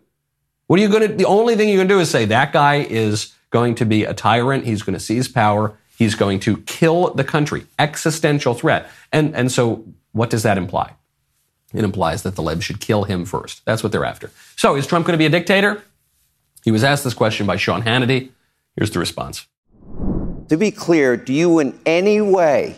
What 0.67 0.79
are 0.79 0.83
you 0.83 0.89
going 0.89 1.07
to, 1.07 1.15
the 1.15 1.25
only 1.25 1.55
thing 1.55 1.69
you're 1.69 1.77
going 1.77 1.87
to 1.87 1.95
do 1.95 1.99
is 1.99 2.11
say 2.11 2.25
that 2.25 2.53
guy 2.53 2.75
is 2.75 3.33
going 3.49 3.75
to 3.75 3.85
be 3.85 4.03
a 4.03 4.13
tyrant. 4.13 4.65
He's 4.65 4.83
going 4.83 4.93
to 4.93 4.99
seize 4.99 5.27
power. 5.27 5.77
He's 5.99 6.15
going 6.15 6.39
to 6.41 6.57
kill 6.59 7.13
the 7.13 7.25
country. 7.25 7.65
Existential 7.77 8.53
threat. 8.53 8.89
And, 9.11 9.35
and 9.35 9.51
so 9.51 9.83
what 10.13 10.29
does 10.29 10.43
that 10.43 10.57
imply? 10.57 10.93
It 11.73 11.83
implies 11.83 12.23
that 12.23 12.37
the 12.37 12.41
libs 12.41 12.63
should 12.63 12.79
kill 12.79 13.03
him 13.03 13.25
first. 13.25 13.65
That's 13.65 13.83
what 13.83 13.91
they're 13.91 14.05
after. 14.05 14.31
So 14.55 14.77
is 14.77 14.87
Trump 14.87 15.05
going 15.05 15.13
to 15.13 15.17
be 15.17 15.25
a 15.25 15.29
dictator? 15.29 15.83
He 16.63 16.71
was 16.71 16.85
asked 16.85 17.03
this 17.03 17.13
question 17.13 17.45
by 17.45 17.57
Sean 17.57 17.83
Hannity. 17.83 18.29
Here's 18.77 18.91
the 18.91 18.99
response. 18.99 19.45
To 20.47 20.55
be 20.57 20.71
clear, 20.71 21.17
do 21.17 21.33
you 21.33 21.59
in 21.59 21.77
any 21.85 22.21
way 22.21 22.77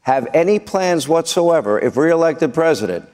have 0.00 0.26
any 0.32 0.58
plans 0.58 1.06
whatsoever, 1.06 1.78
if 1.78 1.98
reelected 1.98 2.54
president, 2.54 3.06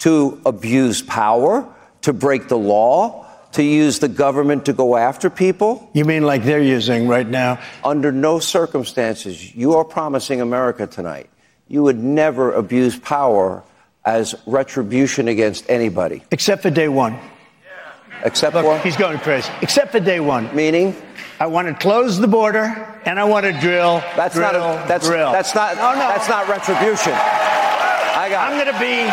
to 0.00 0.40
abuse 0.44 1.00
power, 1.00 1.66
to 2.02 2.12
break 2.12 2.48
the 2.48 2.58
law, 2.58 3.26
to 3.52 3.62
use 3.62 3.98
the 3.98 4.08
government 4.08 4.66
to 4.66 4.72
go 4.72 4.96
after 4.96 5.30
people? 5.30 5.88
You 5.92 6.04
mean 6.04 6.22
like 6.24 6.44
they're 6.44 6.62
using 6.62 7.08
right 7.08 7.26
now? 7.26 7.60
Under 7.84 8.12
no 8.12 8.38
circumstances, 8.38 9.54
you 9.54 9.74
are 9.74 9.84
promising 9.84 10.40
America 10.40 10.86
tonight 10.86 11.30
you 11.70 11.84
would 11.84 12.02
never 12.02 12.52
abuse 12.52 12.98
power 12.98 13.62
as 14.04 14.34
retribution 14.44 15.28
against 15.28 15.70
anybody. 15.70 16.20
Except 16.32 16.62
for 16.62 16.70
day 16.70 16.88
one. 16.88 17.16
Except 18.24 18.54
Look, 18.56 18.66
what? 18.66 18.82
he's 18.82 18.96
going 18.96 19.18
crazy. 19.20 19.48
Except 19.62 19.92
for 19.92 20.00
day 20.00 20.18
one. 20.18 20.54
Meaning? 20.54 20.96
I 21.38 21.46
want 21.46 21.68
to 21.68 21.74
close 21.74 22.18
the 22.18 22.26
border 22.26 22.64
and 23.04 23.20
I 23.20 23.24
want 23.24 23.46
to 23.46 23.52
drill. 23.60 24.00
That's 24.16 24.34
drill, 24.34 24.52
not 24.52 24.84
a, 24.84 24.88
that's 24.88 25.06
drill. 25.06 25.30
that's 25.32 25.54
not 25.54 25.76
No, 25.76 25.92
no. 25.92 26.00
that's 26.00 26.28
not 26.28 26.48
retribution. 26.48 27.12
I 27.14 28.26
got 28.28 28.50
I'm 28.52 28.58
it. 28.58 28.64
going 28.64 28.74
to 28.74 28.80
be. 28.80 29.06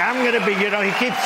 I'm 0.00 0.24
going 0.24 0.40
to 0.40 0.46
be. 0.46 0.64
You 0.64 0.70
know, 0.70 0.80
he 0.82 0.92
keeps. 1.04 1.18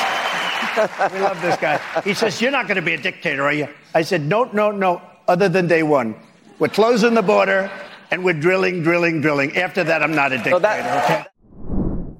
We 0.76 1.20
love 1.20 1.40
this 1.40 1.56
guy. 1.56 1.80
He 2.02 2.14
says, 2.14 2.40
"You're 2.40 2.50
not 2.50 2.66
going 2.66 2.76
to 2.76 2.82
be 2.82 2.94
a 2.94 3.00
dictator, 3.00 3.44
are 3.44 3.52
you?" 3.52 3.68
I 3.94 4.02
said, 4.02 4.22
"No, 4.22 4.44
no, 4.52 4.70
no. 4.70 5.00
Other 5.26 5.48
than 5.48 5.66
day 5.66 5.82
one, 5.82 6.14
we're 6.58 6.68
closing 6.68 7.14
the 7.14 7.22
border 7.22 7.70
and 8.10 8.24
we're 8.24 8.38
drilling, 8.38 8.82
drilling, 8.82 9.20
drilling. 9.20 9.56
After 9.56 9.84
that, 9.84 10.02
I'm 10.02 10.14
not 10.14 10.32
a 10.32 10.38
dictator." 10.38 10.56
okay? 10.56 11.24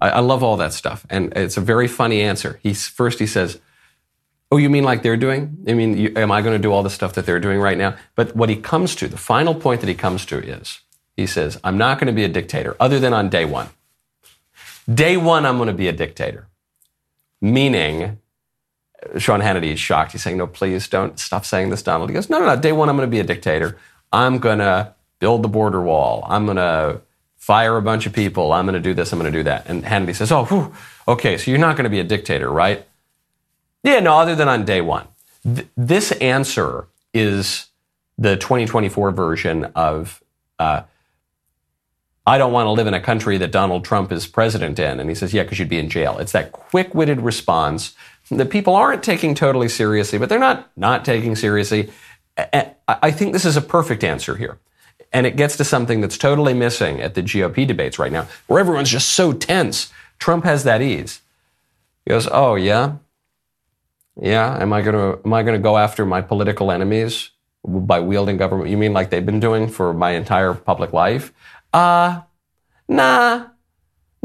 I, 0.01 0.11
I 0.11 0.21
love 0.21 0.43
all 0.43 0.57
that 0.59 0.73
stuff, 0.73 1.07
and 1.11 1.33
it's 1.37 1.57
a 1.57 1.61
very 1.61 1.89
funny 1.89 2.21
answer. 2.21 2.61
He's 2.63 2.87
first 2.87 3.19
he 3.19 3.27
says, 3.27 3.61
"Oh, 4.51 4.57
you 4.57 4.71
mean 4.71 4.85
like 4.85 5.03
they're 5.03 5.17
doing? 5.17 5.57
I 5.69 5.75
mean, 5.75 5.97
you, 5.97 6.13
am 6.17 6.31
I 6.31 6.43
going 6.43 6.57
to 6.57 6.63
do 6.63 6.73
all 6.73 6.83
the 6.83 6.91
stuff 6.91 7.15
that 7.15 7.27
they're 7.27 7.41
doing 7.41 7.59
right 7.59 7.79
now?" 7.79 7.97
But 8.15 8.37
what 8.37 8.49
he 8.49 8.57
comes 8.57 8.95
to, 8.97 9.09
the 9.09 9.17
final 9.17 9.55
point 9.55 9.81
that 9.81 9.89
he 9.89 9.95
comes 9.95 10.27
to 10.27 10.39
is, 10.39 10.81
he 11.17 11.27
says, 11.27 11.59
"I'm 11.65 11.79
not 11.79 11.99
going 11.99 12.09
to 12.09 12.13
be 12.13 12.25
a 12.25 12.29
dictator, 12.29 12.77
other 12.79 13.01
than 13.01 13.13
on 13.13 13.29
day 13.29 13.45
one. 13.45 13.69
Day 14.93 15.17
one, 15.17 15.47
I'm 15.47 15.57
going 15.57 15.69
to 15.69 15.75
be 15.75 15.89
a 15.89 15.93
dictator." 15.93 16.49
Meaning, 17.41 18.19
Sean 19.19 19.41
Hannity 19.41 19.73
is 19.73 19.81
shocked. 19.81 20.13
He's 20.13 20.23
saying, 20.23 20.39
"No, 20.39 20.47
please 20.47 20.89
don't 20.89 21.19
stop 21.19 21.45
saying 21.45 21.71
this, 21.71 21.83
Donald." 21.83 22.11
He 22.11 22.15
goes, 22.15 22.31
"No, 22.31 22.39
no, 22.39 22.47
no. 22.47 22.57
Day 22.61 22.73
one, 22.73 22.89
I'm 22.89 22.97
going 22.97 23.07
to 23.07 23.11
be 23.11 23.21
a 23.21 23.25
dictator. 23.25 23.77
I'm 24.13 24.39
going 24.39 24.59
to 24.59 24.95
build 25.19 25.43
the 25.43 25.49
border 25.49 25.83
wall. 25.83 26.25
I'm 26.29 26.45
going 26.45 26.57
to 26.57 27.01
fire 27.37 27.77
a 27.77 27.83
bunch 27.83 28.07
of 28.07 28.13
people. 28.13 28.53
I'm 28.53 28.65
going 28.67 28.75
to 28.75 28.81
do 28.81 28.95
this. 28.95 29.13
I'm 29.13 29.19
going 29.19 29.33
to 29.33 29.39
do 29.39 29.45
that." 29.45 29.67
And 29.67 29.85
Hannity 29.85 30.15
says, 30.15 30.33
"Oh, 30.33 30.45
whew, 30.45 30.75
okay. 31.09 31.39
So 31.39 31.51
you're 31.51 31.61
not 31.61 31.77
going 31.77 31.85
to 31.85 31.91
be 31.91 32.01
a 32.01 32.05
dictator, 32.05 32.51
right?" 32.51 32.87
Yeah, 33.83 34.01
no. 34.01 34.17
Other 34.17 34.35
than 34.35 34.49
on 34.49 34.65
day 34.65 34.81
one, 34.81 35.07
Th- 35.45 35.69
this 35.77 36.13
answer 36.13 36.89
is 37.13 37.67
the 38.19 38.37
2024 38.37 39.11
version 39.11 39.65
of. 39.75 40.23
Uh, 40.59 40.83
I 42.27 42.39
don't 42.39 42.53
want 42.53 42.67
to 42.67 42.71
live 42.71 42.87
in 42.87 42.95
a 42.95 43.01
country 43.01 43.37
that 43.37 43.53
Donald 43.53 43.85
Trump 43.85 44.11
is 44.11 44.27
president 44.27 44.79
in. 44.79 44.99
And 44.99 45.11
he 45.11 45.15
says, 45.15 45.35
yeah, 45.35 45.43
because 45.43 45.59
you'd 45.59 45.69
be 45.69 45.79
in 45.79 45.91
jail. 45.91 46.17
It's 46.19 46.33
that 46.33 46.53
quick 46.53 46.95
witted 46.95 47.21
response 47.21 47.95
that 48.31 48.51
people 48.51 48.75
aren't 48.75 49.03
taking 49.03 49.35
totally 49.35 49.69
seriously, 49.69 50.19
but 50.19 50.29
they're 50.29 50.39
not 50.39 50.71
not 50.77 51.05
taking 51.05 51.37
seriously. 51.37 51.91
I 52.89 53.11
think 53.11 53.33
this 53.33 53.45
is 53.45 53.57
a 53.57 53.63
perfect 53.63 54.03
answer 54.03 54.37
here. 54.37 54.59
And 55.13 55.27
it 55.27 55.37
gets 55.37 55.57
to 55.59 55.65
something 55.65 56.01
that's 56.01 56.19
totally 56.19 56.55
missing 56.55 57.01
at 57.01 57.15
the 57.15 57.23
GOP 57.23 57.67
debates 57.67 57.99
right 57.99 58.11
now, 58.11 58.27
where 58.49 58.59
everyone's 58.59 58.91
just 58.91 59.11
so 59.11 59.33
tense. 59.33 59.93
Trump 60.19 60.45
has 60.45 60.65
that 60.65 60.83
ease. 60.83 61.21
He 62.05 62.11
goes, 62.11 62.29
oh, 62.31 62.57
yeah? 62.57 62.97
Yeah, 64.21 64.59
am 64.61 64.73
I 64.73 64.83
to 64.83 65.21
am 65.25 65.33
I 65.33 65.43
to 65.43 65.59
go 65.59 65.77
after 65.77 66.05
my 66.07 66.21
political 66.21 66.71
enemies 66.71 67.31
by 67.65 68.01
wielding 68.01 68.37
government? 68.37 68.71
You 68.71 68.77
mean 68.77 68.93
like 68.93 69.11
they've 69.11 69.25
been 69.25 69.41
doing 69.41 69.69
for 69.69 69.93
my 69.93 70.13
entire 70.13 70.55
public 70.55 70.93
life? 70.93 71.33
Uh, 71.73 72.23
nah. 72.89 73.47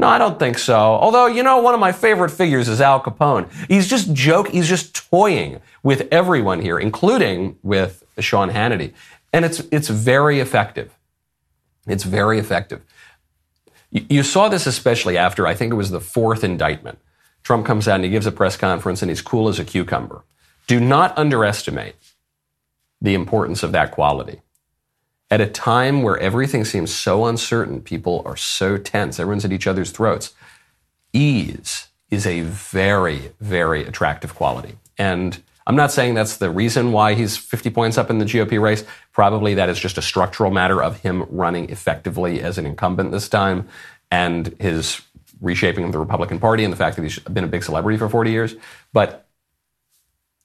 No, 0.00 0.08
I 0.08 0.16
don't 0.16 0.38
think 0.38 0.56
so. 0.56 0.78
Although, 0.78 1.26
you 1.26 1.42
know, 1.42 1.58
one 1.58 1.74
of 1.74 1.80
my 1.80 1.92
favorite 1.92 2.30
figures 2.30 2.68
is 2.68 2.80
Al 2.80 3.02
Capone. 3.02 3.50
He's 3.68 3.86
just 3.86 4.14
joke, 4.14 4.48
he's 4.48 4.66
just 4.66 4.94
toying 4.94 5.60
with 5.82 6.08
everyone 6.10 6.62
here, 6.62 6.78
including 6.78 7.58
with 7.62 8.02
Sean 8.18 8.48
Hannity. 8.48 8.94
And 9.30 9.44
it's 9.44 9.60
it's 9.70 9.88
very 9.88 10.40
effective. 10.40 10.96
It's 11.86 12.04
very 12.04 12.38
effective. 12.38 12.80
You, 13.90 14.06
you 14.08 14.22
saw 14.22 14.48
this 14.48 14.66
especially 14.66 15.18
after 15.18 15.46
I 15.46 15.52
think 15.54 15.70
it 15.70 15.76
was 15.76 15.90
the 15.90 16.00
fourth 16.00 16.44
indictment. 16.44 16.98
Trump 17.42 17.66
comes 17.66 17.86
out 17.86 17.96
and 17.96 18.04
he 18.04 18.10
gives 18.10 18.24
a 18.24 18.32
press 18.32 18.56
conference 18.56 19.02
and 19.02 19.10
he's 19.10 19.20
cool 19.20 19.48
as 19.48 19.58
a 19.58 19.66
cucumber. 19.66 20.24
Do 20.66 20.80
not 20.80 21.16
underestimate 21.18 21.96
the 23.02 23.12
importance 23.12 23.62
of 23.62 23.72
that 23.72 23.90
quality. 23.90 24.40
At 25.30 25.40
a 25.40 25.46
time 25.46 26.02
where 26.02 26.18
everything 26.18 26.64
seems 26.64 26.92
so 26.92 27.24
uncertain, 27.24 27.82
people 27.82 28.22
are 28.26 28.36
so 28.36 28.76
tense, 28.76 29.20
everyone's 29.20 29.44
at 29.44 29.52
each 29.52 29.66
other's 29.66 29.92
throats, 29.92 30.34
ease 31.12 31.88
is 32.10 32.26
a 32.26 32.40
very, 32.40 33.32
very 33.40 33.84
attractive 33.84 34.34
quality. 34.34 34.76
And 34.98 35.40
I'm 35.66 35.76
not 35.76 35.92
saying 35.92 36.14
that's 36.14 36.38
the 36.38 36.50
reason 36.50 36.90
why 36.90 37.14
he's 37.14 37.36
50 37.36 37.70
points 37.70 37.96
up 37.96 38.10
in 38.10 38.18
the 38.18 38.24
GOP 38.24 38.60
race. 38.60 38.84
Probably 39.12 39.54
that 39.54 39.68
is 39.68 39.78
just 39.78 39.98
a 39.98 40.02
structural 40.02 40.50
matter 40.50 40.82
of 40.82 41.00
him 41.00 41.24
running 41.30 41.70
effectively 41.70 42.42
as 42.42 42.58
an 42.58 42.66
incumbent 42.66 43.12
this 43.12 43.28
time 43.28 43.68
and 44.10 44.48
his 44.58 45.00
reshaping 45.40 45.84
of 45.84 45.92
the 45.92 45.98
Republican 45.98 46.40
Party 46.40 46.64
and 46.64 46.72
the 46.72 46.76
fact 46.76 46.96
that 46.96 47.02
he's 47.02 47.20
been 47.20 47.44
a 47.44 47.48
big 47.48 47.62
celebrity 47.62 47.98
for 47.98 48.08
40 48.08 48.30
years. 48.32 48.56
But 48.92 49.28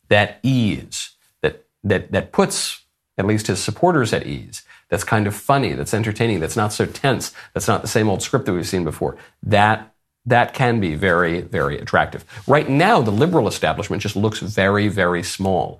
that 0.10 0.40
ease 0.44 1.12
that, 1.42 1.66
that, 1.84 2.12
that 2.12 2.32
puts 2.32 2.82
at 3.18 3.26
least 3.26 3.48
his 3.48 3.64
supporters 3.64 4.14
at 4.14 4.28
ease, 4.28 4.64
that's 4.90 5.04
kind 5.04 5.28
of 5.28 5.36
funny, 5.36 5.74
that's 5.74 5.94
entertaining, 5.94 6.40
that's 6.40 6.56
not 6.56 6.74
so 6.74 6.86
tense, 6.86 7.34
that's 7.54 7.68
not 7.68 7.82
the 7.82 7.88
same 7.88 8.10
old 8.10 8.22
script 8.22 8.46
that 8.46 8.54
we've 8.54 8.68
seen 8.68 8.84
before, 8.84 9.18
that 9.44 9.92
that 10.26 10.54
can 10.54 10.80
be 10.80 10.96
very, 10.96 11.42
very 11.42 11.78
attractive. 11.78 12.26
Right 12.48 12.68
now, 12.68 13.02
the 13.02 13.12
liberal 13.12 13.48
establishment 13.48 14.02
just 14.02 14.16
looks 14.16 14.40
very, 14.40 14.88
very 14.88 15.22
small. 15.22 15.80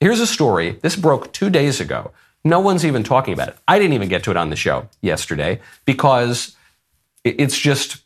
Here's 0.00 0.20
a 0.20 0.26
story. 0.26 0.78
This 0.82 0.94
broke 0.94 1.32
two 1.32 1.50
days 1.50 1.80
ago. 1.80 2.12
No 2.44 2.60
one's 2.60 2.84
even 2.84 3.02
talking 3.02 3.34
about 3.34 3.48
it. 3.48 3.56
I 3.66 3.78
didn't 3.78 3.94
even 3.94 4.08
get 4.08 4.22
to 4.24 4.30
it 4.30 4.36
on 4.36 4.50
the 4.50 4.56
show 4.56 4.88
yesterday 5.00 5.60
because 5.84 6.54
it's 7.24 7.58
just 7.58 8.02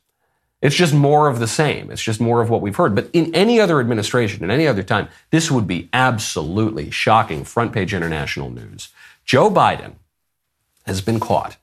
it's 0.62 0.76
just 0.76 0.92
more 0.92 1.28
of 1.28 1.38
the 1.38 1.46
same. 1.46 1.90
It's 1.90 2.02
just 2.02 2.20
more 2.20 2.42
of 2.42 2.50
what 2.50 2.60
we've 2.60 2.76
heard. 2.76 2.94
But 2.94 3.08
in 3.14 3.34
any 3.34 3.58
other 3.60 3.80
administration, 3.80 4.44
in 4.44 4.50
any 4.50 4.66
other 4.66 4.82
time, 4.82 5.08
this 5.30 5.50
would 5.50 5.66
be 5.66 5.88
absolutely 5.92 6.90
shocking 6.90 7.44
front 7.44 7.72
page 7.72 7.94
international 7.94 8.50
news. 8.50 8.90
Joe 9.24 9.50
Biden 9.50 9.94
has 10.86 11.00
been 11.00 11.20
caught 11.20 11.56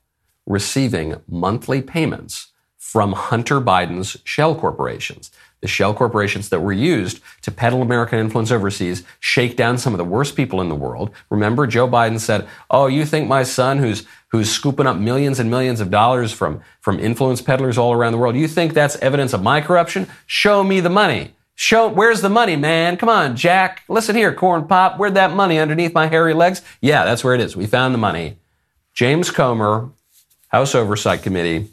receiving 0.48 1.22
monthly 1.28 1.82
payments 1.82 2.54
from 2.78 3.12
Hunter 3.12 3.60
Biden's 3.60 4.18
shell 4.24 4.56
corporations. 4.56 5.30
The 5.60 5.68
shell 5.68 5.94
corporations 5.94 6.50
that 6.50 6.62
were 6.62 6.72
used 6.72 7.20
to 7.42 7.52
peddle 7.52 7.82
American 7.82 8.20
influence 8.20 8.52
overseas, 8.52 9.04
shake 9.20 9.58
down 9.58 9.78
some 9.78 9.94
of 9.94 9.98
the 9.98 10.06
worst 10.06 10.36
people 10.36 10.62
in 10.62 10.70
the 10.70 10.76
world. 10.76 11.12
Remember, 11.30 11.68
Joe 11.68 11.88
Biden 11.88 12.20
said, 12.20 12.48
Oh, 12.70 12.88
you 12.88 13.06
think 13.06 13.28
my 13.28 13.44
son 13.44 13.80
who's 13.80 14.06
who's 14.30 14.52
scooping 14.52 14.88
up 14.88 14.98
millions 14.98 15.40
and 15.40 15.50
millions 15.50 15.82
of 15.82 15.90
dollars 15.90 16.32
from, 16.32 16.62
from 16.80 17.00
influence 17.00 17.42
peddlers 17.42 17.78
all 17.78 17.94
around 17.94 18.12
the 18.12 18.18
world, 18.18 18.36
you 18.36 18.48
think 18.48 18.74
that's 18.74 18.98
evidence 18.98 19.34
of 19.34 19.42
my 19.42 19.62
corruption? 19.62 20.08
Show 20.26 20.64
me 20.64 20.80
the 20.80 20.90
money. 20.90 21.34
Show 21.56 21.88
where's 21.88 22.22
the 22.22 22.30
money, 22.30 22.56
man? 22.56 22.98
Come 22.98 23.10
on, 23.10 23.36
Jack. 23.36 23.84
Listen 23.90 24.16
here, 24.16 24.34
corn 24.34 24.68
pop. 24.68 25.00
Where'd 25.00 25.16
that 25.16 25.34
money 25.34 25.58
underneath 25.58 25.94
my 25.94 26.08
hairy 26.08 26.36
legs? 26.36 26.62
Yeah, 26.82 27.04
that's 27.04 27.24
where 27.24 27.34
it 27.34 27.42
is. 27.42 27.56
We 27.58 27.66
found 27.66 27.94
the 27.94 28.00
money. 28.00 28.38
James 28.98 29.30
Comer, 29.30 29.92
House 30.48 30.74
Oversight 30.74 31.22
Committee, 31.22 31.68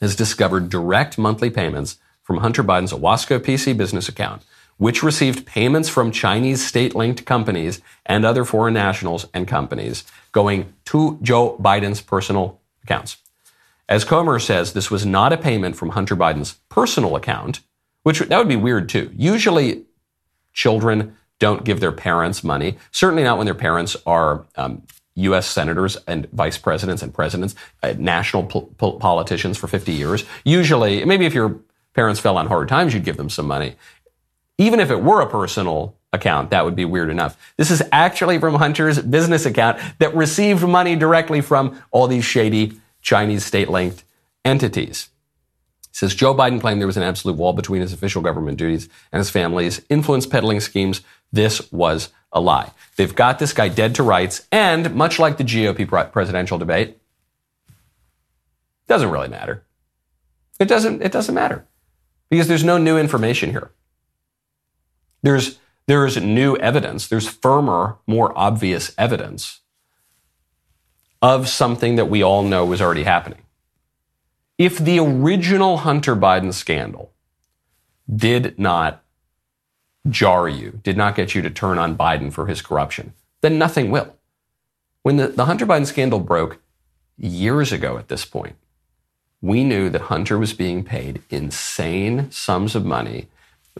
has 0.00 0.16
discovered 0.16 0.70
direct 0.70 1.18
monthly 1.18 1.50
payments 1.50 1.98
from 2.22 2.38
Hunter 2.38 2.64
Biden's 2.64 2.94
Owasco 2.94 3.38
PC 3.38 3.76
business 3.76 4.08
account, 4.08 4.42
which 4.78 5.02
received 5.02 5.44
payments 5.44 5.90
from 5.90 6.10
Chinese 6.10 6.66
state 6.66 6.94
linked 6.94 7.26
companies 7.26 7.82
and 8.06 8.24
other 8.24 8.46
foreign 8.46 8.72
nationals 8.72 9.26
and 9.34 9.46
companies 9.46 10.02
going 10.32 10.72
to 10.86 11.18
Joe 11.20 11.58
Biden's 11.60 12.00
personal 12.00 12.58
accounts. 12.84 13.18
As 13.86 14.06
Comer 14.06 14.38
says, 14.38 14.72
this 14.72 14.90
was 14.90 15.04
not 15.04 15.34
a 15.34 15.36
payment 15.36 15.76
from 15.76 15.90
Hunter 15.90 16.16
Biden's 16.16 16.54
personal 16.70 17.16
account, 17.16 17.60
which 18.02 18.20
that 18.20 18.38
would 18.38 18.48
be 18.48 18.56
weird 18.56 18.88
too. 18.88 19.10
Usually, 19.14 19.84
children 20.54 21.18
don't 21.38 21.64
give 21.64 21.80
their 21.80 21.92
parents 21.92 22.42
money, 22.42 22.78
certainly 22.92 23.24
not 23.24 23.36
when 23.36 23.44
their 23.44 23.54
parents 23.54 23.94
are 24.06 24.46
um, 24.56 24.84
U.S. 25.16 25.46
senators 25.46 25.96
and 26.06 26.28
vice 26.30 26.58
presidents 26.58 27.02
and 27.02 27.12
presidents, 27.12 27.54
uh, 27.82 27.94
national 27.98 28.44
po- 28.44 28.70
po- 28.78 28.92
politicians 28.92 29.58
for 29.58 29.66
50 29.66 29.92
years. 29.92 30.24
Usually, 30.44 31.04
maybe 31.04 31.26
if 31.26 31.34
your 31.34 31.60
parents 31.94 32.20
fell 32.20 32.38
on 32.38 32.46
hard 32.46 32.68
times, 32.68 32.94
you'd 32.94 33.04
give 33.04 33.16
them 33.16 33.30
some 33.30 33.46
money. 33.46 33.74
Even 34.58 34.80
if 34.80 34.90
it 34.90 35.02
were 35.02 35.20
a 35.20 35.28
personal 35.28 35.96
account, 36.12 36.50
that 36.50 36.64
would 36.64 36.76
be 36.76 36.84
weird 36.84 37.10
enough. 37.10 37.36
This 37.56 37.70
is 37.70 37.82
actually 37.92 38.38
from 38.38 38.54
Hunter's 38.54 39.00
business 39.00 39.46
account 39.46 39.80
that 39.98 40.14
received 40.14 40.62
money 40.66 40.96
directly 40.96 41.40
from 41.40 41.80
all 41.90 42.06
these 42.06 42.24
shady 42.24 42.80
Chinese 43.00 43.44
state 43.44 43.68
linked 43.68 44.04
entities. 44.44 45.08
It 45.90 45.96
says 45.96 46.14
Joe 46.14 46.34
Biden 46.34 46.60
claimed 46.60 46.80
there 46.80 46.86
was 46.86 46.96
an 46.96 47.02
absolute 47.02 47.36
wall 47.36 47.52
between 47.52 47.80
his 47.80 47.92
official 47.92 48.22
government 48.22 48.58
duties 48.58 48.88
and 49.12 49.18
his 49.18 49.30
family's 49.30 49.82
influence 49.88 50.26
peddling 50.26 50.60
schemes. 50.60 51.00
This 51.32 51.70
was 51.72 52.10
a 52.32 52.40
lie. 52.40 52.72
They've 52.96 53.14
got 53.14 53.38
this 53.38 53.52
guy 53.52 53.68
dead 53.68 53.94
to 53.96 54.02
rights, 54.02 54.46
and 54.50 54.94
much 54.94 55.18
like 55.18 55.36
the 55.36 55.44
GOP 55.44 56.12
presidential 56.12 56.58
debate, 56.58 56.98
doesn't 58.86 59.10
really 59.10 59.28
matter. 59.28 59.64
It 60.58 60.66
doesn't. 60.66 61.02
It 61.02 61.12
doesn't 61.12 61.34
matter 61.34 61.66
because 62.28 62.48
there's 62.48 62.64
no 62.64 62.78
new 62.78 62.98
information 62.98 63.50
here. 63.50 63.70
There's 65.22 65.58
there's 65.86 66.16
new 66.16 66.56
evidence. 66.56 67.08
There's 67.08 67.28
firmer, 67.28 67.98
more 68.06 68.36
obvious 68.36 68.92
evidence 68.98 69.60
of 71.22 71.48
something 71.48 71.96
that 71.96 72.06
we 72.06 72.22
all 72.22 72.42
know 72.42 72.64
was 72.64 72.80
already 72.80 73.02
happening. 73.04 73.42
If 74.58 74.78
the 74.78 74.98
original 74.98 75.78
Hunter 75.78 76.14
Biden 76.14 76.52
scandal 76.52 77.12
did 78.14 78.58
not 78.58 78.99
jar 80.08 80.48
you, 80.48 80.80
did 80.82 80.96
not 80.96 81.14
get 81.14 81.34
you 81.34 81.42
to 81.42 81.50
turn 81.50 81.78
on 81.78 81.96
Biden 81.96 82.32
for 82.32 82.46
his 82.46 82.62
corruption, 82.62 83.12
then 83.40 83.58
nothing 83.58 83.90
will. 83.90 84.14
When 85.02 85.16
the, 85.16 85.28
the 85.28 85.46
Hunter 85.46 85.66
Biden 85.66 85.86
scandal 85.86 86.20
broke 86.20 86.58
years 87.18 87.72
ago 87.72 87.98
at 87.98 88.08
this 88.08 88.24
point, 88.24 88.56
we 89.42 89.64
knew 89.64 89.88
that 89.88 90.02
Hunter 90.02 90.38
was 90.38 90.52
being 90.52 90.84
paid 90.84 91.22
insane 91.30 92.30
sums 92.30 92.74
of 92.74 92.84
money 92.84 93.28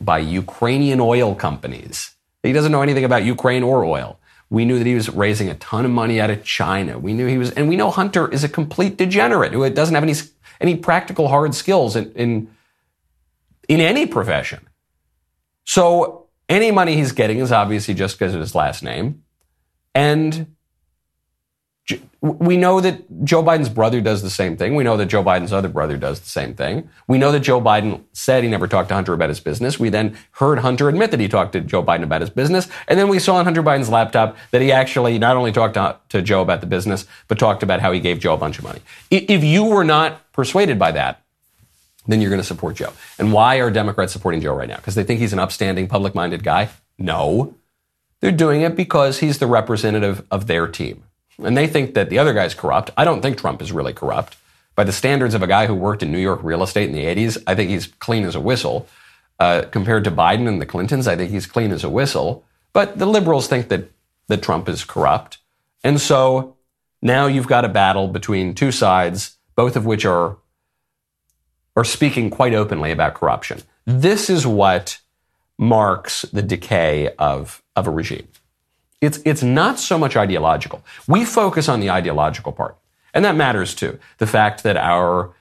by 0.01 0.19
Ukrainian 0.19 1.01
oil 1.01 1.35
companies. 1.35 2.13
He 2.43 2.53
doesn't 2.53 2.73
know 2.73 2.83
anything 2.83 3.05
about 3.05 3.25
Ukraine 3.25 3.63
or 3.63 3.85
oil. 3.85 4.19
We 4.49 4.65
knew 4.65 4.79
that 4.79 4.87
he 4.87 4.95
was 4.95 5.11
raising 5.11 5.49
a 5.49 5.55
ton 5.55 5.85
of 5.85 5.91
money 5.91 6.21
out 6.21 6.31
of 6.31 6.43
China. 6.45 6.99
We 6.99 7.13
knew 7.13 7.27
he 7.27 7.39
was, 7.39 7.51
and 7.53 7.69
we 7.69 7.77
know 7.77 7.91
Hunter 7.91 8.29
is 8.33 8.43
a 8.43 8.49
complete 8.49 8.97
degenerate 8.97 9.53
who 9.53 9.69
doesn't 9.71 9.95
have 9.95 10.03
any 10.03 10.15
any 10.61 10.77
practical 10.77 11.29
hard 11.29 11.55
skills 11.55 11.95
in 11.95 12.11
in, 12.13 12.49
in 13.69 13.81
any 13.81 14.07
profession. 14.07 14.67
So 15.71 16.27
any 16.49 16.73
money 16.73 16.97
he's 16.97 17.13
getting 17.13 17.39
is 17.39 17.53
obviously 17.53 17.95
just 17.95 18.19
because 18.19 18.35
of 18.35 18.41
his 18.41 18.57
last 18.57 18.83
name, 18.83 19.23
and 19.95 20.57
we 22.21 22.57
know 22.57 22.81
that 22.81 23.25
Joe 23.25 23.41
Biden's 23.41 23.69
brother 23.69 24.01
does 24.01 24.21
the 24.21 24.31
same 24.31 24.57
thing. 24.57 24.75
We 24.75 24.83
know 24.83 24.97
that 24.97 25.07
Joe 25.07 25.23
Biden's 25.23 25.53
other 25.53 25.69
brother 25.69 25.97
does 25.97 26.19
the 26.19 26.29
same 26.29 26.55
thing. 26.55 26.91
We 27.07 27.19
know 27.19 27.31
that 27.31 27.41
Joe 27.41 27.61
Biden 27.61 28.03
said 28.13 28.43
he 28.43 28.51
never 28.51 28.67
talked 28.67 28.89
to 28.89 28.97
Hunter 28.97 29.13
about 29.13 29.29
his 29.29 29.39
business. 29.39 29.79
We 29.79 29.91
then 29.91 30.19
heard 30.33 30.59
Hunter 30.59 30.89
admit 30.89 31.13
that 31.13 31.21
he 31.21 31.29
talked 31.29 31.53
to 31.53 31.61
Joe 31.61 31.85
Biden 31.85 32.03
about 32.03 32.23
his 32.23 32.31
business. 32.31 32.67
And 32.89 32.99
then 32.99 33.07
we 33.07 33.21
saw 33.21 33.37
on 33.37 33.45
Hunter 33.45 33.63
Biden's 33.63 33.89
laptop 33.89 34.37
that 34.51 34.61
he 34.61 34.73
actually 34.73 35.21
not 35.21 35.37
only 35.37 35.53
talked 35.53 35.75
to, 35.75 35.97
to 36.09 36.21
Joe 36.21 36.43
about 36.43 36.63
the 36.63 36.67
business, 36.67 37.07
but 37.29 37.39
talked 37.39 37.63
about 37.63 37.81
how 37.81 37.93
he 37.93 38.01
gave 38.01 38.19
Joe 38.19 38.35
a 38.35 38.39
bunch 38.39 38.59
of 38.59 38.65
money. 38.65 38.81
If 39.09 39.45
you 39.45 39.67
were 39.67 39.85
not 39.85 40.33
persuaded 40.33 40.81
by 40.81 40.91
that, 40.93 41.23
then 42.11 42.21
you're 42.21 42.31
going 42.31 42.41
to 42.41 42.47
support 42.47 42.77
Joe. 42.77 42.93
And 43.19 43.33
why 43.33 43.57
are 43.57 43.71
Democrats 43.71 44.13
supporting 44.13 44.41
Joe 44.41 44.55
right 44.55 44.69
now? 44.69 44.77
Because 44.77 44.95
they 44.95 45.05
think 45.05 45.21
he's 45.21 45.33
an 45.33 45.39
upstanding, 45.39 45.89
public 45.89 46.15
minded 46.15 46.43
guy? 46.43 46.71
No. 46.99 47.55
They're 48.21 48.33
doing 48.33 48.61
it 48.63 48.77
because 48.77 49.21
he's 49.21 49.39
the 49.39 49.47
representative 49.47 50.25
of 50.31 50.47
their 50.47 50.67
team. 50.67 51.05
And 51.43 51.57
they 51.57 51.67
think 51.67 51.95
that 51.95 52.11
the 52.11 52.19
other 52.19 52.35
guy's 52.35 52.55
corrupt. 52.55 52.91
I 52.97 53.05
don't 53.05 53.23
think 53.23 53.39
Trump 53.39 53.63
is 53.63 53.73
really 53.73 53.93
corrupt. 53.93 54.37
By 54.75 54.85
the 54.85 54.93
standards 54.93 55.35
of 55.35 55.43
a 55.43 55.47
guy 55.47 55.67
who 55.67 55.75
worked 55.75 56.03
in 56.03 56.13
New 56.13 56.19
York 56.19 56.41
real 56.43 56.63
estate 56.63 56.89
in 56.89 56.95
the 56.95 57.05
80s, 57.05 57.43
I 57.47 57.55
think 57.55 57.71
he's 57.71 57.87
clean 57.87 58.25
as 58.25 58.35
a 58.35 58.41
whistle. 58.41 58.87
Uh, 59.39 59.63
compared 59.71 60.05
to 60.05 60.11
Biden 60.11 60.47
and 60.47 60.61
the 60.61 60.67
Clintons, 60.67 61.09
I 61.09 61.17
think 61.17 61.31
he's 61.31 61.47
clean 61.47 61.73
as 61.73 61.83
a 61.83 61.89
whistle. 61.89 62.45
But 62.75 62.99
the 62.99 63.07
liberals 63.07 63.49
think 63.49 63.69
that, 63.69 63.91
that 64.29 64.43
Trump 64.43 64.69
is 64.69 64.85
corrupt. 64.85 65.39
And 65.83 65.99
so 66.01 66.57
now 67.01 67.27
you've 67.27 67.47
got 67.47 67.65
a 67.65 67.69
battle 67.69 68.07
between 68.09 68.55
two 68.55 68.71
sides, 68.71 69.37
both 69.57 69.77
of 69.77 69.87
which 69.87 70.05
are, 70.05 70.37
are 71.77 71.85
speaking 71.85 72.31
quite 72.31 72.55
openly 72.55 72.91
about 72.91 73.15
corruption. 73.15 73.63
This 73.87 74.29
is 74.29 74.47
what 74.47 74.99
marks 75.59 76.23
the 76.33 76.43
decay 76.43 77.15
of, 77.19 77.63
of 77.77 77.87
a 77.87 77.91
regime. 77.91 78.29
It's, 79.01 79.21
it's 79.25 79.43
not 79.43 79.79
so 79.79 79.99
much 79.99 80.17
ideological. 80.17 80.85
We 81.07 81.25
focus 81.25 81.69
on 81.69 81.81
the 81.81 81.91
ideological 81.91 82.53
part. 82.53 82.77
And 83.15 83.25
that 83.25 83.37
matters 83.37 83.75
too. 83.75 83.99
The 84.19 84.27
fact 84.27 84.63
that 84.63 84.77
our 84.77 85.33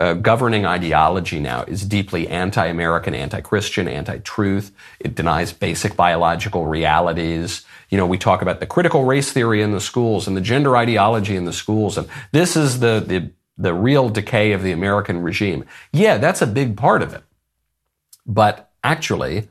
uh, 0.00 0.14
governing 0.14 0.64
ideology 0.64 1.38
now 1.38 1.62
is 1.64 1.84
deeply 1.84 2.26
anti 2.28 2.66
American, 2.66 3.14
anti 3.14 3.40
Christian, 3.42 3.86
anti 3.86 4.18
truth. 4.18 4.72
It 4.98 5.14
denies 5.14 5.52
basic 5.52 5.94
biological 5.94 6.66
realities. 6.66 7.64
You 7.90 7.98
know, 7.98 8.06
we 8.06 8.18
talk 8.18 8.40
about 8.40 8.60
the 8.60 8.66
critical 8.66 9.04
race 9.04 9.30
theory 9.32 9.62
in 9.62 9.72
the 9.72 9.80
schools 9.80 10.26
and 10.26 10.36
the 10.36 10.40
gender 10.40 10.76
ideology 10.76 11.36
in 11.36 11.44
the 11.44 11.52
schools. 11.52 11.98
And 11.98 12.08
this 12.32 12.56
is 12.56 12.80
the, 12.80 13.02
the, 13.06 13.30
the 13.60 13.74
real 13.74 14.08
decay 14.08 14.52
of 14.52 14.62
the 14.62 14.72
American 14.72 15.22
regime. 15.22 15.64
Yeah, 15.92 16.16
that's 16.16 16.40
a 16.40 16.46
big 16.46 16.76
part 16.76 17.02
of 17.02 17.12
it. 17.12 17.22
But 18.26 18.70
actually, 18.82 19.48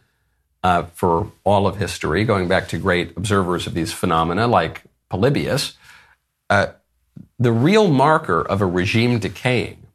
uh, 0.63 0.83
for 0.93 1.31
all 1.43 1.67
of 1.67 1.77
history, 1.77 2.25
going 2.25 2.47
back 2.47 2.67
to 2.69 2.77
great 2.77 3.15
observers 3.15 3.67
of 3.67 3.73
these 3.75 3.93
phenomena 3.93 4.47
like 4.47 4.83
Polybius, 5.09 5.77
uh, 6.49 6.67
the 7.37 7.51
real 7.51 7.87
marker 7.87 8.41
of 8.41 8.61
a 8.61 8.65
regime 8.65 9.19
decaying 9.19 9.85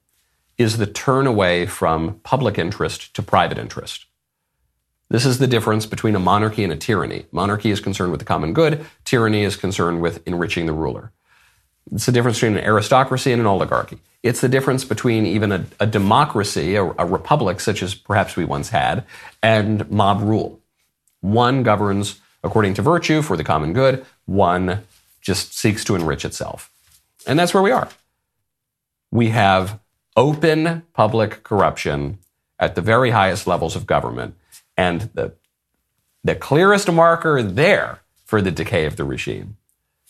is 0.57 0.79
the 0.79 0.87
turn 0.87 1.27
away 1.27 1.67
from 1.67 2.21
public 2.23 2.57
interest 2.57 3.15
to 3.15 3.23
private 3.23 3.59
interest. 3.59 4.07
This 5.11 5.27
is 5.27 5.39
the 5.39 5.47
difference 5.47 5.87
between 5.87 6.15
a 6.15 6.21
monarchy 6.21 6.63
and 6.65 6.73
a 6.73 6.77
tyranny. 6.77 7.27
Monarchy 7.33 7.71
is 7.71 7.81
concerned 7.81 8.13
with 8.13 8.21
the 8.21 8.27
common 8.27 8.53
good, 8.53 8.87
tyranny 9.05 9.43
is 9.43 9.57
concerned 9.57 10.01
with 10.01 10.27
enriching 10.27 10.67
the 10.67 10.73
ruler. 10.73 11.13
It's 11.93 12.07
the 12.07 12.13
difference 12.13 12.39
between 12.39 12.57
an 12.57 12.65
aristocracy 12.65 13.33
and 13.33 13.41
an 13.41 13.47
oligarchy. 13.47 13.99
It's 14.23 14.41
the 14.41 14.49
difference 14.49 14.85
between 14.85 15.27
even 15.27 15.53
a, 15.53 15.67
a 15.81 15.87
democracy, 15.87 16.77
a, 16.77 16.85
a 16.85 17.07
republic 17.07 17.61
such 17.61 17.83
as 17.83 17.95
perhaps 17.95 18.37
we 18.37 18.45
once 18.45 18.71
had, 18.71 19.05
and 19.43 19.91
mob 19.91 20.23
rule. 20.23 20.61
One 21.21 21.63
governs 21.63 22.21
according 22.43 22.75
to 22.75 22.83
virtue 22.83 23.23
for 23.23 23.37
the 23.37 23.45
common 23.45 23.73
good, 23.73 24.05
one 24.27 24.83
just 25.21 25.57
seeks 25.57 25.85
to 25.85 25.95
enrich 25.95 26.25
itself. 26.25 26.71
And 27.27 27.39
that's 27.39 27.55
where 27.55 27.63
we 27.63 27.71
are. 27.71 27.89
We 29.11 29.31
have 29.31 29.81
open 30.17 30.83
public 30.93 31.43
corruption 31.43 32.19
at 32.59 32.75
the 32.75 32.83
very 32.83 33.11
highest 33.11 33.47
levels 33.47 33.75
of 33.75 33.87
government. 33.87 34.37
And 34.77 35.11
the, 35.15 35.33
the 36.23 36.35
clearest 36.35 36.91
marker 36.93 37.43
there 37.43 38.01
for 38.27 38.43
the 38.43 38.51
decay 38.51 38.85
of 38.85 38.97
the 38.97 39.05
regime 39.05 39.57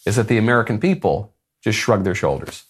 is 0.04 0.16
that 0.16 0.28
the 0.28 0.38
American 0.38 0.78
people 0.80 1.33
just 1.64 1.78
shrug 1.78 2.04
their 2.04 2.14
shoulders. 2.14 2.64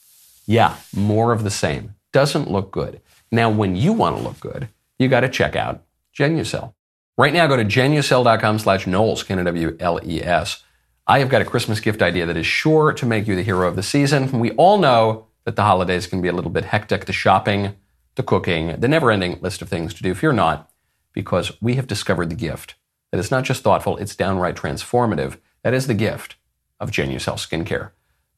Yeah, 0.46 0.76
more 0.94 1.32
of 1.32 1.42
the 1.42 1.50
same. 1.50 1.96
Doesn't 2.12 2.50
look 2.50 2.70
good. 2.70 3.00
Now, 3.32 3.50
when 3.50 3.74
you 3.74 3.92
want 3.92 4.16
to 4.16 4.22
look 4.22 4.38
good, 4.38 4.68
you 4.98 5.08
got 5.08 5.20
to 5.20 5.28
check 5.28 5.56
out 5.56 5.82
Genucel. 6.16 6.74
Right 7.18 7.32
now, 7.32 7.46
go 7.48 7.56
to 7.56 7.64
genucel.com 7.64 8.60
slash 8.60 8.86
Knowles, 8.86 9.24
K-N-W-L-E-S. 9.24 10.62
I 11.06 11.18
have 11.18 11.28
got 11.28 11.42
a 11.42 11.44
Christmas 11.44 11.80
gift 11.80 12.02
idea 12.02 12.24
that 12.24 12.36
is 12.36 12.46
sure 12.46 12.92
to 12.92 13.06
make 13.06 13.26
you 13.26 13.34
the 13.36 13.42
hero 13.42 13.66
of 13.68 13.76
the 13.76 13.82
season. 13.82 14.38
We 14.38 14.52
all 14.52 14.78
know 14.78 15.26
that 15.44 15.56
the 15.56 15.62
holidays 15.62 16.06
can 16.06 16.22
be 16.22 16.28
a 16.28 16.32
little 16.32 16.50
bit 16.50 16.66
hectic, 16.66 17.04
the 17.04 17.12
shopping, 17.12 17.74
the 18.14 18.22
cooking, 18.22 18.80
the 18.80 18.88
never-ending 18.88 19.40
list 19.40 19.60
of 19.60 19.68
things 19.68 19.92
to 19.94 20.02
do. 20.02 20.14
Fear 20.14 20.34
not, 20.34 20.70
because 21.12 21.52
we 21.60 21.74
have 21.74 21.86
discovered 21.86 22.30
the 22.30 22.36
gift 22.36 22.76
that 23.10 23.18
is 23.18 23.30
not 23.30 23.44
just 23.44 23.62
thoughtful, 23.62 23.96
it's 23.96 24.16
downright 24.16 24.56
transformative. 24.56 25.38
That 25.62 25.74
is 25.74 25.86
the 25.86 25.94
gift 25.94 26.36
of 26.80 26.90
Genucel 26.90 27.34
skincare. 27.34 27.90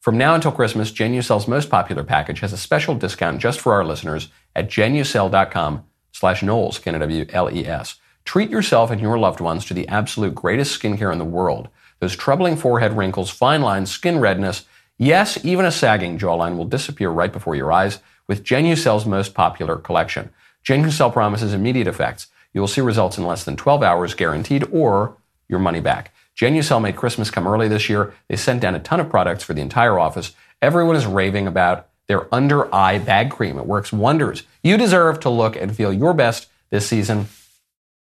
From 0.07 0.17
now 0.17 0.35
until 0.35 0.53
Christmas, 0.53 0.89
Genucel's 0.89 1.49
most 1.49 1.69
popular 1.69 2.01
package 2.01 2.39
has 2.39 2.53
a 2.53 2.57
special 2.57 2.95
discount 2.95 3.41
just 3.41 3.59
for 3.59 3.73
our 3.73 3.83
listeners 3.83 4.29
at 4.55 4.69
genucel.com 4.69 5.83
slash 6.13 6.41
Knowles, 6.41 6.79
K-N-W-L-E-S. 6.79 7.95
Treat 8.23 8.49
yourself 8.49 8.89
and 8.89 9.01
your 9.01 9.19
loved 9.19 9.41
ones 9.41 9.65
to 9.65 9.73
the 9.73 9.85
absolute 9.89 10.33
greatest 10.33 10.81
skincare 10.81 11.11
in 11.11 11.17
the 11.17 11.25
world. 11.25 11.67
Those 11.99 12.15
troubling 12.15 12.55
forehead 12.55 12.93
wrinkles, 12.93 13.29
fine 13.29 13.61
lines, 13.61 13.91
skin 13.91 14.21
redness, 14.21 14.63
yes, 14.97 15.43
even 15.43 15.65
a 15.65 15.71
sagging 15.73 16.17
jawline 16.17 16.55
will 16.55 16.63
disappear 16.63 17.09
right 17.09 17.33
before 17.33 17.57
your 17.57 17.73
eyes 17.73 17.99
with 18.27 18.45
Genucel's 18.45 19.05
most 19.05 19.33
popular 19.33 19.75
collection. 19.75 20.29
Genucel 20.63 21.11
promises 21.11 21.51
immediate 21.51 21.87
effects. 21.87 22.27
You 22.53 22.61
will 22.61 22.69
see 22.69 22.79
results 22.79 23.17
in 23.17 23.25
less 23.25 23.43
than 23.43 23.57
12 23.57 23.83
hours 23.83 24.13
guaranteed 24.13 24.63
or 24.71 25.17
your 25.49 25.59
money 25.59 25.81
back. 25.81 26.13
Genucel 26.39 26.81
made 26.81 26.95
Christmas 26.95 27.31
come 27.31 27.47
early 27.47 27.67
this 27.67 27.89
year. 27.89 28.13
They 28.27 28.35
sent 28.35 28.61
down 28.61 28.75
a 28.75 28.79
ton 28.79 28.99
of 28.99 29.09
products 29.09 29.43
for 29.43 29.53
the 29.53 29.61
entire 29.61 29.97
office. 29.97 30.33
Everyone 30.61 30.95
is 30.95 31.05
raving 31.05 31.47
about 31.47 31.89
their 32.07 32.33
under 32.33 32.73
eye 32.73 32.99
bag 32.99 33.31
cream. 33.31 33.57
It 33.57 33.65
works 33.65 33.91
wonders. 33.91 34.43
You 34.63 34.77
deserve 34.77 35.19
to 35.21 35.29
look 35.29 35.55
and 35.55 35.75
feel 35.75 35.91
your 35.91 36.13
best 36.13 36.47
this 36.69 36.87
season. 36.87 37.27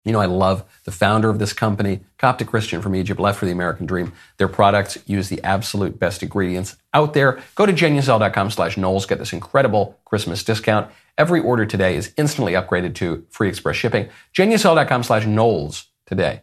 You 0.04 0.12
know, 0.12 0.20
I 0.20 0.28
love 0.28 0.64
the 0.84 0.92
founder 0.92 1.30
of 1.30 1.40
this 1.40 1.52
company, 1.52 2.02
Coptic 2.20 2.48
Christian 2.48 2.82
from 2.82 2.96
Egypt, 2.96 3.20
left 3.20 3.40
for 3.40 3.46
the 3.46 3.52
American 3.52 3.88
dream. 3.88 4.14
Their 4.38 4.48
products 4.48 5.00
use 5.08 5.30
the 5.30 5.44
absolute 5.44 5.98
best 5.98 6.22
ingredients 6.22 6.78
out 6.94 7.14
there. 7.14 7.42
Go 7.56 7.66
to 7.66 7.74
genucel.com 7.74 8.52
slash 8.52 8.78
Knowles. 8.78 9.08
Get 9.08 9.18
this 9.18 9.34
incredible 9.34 10.00
Christmas 10.06 10.44
discount. 10.44 10.92
Every 11.18 11.40
order 11.40 11.66
today 11.66 11.96
is 11.96 12.14
instantly 12.18 12.54
upgraded 12.54 12.94
to 12.96 13.26
free 13.32 13.50
express 13.50 13.78
shipping. 13.78 14.10
genucel.com 14.34 15.02
slash 15.04 15.26
Knowles 15.26 15.88
today. 16.06 16.42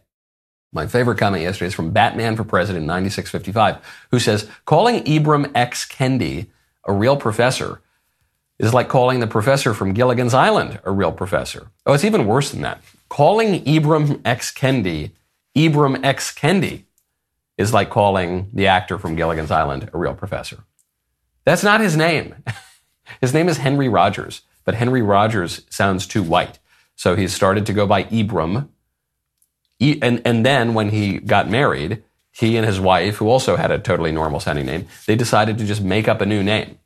My 0.73 0.87
favorite 0.87 1.19
comment 1.19 1.43
yesterday 1.43 1.67
is 1.67 1.75
from 1.75 1.91
Batman 1.91 2.35
for 2.35 2.43
President 2.43 2.85
9655, 2.87 3.77
who 4.09 4.19
says, 4.19 4.49
calling 4.65 5.03
Ibram 5.03 5.51
X. 5.55 5.87
Kendi 5.87 6.47
a 6.85 6.91
real 6.91 7.15
professor 7.15 7.79
is 8.59 8.73
like 8.73 8.89
calling 8.89 9.19
the 9.19 9.27
professor 9.27 9.73
from 9.73 9.93
Gilligan's 9.93 10.33
Island 10.33 10.79
a 10.83 10.91
real 10.91 11.11
professor. 11.11 11.67
Oh, 11.85 11.93
it's 11.93 12.03
even 12.03 12.25
worse 12.25 12.51
than 12.51 12.61
that. 12.61 12.81
Calling 13.07 13.63
Ibram 13.65 14.21
X. 14.25 14.51
Kendi 14.51 15.11
Ibram 15.55 16.03
X. 16.03 16.33
Kendi 16.33 16.83
is 17.57 17.73
like 17.73 17.91
calling 17.91 18.49
the 18.51 18.67
actor 18.67 18.97
from 18.97 19.15
Gilligan's 19.15 19.51
Island 19.51 19.89
a 19.93 19.97
real 19.97 20.15
professor. 20.15 20.63
That's 21.45 21.63
not 21.63 21.81
his 21.81 21.95
name. 21.95 22.35
his 23.21 23.33
name 23.33 23.47
is 23.47 23.57
Henry 23.57 23.89
Rogers, 23.89 24.41
but 24.65 24.75
Henry 24.75 25.03
Rogers 25.03 25.61
sounds 25.69 26.07
too 26.07 26.23
white. 26.23 26.57
So 26.95 27.15
he's 27.15 27.33
started 27.33 27.65
to 27.67 27.73
go 27.73 27.85
by 27.85 28.05
Ibram 28.05 28.69
and, 30.01 30.21
and 30.25 30.45
then 30.45 30.73
when 30.73 30.89
he 30.89 31.19
got 31.19 31.49
married, 31.49 32.03
he 32.31 32.57
and 32.57 32.65
his 32.65 32.79
wife, 32.79 33.17
who 33.17 33.29
also 33.29 33.55
had 33.55 33.71
a 33.71 33.79
totally 33.79 34.11
normal 34.11 34.39
sounding 34.39 34.65
name, 34.65 34.87
they 35.05 35.15
decided 35.15 35.57
to 35.57 35.65
just 35.65 35.81
make 35.81 36.07
up 36.07 36.21
a 36.21 36.25
new 36.25 36.43
name. 36.43 36.79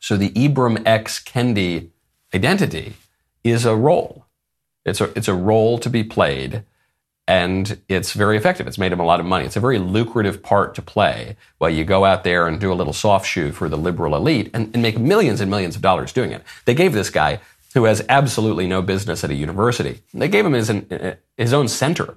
So 0.00 0.16
the 0.16 0.30
Ibram 0.30 0.86
X. 0.86 1.22
Kendi 1.22 1.90
identity 2.34 2.94
is 3.44 3.64
a 3.64 3.76
role. 3.76 4.26
It's 4.84 5.00
a, 5.00 5.16
it's 5.16 5.28
a 5.28 5.34
role 5.34 5.78
to 5.78 5.90
be 5.90 6.04
played 6.04 6.64
and 7.28 7.80
it's 7.88 8.12
very 8.12 8.36
effective. 8.36 8.68
It's 8.68 8.78
made 8.78 8.92
him 8.92 9.00
a 9.00 9.04
lot 9.04 9.18
of 9.18 9.26
money. 9.26 9.44
It's 9.44 9.56
a 9.56 9.60
very 9.60 9.78
lucrative 9.78 10.42
part 10.42 10.74
to 10.76 10.82
play 10.82 11.36
while 11.58 11.70
you 11.70 11.84
go 11.84 12.04
out 12.04 12.22
there 12.22 12.46
and 12.46 12.60
do 12.60 12.72
a 12.72 12.74
little 12.74 12.92
soft 12.92 13.26
shoe 13.26 13.50
for 13.50 13.68
the 13.68 13.76
liberal 13.76 14.14
elite 14.14 14.50
and, 14.54 14.70
and 14.72 14.82
make 14.82 14.98
millions 14.98 15.40
and 15.40 15.50
millions 15.50 15.74
of 15.74 15.82
dollars 15.82 16.12
doing 16.12 16.30
it. 16.30 16.44
They 16.66 16.74
gave 16.74 16.92
this 16.92 17.10
guy, 17.10 17.40
who 17.76 17.84
has 17.84 18.04
absolutely 18.08 18.66
no 18.66 18.82
business 18.82 19.22
at 19.22 19.30
a 19.30 19.34
university, 19.34 20.00
they 20.12 20.28
gave 20.28 20.44
him 20.44 20.54
his, 20.54 20.72
his 21.36 21.52
own 21.52 21.68
center 21.68 22.16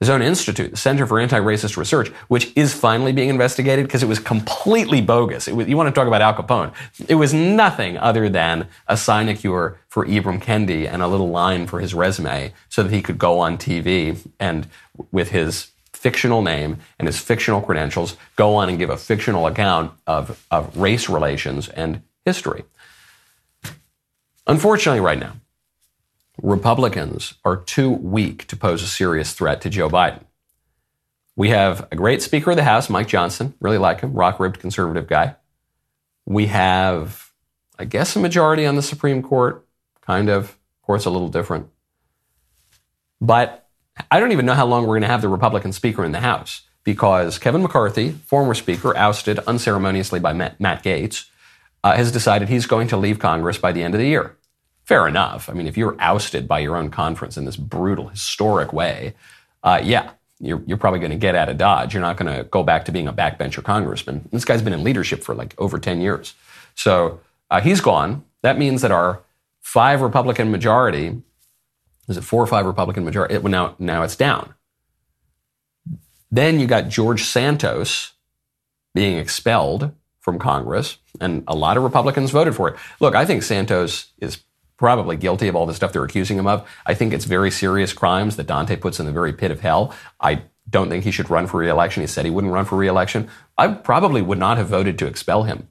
his 0.00 0.10
own 0.10 0.20
institute, 0.20 0.72
the 0.72 0.76
Center 0.76 1.06
for 1.06 1.18
Anti-Racist 1.18 1.78
Research, 1.78 2.08
which 2.28 2.52
is 2.54 2.74
finally 2.74 3.12
being 3.12 3.30
investigated 3.30 3.86
because 3.86 4.02
it 4.02 4.08
was 4.08 4.18
completely 4.18 5.00
bogus. 5.00 5.46
Was, 5.46 5.66
you 5.66 5.76
want 5.76 5.88
to 5.88 5.98
talk 5.98 6.06
about 6.06 6.20
Al 6.20 6.34
Capone? 6.34 6.74
It 7.08 7.14
was 7.14 7.32
nothing 7.32 7.96
other 7.96 8.28
than 8.28 8.68
a 8.88 8.96
sinecure 8.98 9.78
for 9.88 10.04
Ibram 10.04 10.42
Kendi 10.42 10.86
and 10.86 11.02
a 11.02 11.08
little 11.08 11.30
line 11.30 11.66
for 11.66 11.80
his 11.80 11.94
resume 11.94 12.52
so 12.68 12.82
that 12.82 12.92
he 12.92 13.00
could 13.00 13.16
go 13.16 13.38
on 13.38 13.56
TV 13.56 14.18
and 14.38 14.68
with 15.12 15.30
his 15.30 15.70
fictional 15.94 16.42
name 16.42 16.76
and 16.98 17.08
his 17.08 17.18
fictional 17.18 17.62
credentials 17.62 18.18
go 18.36 18.54
on 18.54 18.68
and 18.68 18.78
give 18.78 18.90
a 18.90 18.98
fictional 18.98 19.46
account 19.46 19.92
of, 20.06 20.44
of 20.50 20.76
race 20.76 21.08
relations 21.08 21.70
and 21.70 22.02
history. 22.26 22.64
Unfortunately, 24.46 25.00
right 25.00 25.18
now, 25.18 25.34
Republicans 26.42 27.34
are 27.44 27.56
too 27.56 27.90
weak 27.90 28.46
to 28.46 28.56
pose 28.56 28.82
a 28.82 28.86
serious 28.86 29.32
threat 29.32 29.60
to 29.62 29.70
Joe 29.70 29.88
Biden. 29.88 30.24
We 31.34 31.50
have 31.50 31.86
a 31.90 31.96
great 31.96 32.22
Speaker 32.22 32.52
of 32.52 32.56
the 32.56 32.64
House, 32.64 32.88
Mike 32.88 33.08
Johnson, 33.08 33.54
really 33.60 33.78
like 33.78 34.00
him, 34.00 34.14
rock 34.14 34.38
ribbed 34.38 34.60
conservative 34.60 35.06
guy. 35.06 35.36
We 36.24 36.46
have, 36.46 37.32
I 37.78 37.84
guess, 37.84 38.16
a 38.16 38.20
majority 38.20 38.66
on 38.66 38.76
the 38.76 38.82
Supreme 38.82 39.22
Court, 39.22 39.66
kind 40.00 40.28
of. 40.28 40.50
Of 40.50 40.86
course, 40.86 41.04
a 41.04 41.10
little 41.10 41.28
different. 41.28 41.68
But 43.20 43.68
I 44.08 44.20
don't 44.20 44.30
even 44.30 44.46
know 44.46 44.54
how 44.54 44.66
long 44.66 44.82
we're 44.82 44.94
going 44.94 45.02
to 45.02 45.08
have 45.08 45.22
the 45.22 45.28
Republican 45.28 45.72
Speaker 45.72 46.04
in 46.04 46.12
the 46.12 46.20
House 46.20 46.62
because 46.84 47.40
Kevin 47.40 47.62
McCarthy, 47.62 48.12
former 48.12 48.54
Speaker, 48.54 48.96
ousted 48.96 49.40
unceremoniously 49.40 50.20
by 50.20 50.32
Matt, 50.32 50.60
Gaetz, 50.60 51.24
uh, 51.82 51.96
has 51.96 52.12
decided 52.12 52.48
he's 52.48 52.66
going 52.66 52.86
to 52.88 52.96
leave 52.96 53.18
Congress 53.18 53.58
by 53.58 53.72
the 53.72 53.82
end 53.82 53.94
of 53.94 54.00
the 54.00 54.06
year 54.06 54.35
fair 54.86 55.08
enough. 55.08 55.50
I 55.50 55.52
mean, 55.52 55.66
if 55.66 55.76
you're 55.76 55.96
ousted 55.98 56.46
by 56.46 56.60
your 56.60 56.76
own 56.76 56.90
conference 56.90 57.36
in 57.36 57.44
this 57.44 57.56
brutal, 57.56 58.08
historic 58.08 58.72
way, 58.72 59.14
uh, 59.64 59.80
yeah, 59.82 60.12
you're, 60.38 60.62
you're 60.64 60.78
probably 60.78 61.00
going 61.00 61.10
to 61.10 61.18
get 61.18 61.34
out 61.34 61.48
of 61.48 61.58
Dodge. 61.58 61.92
You're 61.92 62.02
not 62.02 62.16
going 62.16 62.32
to 62.34 62.44
go 62.44 62.62
back 62.62 62.84
to 62.84 62.92
being 62.92 63.08
a 63.08 63.12
backbencher 63.12 63.64
congressman. 63.64 64.28
This 64.30 64.44
guy's 64.44 64.62
been 64.62 64.72
in 64.72 64.84
leadership 64.84 65.24
for 65.24 65.34
like 65.34 65.54
over 65.58 65.78
10 65.78 66.00
years. 66.00 66.34
So 66.76 67.20
uh, 67.50 67.60
he's 67.60 67.80
gone. 67.80 68.24
That 68.42 68.58
means 68.58 68.80
that 68.82 68.92
our 68.92 69.22
five 69.60 70.02
Republican 70.02 70.52
majority, 70.52 71.20
is 72.08 72.16
it 72.16 72.22
four 72.22 72.42
or 72.42 72.46
five 72.46 72.64
Republican 72.64 73.04
majority? 73.04 73.34
It, 73.34 73.44
now, 73.44 73.74
now 73.80 74.04
it's 74.04 74.14
down. 74.14 74.54
Then 76.30 76.60
you 76.60 76.68
got 76.68 76.88
George 76.88 77.24
Santos 77.24 78.12
being 78.94 79.18
expelled 79.18 79.90
from 80.20 80.38
Congress, 80.38 80.98
and 81.20 81.42
a 81.48 81.56
lot 81.56 81.76
of 81.76 81.82
Republicans 81.82 82.30
voted 82.30 82.54
for 82.54 82.68
it. 82.68 82.76
Look, 83.00 83.14
I 83.14 83.24
think 83.24 83.42
Santos 83.42 84.12
is 84.20 84.38
probably 84.76 85.16
guilty 85.16 85.48
of 85.48 85.56
all 85.56 85.66
the 85.66 85.74
stuff 85.74 85.92
they're 85.92 86.04
accusing 86.04 86.38
him 86.38 86.46
of. 86.46 86.68
I 86.84 86.94
think 86.94 87.12
it's 87.12 87.24
very 87.24 87.50
serious 87.50 87.92
crimes 87.92 88.36
that 88.36 88.46
Dante 88.46 88.76
puts 88.76 89.00
in 89.00 89.06
the 89.06 89.12
very 89.12 89.32
pit 89.32 89.50
of 89.50 89.60
hell. 89.60 89.94
I 90.20 90.42
don't 90.68 90.88
think 90.88 91.04
he 91.04 91.10
should 91.10 91.30
run 91.30 91.46
for 91.46 91.58
reelection. 91.58 92.02
He 92.02 92.06
said 92.06 92.24
he 92.24 92.30
wouldn't 92.30 92.52
run 92.52 92.64
for 92.64 92.76
reelection. 92.76 93.28
I 93.56 93.68
probably 93.68 94.22
would 94.22 94.38
not 94.38 94.58
have 94.58 94.68
voted 94.68 94.98
to 94.98 95.06
expel 95.06 95.44
him. 95.44 95.68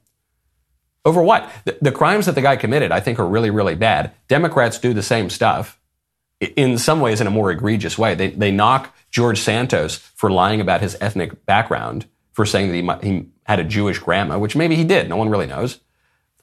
Over 1.04 1.22
what? 1.22 1.48
The, 1.64 1.78
the 1.80 1.92
crimes 1.92 2.26
that 2.26 2.34
the 2.34 2.42
guy 2.42 2.56
committed, 2.56 2.90
I 2.90 3.00
think, 3.00 3.18
are 3.18 3.28
really, 3.28 3.50
really 3.50 3.76
bad. 3.76 4.12
Democrats 4.26 4.78
do 4.78 4.92
the 4.92 5.02
same 5.02 5.30
stuff 5.30 5.80
in 6.40 6.78
some 6.78 7.00
ways 7.00 7.20
in 7.20 7.26
a 7.26 7.30
more 7.30 7.50
egregious 7.50 7.96
way. 7.96 8.14
They, 8.14 8.30
they 8.30 8.50
knock 8.50 8.94
George 9.10 9.38
Santos 9.38 9.96
for 9.96 10.30
lying 10.30 10.60
about 10.60 10.80
his 10.80 10.96
ethnic 11.00 11.46
background, 11.46 12.06
for 12.32 12.44
saying 12.44 12.86
that 12.86 13.04
he, 13.04 13.10
he 13.10 13.26
had 13.44 13.60
a 13.60 13.64
Jewish 13.64 13.98
grandma, 13.98 14.38
which 14.38 14.56
maybe 14.56 14.74
he 14.76 14.84
did. 14.84 15.08
No 15.08 15.16
one 15.16 15.28
really 15.28 15.46
knows. 15.46 15.80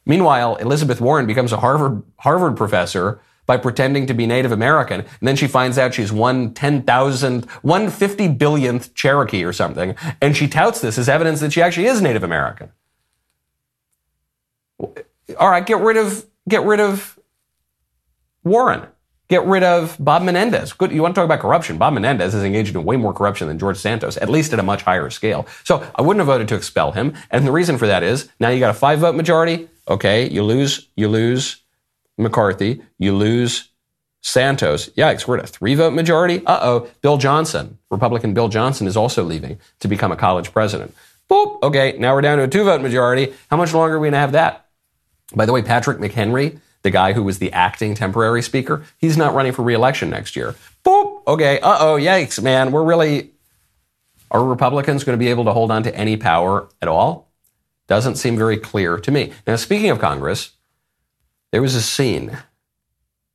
Meanwhile, 0.06 0.58
Elizabeth 0.58 1.00
Warren 1.00 1.26
becomes 1.26 1.52
a 1.52 1.58
Harvard, 1.58 2.04
Harvard 2.20 2.58
professor 2.58 3.22
by 3.46 3.58
pretending 3.58 4.06
to 4.08 4.14
be 4.14 4.26
Native 4.26 4.52
American. 4.52 5.02
And 5.02 5.28
then 5.28 5.36
she 5.36 5.48
finds 5.48 5.78
out 5.78 5.94
she's 5.94 6.12
one 6.12 6.54
10,000, 6.54 7.46
one 7.62 7.90
50 7.90 8.28
billionth 8.30 8.94
Cherokee 8.94 9.44
or 9.44 9.54
something. 9.54 9.96
And 10.22 10.36
she 10.36 10.48
touts 10.48 10.82
this 10.82 10.98
as 10.98 11.10
evidence 11.10 11.40
that 11.42 11.54
she 11.54 11.62
actually 11.62 11.88
is 11.88 12.02
Native 12.02 12.24
American. 12.24 12.72
All 14.80 15.50
right, 15.50 15.66
get 15.66 15.80
rid 15.80 15.98
of, 15.98 16.26
get 16.48 16.64
rid 16.64 16.80
of 16.80 17.20
Warren. 18.44 18.88
Get 19.30 19.46
rid 19.46 19.64
of 19.64 19.96
Bob 20.00 20.22
Menendez. 20.22 20.74
Good. 20.74 20.92
You 20.92 21.02
want 21.02 21.16
to 21.16 21.20
talk 21.20 21.26
about 21.26 21.40
corruption? 21.40 21.78
Bob 21.78 21.94
Menendez 21.94 22.36
is 22.36 22.44
engaged 22.44 22.76
in 22.76 22.84
way 22.84 22.98
more 22.98 23.14
corruption 23.14 23.48
than 23.48 23.58
George 23.58 23.78
Santos, 23.78 24.18
at 24.18 24.30
least 24.30 24.54
at 24.54 24.60
a 24.60 24.64
much 24.64 24.84
higher 24.84 25.10
scale. 25.10 25.48
So 25.64 25.84
I 25.96 26.02
wouldn't 26.02 26.20
have 26.20 26.28
voted 26.28 26.50
to 26.50 26.56
expel 26.56 26.92
him. 26.92 27.14
And 27.32 27.48
the 27.48 27.52
reason 27.52 27.78
for 27.78 27.88
that 27.88 28.04
is 28.04 28.30
now 28.40 28.50
you 28.50 28.60
got 28.60 28.70
a 28.70 28.78
five 28.78 29.00
vote 29.00 29.16
majority. 29.16 29.70
Okay, 29.88 30.30
you 30.30 30.44
lose, 30.44 30.88
you 30.96 31.08
lose 31.08 31.62
McCarthy, 32.18 32.82
you 33.00 33.16
lose 33.16 33.70
Santos. 34.22 34.90
Yikes, 34.92 35.28
we're 35.28 35.38
at 35.38 35.44
a 35.44 35.48
three 35.48 35.76
vote 35.76 35.94
majority. 35.94 36.46
Uh 36.46 36.60
oh, 36.62 36.90
Bill 37.02 37.18
Johnson, 37.18 37.78
Republican 37.92 38.34
Bill 38.34 38.48
Johnson, 38.48 38.88
is 38.88 38.96
also 38.96 39.24
leaving 39.24 39.60
to 39.80 39.88
become 39.88 40.12
a 40.12 40.16
college 40.16 40.54
president. 40.54 40.96
Boop. 41.30 41.62
Okay, 41.64 41.96
now 42.00 42.14
we're 42.14 42.22
down 42.22 42.38
to 42.38 42.46
a 42.46 42.48
two 42.48 42.64
vote 42.64 42.82
majority. 42.82 43.34
How 43.50 43.58
much 43.58 43.74
longer 43.74 43.96
are 43.96 44.00
we 44.00 44.06
going 44.06 44.14
to 44.14 44.20
have 44.20 44.32
that? 44.34 44.68
By 45.36 45.46
the 45.46 45.52
way, 45.52 45.62
Patrick 45.62 45.98
McHenry, 45.98 46.60
the 46.84 46.92
guy 46.92 47.14
who 47.14 47.24
was 47.24 47.40
the 47.40 47.52
acting 47.52 47.96
temporary 47.96 48.42
speaker, 48.42 48.86
he's 48.98 49.18
not 49.18 49.34
running 49.34 49.52
for 49.52 49.64
reelection 49.64 50.10
next 50.10 50.36
year. 50.36 50.56
Boop. 50.86 51.24
Okay, 51.28 51.60
uh 51.60 51.78
oh, 51.80 51.98
yikes, 51.98 52.42
man. 52.42 52.72
We're 52.72 52.84
really. 52.84 53.32
Are 54.32 54.44
Republicans 54.44 55.04
going 55.04 55.18
to 55.18 55.24
be 55.24 55.30
able 55.30 55.46
to 55.46 55.52
hold 55.54 55.70
on 55.70 55.84
to 55.84 55.96
any 55.96 56.18
power 56.18 56.68
at 56.82 56.88
all? 56.88 57.33
Doesn't 57.88 58.16
seem 58.16 58.38
very 58.38 58.58
clear 58.58 58.98
to 58.98 59.12
me. 59.12 59.34
Now, 59.46 59.56
speaking 59.56 59.90
of 59.90 60.00
Congress, 60.00 60.52
there 61.52 61.62
was 61.62 61.76
a 61.76 61.82
scene 61.82 62.38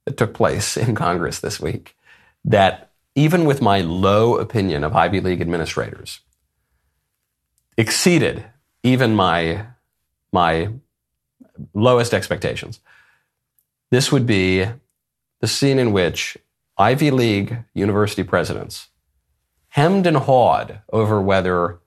that 0.05 0.17
took 0.17 0.35
place 0.35 0.77
in 0.85 0.95
Congress 0.95 1.41
this 1.41 1.61
week 1.61 1.97
that, 2.45 2.91
even 3.15 3.45
with 3.45 3.61
my 3.61 3.81
low 3.81 4.37
opinion 4.37 4.85
of 4.85 4.95
Ivy 4.95 5.21
League 5.21 5.41
administrators, 5.41 6.21
exceeded 7.77 8.45
even 8.83 9.15
my, 9.15 9.67
my 10.33 10.71
lowest 11.75 12.15
expectations. 12.15 12.81
This 13.91 14.11
would 14.13 14.27
be 14.27 14.67
the 15.41 15.47
scene 15.47 15.79
in 15.79 15.93
which 15.93 16.37
Ivy 16.77 17.11
League 17.11 17.65
university 17.75 18.23
presidents 18.23 18.89
hemmed 19.69 20.07
and 20.07 20.17
hawed 20.17 20.81
over 20.93 21.21
whether 21.21 21.79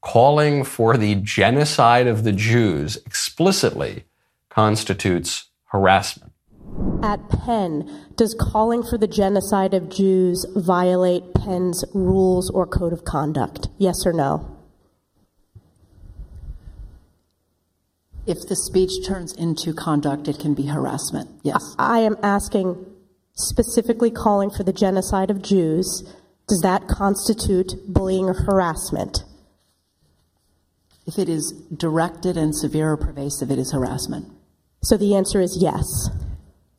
calling 0.00 0.64
for 0.64 0.96
the 0.96 1.14
genocide 1.16 2.06
of 2.06 2.24
the 2.24 2.32
Jews 2.32 2.96
explicitly 3.06 4.04
constitutes 4.48 5.50
harassment. 5.66 6.32
At 7.02 7.28
Penn, 7.28 8.06
does 8.16 8.34
calling 8.38 8.82
for 8.82 8.98
the 8.98 9.06
genocide 9.06 9.74
of 9.74 9.88
Jews 9.88 10.46
violate 10.54 11.34
Penn's 11.34 11.84
rules 11.94 12.50
or 12.50 12.66
code 12.66 12.92
of 12.92 13.04
conduct? 13.04 13.68
Yes 13.78 14.04
or 14.06 14.12
no? 14.12 14.56
If 18.26 18.46
the 18.48 18.56
speech 18.56 19.06
turns 19.06 19.32
into 19.32 19.72
conduct, 19.72 20.28
it 20.28 20.38
can 20.38 20.54
be 20.54 20.66
harassment. 20.66 21.30
Yes. 21.42 21.74
I 21.78 22.00
am 22.00 22.16
asking 22.22 22.86
specifically 23.34 24.10
calling 24.10 24.50
for 24.50 24.62
the 24.62 24.72
genocide 24.72 25.30
of 25.30 25.42
Jews. 25.42 26.02
Does 26.46 26.60
that 26.60 26.86
constitute 26.86 27.72
bullying 27.88 28.26
or 28.26 28.34
harassment? 28.34 29.24
If 31.06 31.18
it 31.18 31.28
is 31.28 31.52
directed 31.74 32.36
and 32.36 32.54
severe 32.54 32.92
or 32.92 32.96
pervasive, 32.96 33.50
it 33.50 33.58
is 33.58 33.72
harassment. 33.72 34.26
So 34.82 34.96
the 34.96 35.14
answer 35.14 35.40
is 35.40 35.58
yes. 35.60 36.08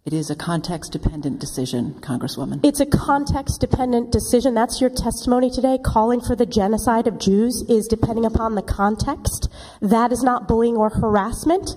It 0.03 0.13
is 0.13 0.31
a 0.31 0.35
context 0.35 0.91
dependent 0.91 1.39
decision, 1.39 1.93
Congresswoman. 2.01 2.61
It's 2.63 2.79
a 2.79 2.87
context 2.87 3.61
dependent 3.61 4.11
decision. 4.11 4.55
That's 4.55 4.81
your 4.81 4.89
testimony 4.89 5.51
today. 5.51 5.77
Calling 5.83 6.21
for 6.21 6.35
the 6.35 6.47
genocide 6.47 7.05
of 7.05 7.19
Jews 7.19 7.63
is 7.69 7.87
depending 7.87 8.25
upon 8.25 8.55
the 8.55 8.63
context. 8.63 9.47
That 9.79 10.11
is 10.11 10.23
not 10.23 10.47
bullying 10.47 10.75
or 10.75 10.89
harassment. 10.89 11.69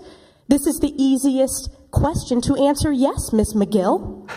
This 0.48 0.66
is 0.66 0.80
the 0.80 0.94
easiest 0.96 1.70
question 1.90 2.40
to 2.42 2.54
answer 2.56 2.90
yes, 2.92 3.30
Ms. 3.32 3.52
Magill. 3.52 4.30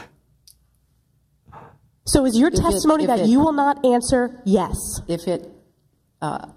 So 2.06 2.26
is 2.26 2.38
your 2.38 2.50
if 2.50 2.56
testimony 2.56 3.06
it, 3.06 3.08
that 3.08 3.20
it, 3.20 3.30
you 3.30 3.40
will 3.40 3.54
not 3.54 3.86
answer 3.86 4.42
yes? 4.46 5.02
If 5.08 5.28
it 5.28 5.50
uh, 6.22 6.48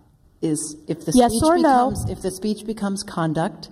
is 0.42 0.76
if 0.88 1.04
the 1.04 1.12
yes 1.14 1.32
speech 1.32 1.42
or 1.42 1.56
becomes 1.56 2.06
no? 2.06 2.12
if 2.12 2.22
the 2.22 2.30
speech 2.30 2.64
becomes 2.66 3.02
conduct, 3.02 3.70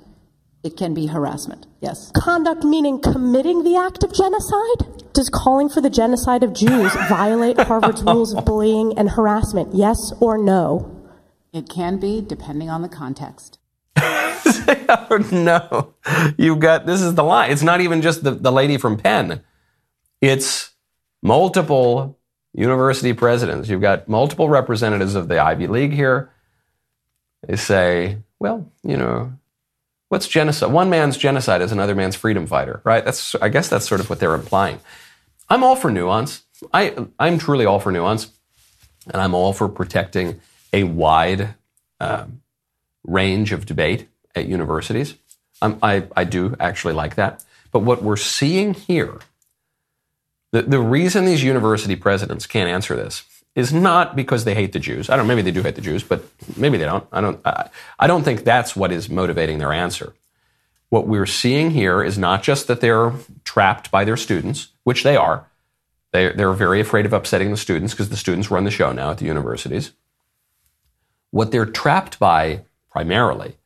it 0.63 0.77
can 0.77 0.95
be 0.95 1.07
harassment. 1.07 1.67
Yes. 1.81 2.11
Conduct 2.17 2.65
meaning 2.65 3.01
committing 3.01 3.65
the 3.65 3.77
act 3.77 4.03
of 4.03 4.13
genocide? 4.13 5.13
Does 5.13 5.31
calling 5.31 5.69
for 5.69 5.81
the 5.81 5.91
genocide 5.91 6.43
of 6.43 6.53
Jews 6.53 6.93
violate 7.09 7.59
Harvard's 7.59 8.03
rules 8.03 8.35
of 8.35 8.45
bullying 8.45 8.99
and 8.99 9.11
harassment? 9.11 9.75
Yes 9.75 10.13
or 10.21 10.37
no? 10.37 10.95
It 11.53 11.69
can 11.69 11.99
be, 11.99 12.21
depending 12.21 12.69
on 12.69 12.83
the 12.83 12.89
context. 12.89 13.59
oh, 13.97 15.27
no. 15.33 15.95
You've 16.37 16.61
got 16.61 16.87
this 16.87 17.01
is 17.01 17.15
the 17.15 17.25
line. 17.25 17.51
It's 17.51 17.63
not 17.63 17.81
even 17.81 18.03
just 18.03 18.23
the, 18.23 18.33
the 18.33 18.53
lady 18.53 18.77
from 18.77 18.97
Penn. 18.97 19.43
It's 20.21 20.71
multiple 21.23 22.19
university 22.53 23.13
presidents. 23.13 23.69
You've 23.69 23.81
got 23.81 24.09
multiple 24.09 24.49
representatives 24.49 25.15
of 25.15 25.29
the 25.29 25.39
Ivy 25.39 25.67
League 25.67 25.93
here. 25.93 26.33
They 27.47 27.57
say, 27.57 28.19
well, 28.39 28.71
you 28.83 28.97
know, 28.97 29.33
what's 30.09 30.29
genocide? 30.29 30.73
One 30.73 30.91
man's 30.91 31.17
genocide 31.17 31.63
is 31.63 31.73
another 31.73 31.95
man's 31.95 32.17
freedom 32.17 32.47
fighter, 32.47 32.81
right? 32.85 33.05
That's, 33.05 33.35
I 33.37 33.49
guess 33.49 33.69
that's 33.69 33.89
sort 33.89 34.01
of 34.01 34.11
what 34.11 34.21
they're 34.21 34.35
implying. 34.35 34.81
I'm 35.49 35.65
all 35.65 35.77
for 35.77 35.91
nuance. 35.91 36.43
I, 36.73 37.07
I'm 37.19 37.39
truly 37.39 37.65
all 37.65 37.81
for 37.81 37.93
nuance, 37.93 38.31
and 39.11 39.23
I'm 39.23 39.35
all 39.35 39.53
for 39.53 39.69
protecting 39.69 40.41
a 40.73 40.85
wide 40.85 41.55
um, 42.01 42.43
range 43.05 43.53
of 43.53 43.65
debate 43.65 44.09
at 44.35 44.47
universities. 44.47 45.15
I'm, 45.63 45.79
I, 45.83 46.05
I 46.17 46.25
do 46.25 46.57
actually 46.61 46.95
like 46.95 47.15
that. 47.15 47.45
But 47.71 47.81
what 47.81 48.03
we're 48.03 48.17
seeing 48.17 48.75
here, 48.75 49.19
the, 50.53 50.63
the 50.63 50.81
reason 50.81 51.25
these 51.25 51.43
university 51.43 51.97
presidents 51.97 52.47
can't 52.47 52.69
answer 52.69 52.97
this 52.97 53.25
is 53.59 53.73
not 53.73 54.15
because 54.15 54.45
they 54.45 54.55
hate 54.55 54.73
the 54.73 54.79
Jews. 54.79 55.11
I 55.11 55.17
don't. 55.17 55.27
Maybe 55.27 55.43
they 55.43 55.51
do 55.51 55.65
hate 55.65 55.75
the 55.75 55.81
Jews, 55.81 56.05
but 56.05 56.25
maybe 56.57 56.79
they 56.79 56.85
don't. 56.85 57.05
I 57.11 57.21
don't. 57.21 57.45
I, 57.45 57.69
I 57.99 58.07
don't 58.07 58.23
think 58.23 58.45
that's 58.45 58.77
what 58.77 58.93
is 58.93 59.11
motivating 59.11 59.59
their 59.59 59.73
answer. 59.73 60.15
What 60.91 61.09
we're 61.09 61.27
seeing 61.27 61.73
here 61.73 62.01
is 62.01 62.17
not 62.17 62.45
just 62.45 62.69
that 62.69 62.81
they're 62.81 63.13
trapped 63.43 63.91
by 63.91 64.05
their 64.05 64.17
students, 64.17 64.69
which 64.85 65.03
they 65.03 65.17
are. 65.17 65.49
They, 66.13 66.33
they're 66.33 66.53
very 66.53 66.81
afraid 66.81 67.05
of 67.05 67.13
upsetting 67.13 67.51
the 67.51 67.57
students 67.57 67.93
because 67.93 68.11
the 68.11 68.17
students 68.17 68.49
run 68.49 68.63
the 68.63 68.71
show 68.71 68.93
now 68.93 69.11
at 69.11 69.19
the 69.19 69.27
universities. 69.27 69.91
What 71.33 71.51
they're 71.51 71.67
trapped 71.67 72.21
by 72.21 72.63
primarily 72.93 73.57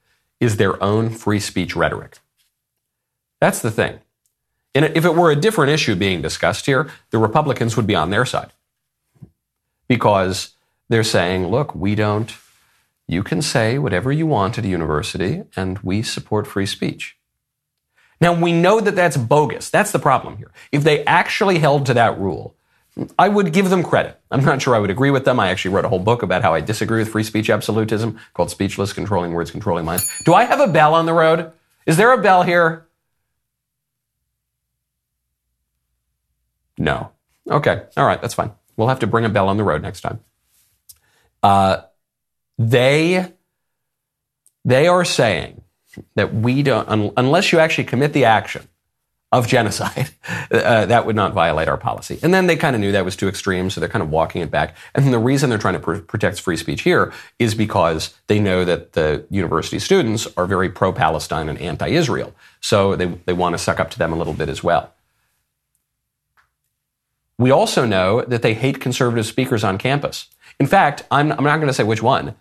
is 0.41 0.57
their 0.57 0.83
own 0.83 1.11
free 1.11 1.39
speech 1.39 1.77
rhetoric. 1.77 2.19
That's 3.43 3.61
the 3.61 3.71
thing. 3.71 3.99
And 4.75 4.87
if 4.97 5.05
it 5.05 5.15
were 5.15 5.31
a 5.31 5.37
different 5.37 5.71
issue 5.71 5.95
being 5.95 6.23
discussed 6.23 6.65
here, 6.65 6.91
the 7.11 7.19
Republicans 7.19 7.77
would 7.77 7.87
be 7.87 7.95
on 7.95 8.09
their 8.09 8.25
side. 8.25 8.53
Because 9.93 10.55
they're 10.89 11.05
saying, 11.05 11.49
look, 11.49 11.75
we 11.75 11.95
don't, 11.95 12.35
you 13.07 13.23
can 13.23 13.43
say 13.43 13.77
whatever 13.77 14.11
you 14.11 14.27
want 14.27 14.57
at 14.57 14.65
a 14.65 14.69
university, 14.69 15.43
and 15.55 15.79
we 15.81 16.01
support 16.03 16.47
free 16.47 16.65
speech. 16.65 17.19
Now, 18.19 18.33
we 18.33 18.53
know 18.55 18.81
that 18.81 18.97
that's 18.97 19.19
bogus. 19.19 19.69
That's 19.69 19.93
the 19.93 19.99
problem 19.99 20.39
here. 20.39 20.51
If 20.71 20.83
they 20.83 21.05
actually 21.05 21.59
held 21.59 21.85
to 21.85 21.95
that 21.95 22.19
rule, 22.19 22.55
I 23.19 23.29
would 23.29 23.53
give 23.53 23.69
them 23.69 23.83
credit. 23.83 24.19
I'm 24.31 24.43
not 24.43 24.63
sure 24.63 24.75
I 24.75 24.79
would 24.79 24.89
agree 24.89 25.11
with 25.11 25.27
them. 25.27 25.39
I 25.39 25.51
actually 25.51 25.75
wrote 25.75 25.85
a 25.85 25.91
whole 25.91 25.99
book 25.99 26.23
about 26.23 26.41
how 26.41 26.55
I 26.55 26.63
disagree 26.63 27.01
with 27.01 27.11
free 27.11 27.25
speech 27.25 27.51
absolutism 27.51 28.19
called 28.33 28.51
Speechless 28.51 28.95
Controlling 28.95 29.35
Words, 29.35 29.51
Controlling 29.51 29.85
Minds. 29.85 30.09
Do 30.25 30.33
I 30.33 30.45
have 30.45 30.61
a 30.61 30.69
bell 30.69 30.95
on 30.95 31.05
the 31.05 31.13
road? 31.13 31.53
Is 31.85 31.99
there 31.99 32.15
a 32.15 32.23
bell 32.23 32.45
here? 32.45 32.87
No. 36.79 37.13
Okay. 37.47 37.83
All 37.99 38.07
right. 38.07 38.23
That's 38.23 38.33
fine. 38.33 38.53
We'll 38.83 38.89
have 38.89 38.99
to 38.99 39.07
bring 39.07 39.25
a 39.25 39.29
bell 39.29 39.49
on 39.49 39.59
the 39.59 39.63
road 39.63 39.81
next 39.81 40.01
time. 40.01 40.19
Uh, 41.41 41.83
they, 42.59 43.33
they 44.65 44.89
are 44.89 45.05
saying 45.05 45.63
that 46.17 46.35
we 46.35 46.65
don't, 46.65 46.89
un- 46.89 47.13
unless 47.17 47.53
you 47.53 47.61
actually 47.61 47.85
commit 47.85 48.13
the 48.13 48.25
action 48.25 48.67
of 49.31 49.47
genocide, 49.47 50.11
uh, 50.51 50.87
that 50.87 51.07
would 51.07 51.15
not 51.15 51.33
violate 51.33 51.69
our 51.69 51.77
policy. 51.77 52.19
And 52.25 52.35
then 52.35 52.49
they 52.49 52.57
kind 52.57 52.75
of 52.75 52.81
knew 52.81 52.91
that 52.91 53.05
was 53.05 53.15
too 53.15 53.29
extreme, 53.29 53.71
so 53.71 53.79
they're 53.79 53.89
kind 53.89 54.03
of 54.03 54.11
walking 54.11 54.43
it 54.43 54.51
back. 54.51 54.77
And 54.97 55.13
the 55.13 55.19
reason 55.21 55.49
they're 55.49 55.61
trying 55.61 55.75
to 55.75 55.81
pr- 55.81 55.99
protect 55.99 56.41
free 56.41 56.57
speech 56.57 56.83
here 56.83 57.13
is 57.39 57.55
because 57.55 58.13
they 58.27 58.41
know 58.41 58.65
that 58.65 58.95
the 58.95 59.25
university 59.31 59.79
students 59.79 60.27
are 60.37 60.47
very 60.47 60.71
pro 60.71 60.93
Palestine 60.93 61.49
and 61.49 61.57
anti 61.61 61.87
Israel. 61.87 62.35
So 62.61 62.97
they, 62.97 63.07
they 63.07 63.33
want 63.33 63.53
to 63.53 63.59
suck 63.59 63.79
up 63.79 63.91
to 63.91 63.99
them 64.01 64.13
a 64.13 64.17
little 64.17 64.35
bit 64.35 64.49
as 64.49 64.65
well. 64.65 64.93
We 67.43 67.51
also 67.51 67.85
know 67.85 68.23
that 68.23 68.43
they 68.43 68.55
hate 68.55 68.81
conservative 68.81 69.27
speakers 69.27 69.65
on 69.65 69.77
campus. 69.77 70.29
In 70.61 70.69
fact, 70.69 71.03
I'm, 71.11 71.33
I'm 71.33 71.43
not 71.43 71.57
going 71.57 71.67
to 71.67 71.75
say 71.75 71.83
which 71.83 72.01
one. 72.01 72.37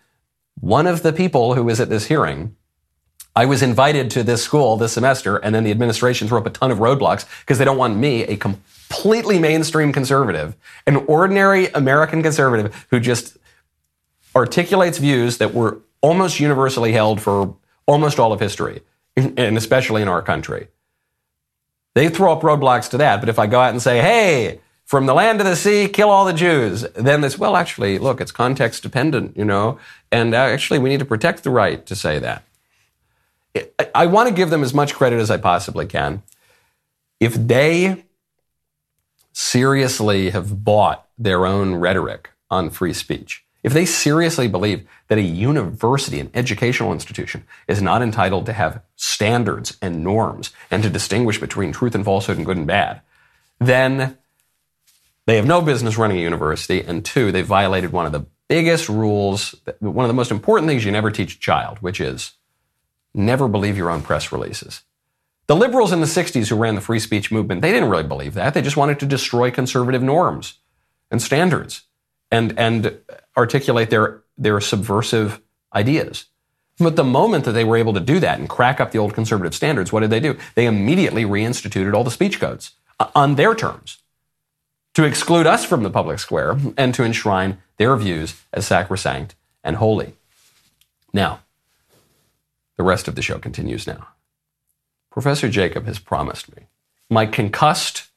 One 0.60 0.86
of 0.86 1.02
the 1.02 1.12
people 1.12 1.56
who 1.56 1.64
was 1.64 1.80
at 1.80 1.89
this 1.89 2.06
hearing 2.06 2.56
I 3.36 3.45
was 3.45 3.64
invited 3.64 4.12
to 4.12 4.24
this 4.24 4.43
school 4.43 4.78
this 4.78 4.93
semester, 4.93 5.38
and 5.38 5.56
then 5.56 5.64
the 5.64 5.72
administration 5.72 6.28
threw 6.28 6.38
up 6.38 6.45
a 6.45 6.49
ton 6.52 6.70
of 6.70 6.80
roadblocks 6.80 7.26
because 7.39 7.58
they 7.58 7.66
don't 7.66 7.78
want 7.78 7.95
me, 7.97 8.24
a 8.26 8.36
completely 8.36 9.39
mainstream 9.39 9.91
conservative, 9.91 10.56
an 10.86 10.97
ordinary 10.97 11.70
American 11.70 12.22
conservative 12.22 12.86
who 12.91 12.99
just 12.99 13.38
articulates 14.36 14.97
views 14.97 15.38
that 15.38 15.54
were 15.54 15.80
almost 16.02 16.39
universally 16.39 16.91
held 16.91 17.22
for 17.22 17.56
almost 17.88 18.20
all 18.20 18.34
of 18.34 18.39
history, 18.39 18.82
and 19.16 19.58
especially 19.58 20.02
in 20.02 20.10
our 20.10 20.22
country. 20.22 20.68
They 21.95 22.10
throw 22.10 22.34
up 22.34 22.41
roadblocks 22.41 22.89
to 22.89 22.97
that, 22.97 23.22
but 23.22 23.30
if 23.30 23.39
I 23.39 23.47
go 23.47 23.62
out 23.62 23.72
and 23.72 23.82
say, 23.82 24.02
hey, 24.02 24.60
from 24.86 25.05
the 25.05 25.13
land 25.13 25.39
to 25.39 25.43
the 25.43 25.55
sea, 25.55 25.88
kill 25.88 26.09
all 26.09 26.25
the 26.25 26.34
Jews. 26.34 26.82
Then 26.95 27.21
this, 27.21 27.38
well, 27.38 27.55
actually, 27.55 27.97
look, 27.97 28.19
it's 28.19 28.32
context 28.32 28.84
dependent, 28.84 29.38
you 29.38 29.45
know, 29.45 29.79
and 30.11 30.34
uh, 30.34 30.38
actually 30.38 30.79
we 30.79 30.89
need 30.89 30.99
to 30.99 31.05
protect 31.05 31.43
the 31.43 31.49
right 31.49 31.86
to 31.86 31.95
say 31.95 32.19
that. 32.19 32.43
I 33.93 34.05
want 34.05 34.29
to 34.29 34.36
give 34.36 34.49
them 34.49 34.63
as 34.63 34.73
much 34.73 34.93
credit 34.93 35.19
as 35.19 35.32
I 35.32 35.38
possibly 35.38 35.86
can. 35.86 36.23
If 37.19 37.36
they 37.36 38.05
seriously 39.34 40.29
have 40.32 40.63
bought 40.63 41.07
their 41.17 41.45
own 41.45 41.75
rhetoric 41.75 42.29
on 42.49 42.69
free 42.69 42.93
speech, 42.93 43.43
if 43.63 43.73
they 43.73 43.86
seriously 43.86 44.47
believe 44.47 44.88
that 45.07 45.19
a 45.19 45.21
university, 45.21 46.19
an 46.19 46.32
educational 46.34 46.93
institution, 46.93 47.43
is 47.67 47.82
not 47.82 48.01
entitled 48.01 48.45
to 48.47 48.53
have 48.53 48.82
standards 48.95 49.77
and 49.82 50.03
norms 50.03 50.51
and 50.71 50.82
to 50.84 50.89
distinguish 50.89 51.39
between 51.39 51.71
truth 51.71 51.93
and 51.93 52.03
falsehood 52.03 52.38
and 52.38 52.45
good 52.45 52.57
and 52.57 52.67
bad, 52.67 53.01
then 53.59 54.17
they 55.32 55.38
have 55.38 55.45
no 55.45 55.61
business 55.61 55.97
running 55.97 56.17
a 56.17 56.21
university. 56.21 56.82
And 56.82 57.05
two, 57.05 57.32
they 57.32 57.41
violated 57.41 57.93
one 57.93 58.05
of 58.05 58.11
the 58.11 58.25
biggest 58.49 58.89
rules, 58.89 59.55
one 59.79 60.03
of 60.03 60.09
the 60.09 60.13
most 60.13 60.29
important 60.29 60.67
things 60.67 60.84
you 60.84 60.91
never 60.91 61.09
teach 61.09 61.36
a 61.36 61.39
child, 61.39 61.77
which 61.77 62.01
is 62.01 62.34
never 63.13 63.47
believe 63.47 63.77
your 63.77 63.89
own 63.89 64.01
press 64.01 64.34
releases. 64.34 64.82
The 65.47 65.55
liberals 65.55 65.93
in 65.93 66.01
the 66.01 66.05
60s 66.05 66.49
who 66.49 66.57
ran 66.57 66.75
the 66.75 66.82
free 66.82 66.99
speech 66.99 67.32
movement, 67.32 67.61
they 67.61 67.71
didn't 67.71 67.89
really 67.89 68.03
believe 68.03 68.34
that. 68.34 68.53
They 68.53 68.61
just 68.61 68.75
wanted 68.75 68.99
to 68.99 69.05
destroy 69.05 69.51
conservative 69.51 70.03
norms 70.03 70.55
and 71.09 71.21
standards 71.21 71.84
and, 72.29 72.53
and 72.59 72.99
articulate 73.38 73.89
their, 73.89 74.23
their 74.38 74.59
subversive 74.59 75.39
ideas. 75.73 76.25
But 76.77 76.97
the 76.97 77.05
moment 77.05 77.45
that 77.45 77.53
they 77.53 77.63
were 77.63 77.77
able 77.77 77.93
to 77.93 78.01
do 78.01 78.19
that 78.19 78.38
and 78.38 78.49
crack 78.49 78.82
up 78.82 78.91
the 78.91 78.99
old 78.99 79.13
conservative 79.13 79.55
standards, 79.55 79.93
what 79.93 80.01
did 80.01 80.09
they 80.09 80.19
do? 80.19 80.38
They 80.55 80.65
immediately 80.65 81.23
reinstituted 81.23 81.93
all 81.93 82.03
the 82.03 82.11
speech 82.11 82.38
codes 82.38 82.71
uh, 82.99 83.07
on 83.15 83.36
their 83.36 83.55
terms 83.55 84.01
to 84.94 85.04
exclude 85.04 85.48
us 85.48 85.66
from 85.66 85.84
the 85.84 85.89
public 85.89 86.20
square 86.20 86.58
and 86.78 86.94
to 86.94 87.04
enshrine 87.04 87.62
their 87.78 87.96
views 87.96 88.42
as 88.54 88.68
sacrosanct 88.68 89.36
and 89.64 89.78
holy. 89.78 90.14
Now, 91.14 91.42
the 92.78 92.84
rest 92.84 93.08
of 93.08 93.16
the 93.16 93.22
show 93.22 93.39
continues 93.39 93.88
now. 93.88 94.08
Professor 95.12 95.50
Jacob 95.50 95.86
has 95.86 96.00
promised 96.00 96.56
me, 96.56 96.68
my 97.10 97.26
concussed 97.26 98.10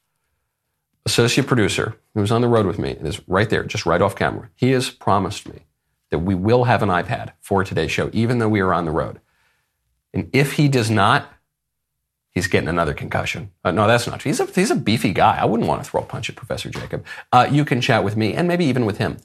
associate 1.06 1.46
producer, 1.46 1.96
who's 2.14 2.30
on 2.30 2.40
the 2.40 2.48
road 2.48 2.66
with 2.66 2.78
me 2.78 2.92
and 2.92 3.06
is 3.06 3.20
right 3.28 3.50
there, 3.50 3.64
just 3.64 3.84
right 3.84 4.00
off 4.00 4.16
camera, 4.16 4.48
he 4.54 4.70
has 4.70 4.90
promised 4.90 5.48
me 5.48 5.66
that 6.10 6.20
we 6.20 6.34
will 6.34 6.64
have 6.64 6.82
an 6.82 6.88
iPad 6.88 7.32
for 7.40 7.64
today's 7.64 7.90
show, 7.90 8.08
even 8.12 8.38
though 8.38 8.48
we 8.48 8.60
are 8.60 8.72
on 8.72 8.84
the 8.84 8.90
road. 8.90 9.20
And 10.12 10.30
if 10.32 10.52
he 10.52 10.68
does 10.68 10.90
not, 10.90 11.28
he's 12.34 12.46
getting 12.46 12.68
another 12.68 12.94
concussion. 12.94 13.50
Uh, 13.64 13.70
no, 13.70 13.86
that's 13.86 14.06
not 14.06 14.20
true. 14.20 14.30
He's 14.30 14.40
a, 14.40 14.46
he's 14.46 14.70
a 14.70 14.76
beefy 14.76 15.12
guy. 15.12 15.38
I 15.38 15.44
wouldn't 15.44 15.68
want 15.68 15.84
to 15.84 15.90
throw 15.90 16.00
a 16.00 16.04
punch 16.04 16.28
at 16.28 16.36
Professor 16.36 16.68
Jacob. 16.68 17.04
Uh, 17.32 17.48
you 17.50 17.64
can 17.64 17.80
chat 17.80 18.04
with 18.04 18.16
me 18.16 18.34
and 18.34 18.48
maybe 18.48 18.64
even 18.64 18.84
with 18.84 18.98
him 18.98 19.18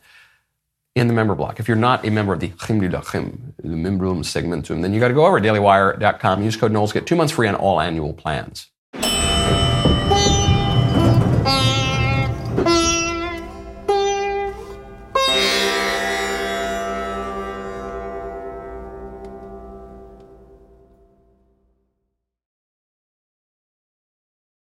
in 0.95 1.07
the 1.07 1.13
member 1.13 1.35
block. 1.35 1.59
If 1.59 1.67
you're 1.67 1.77
not 1.77 2.05
a 2.05 2.11
member 2.11 2.33
of 2.33 2.39
the 2.39 2.49
Chimri 2.49 2.89
the 2.89 3.67
Membrum 3.69 4.23
Segmentum, 4.23 4.81
then 4.81 4.93
you 4.93 4.99
got 4.99 5.09
to 5.09 5.13
go 5.13 5.25
over 5.25 5.39
to 5.39 5.47
dailywire.com, 5.47 6.43
use 6.43 6.57
code 6.57 6.71
Knowles, 6.71 6.93
get 6.93 7.05
two 7.05 7.15
months 7.15 7.33
free 7.33 7.47
on 7.47 7.55
all 7.55 7.79
annual 7.79 8.13
plans. 8.13 8.67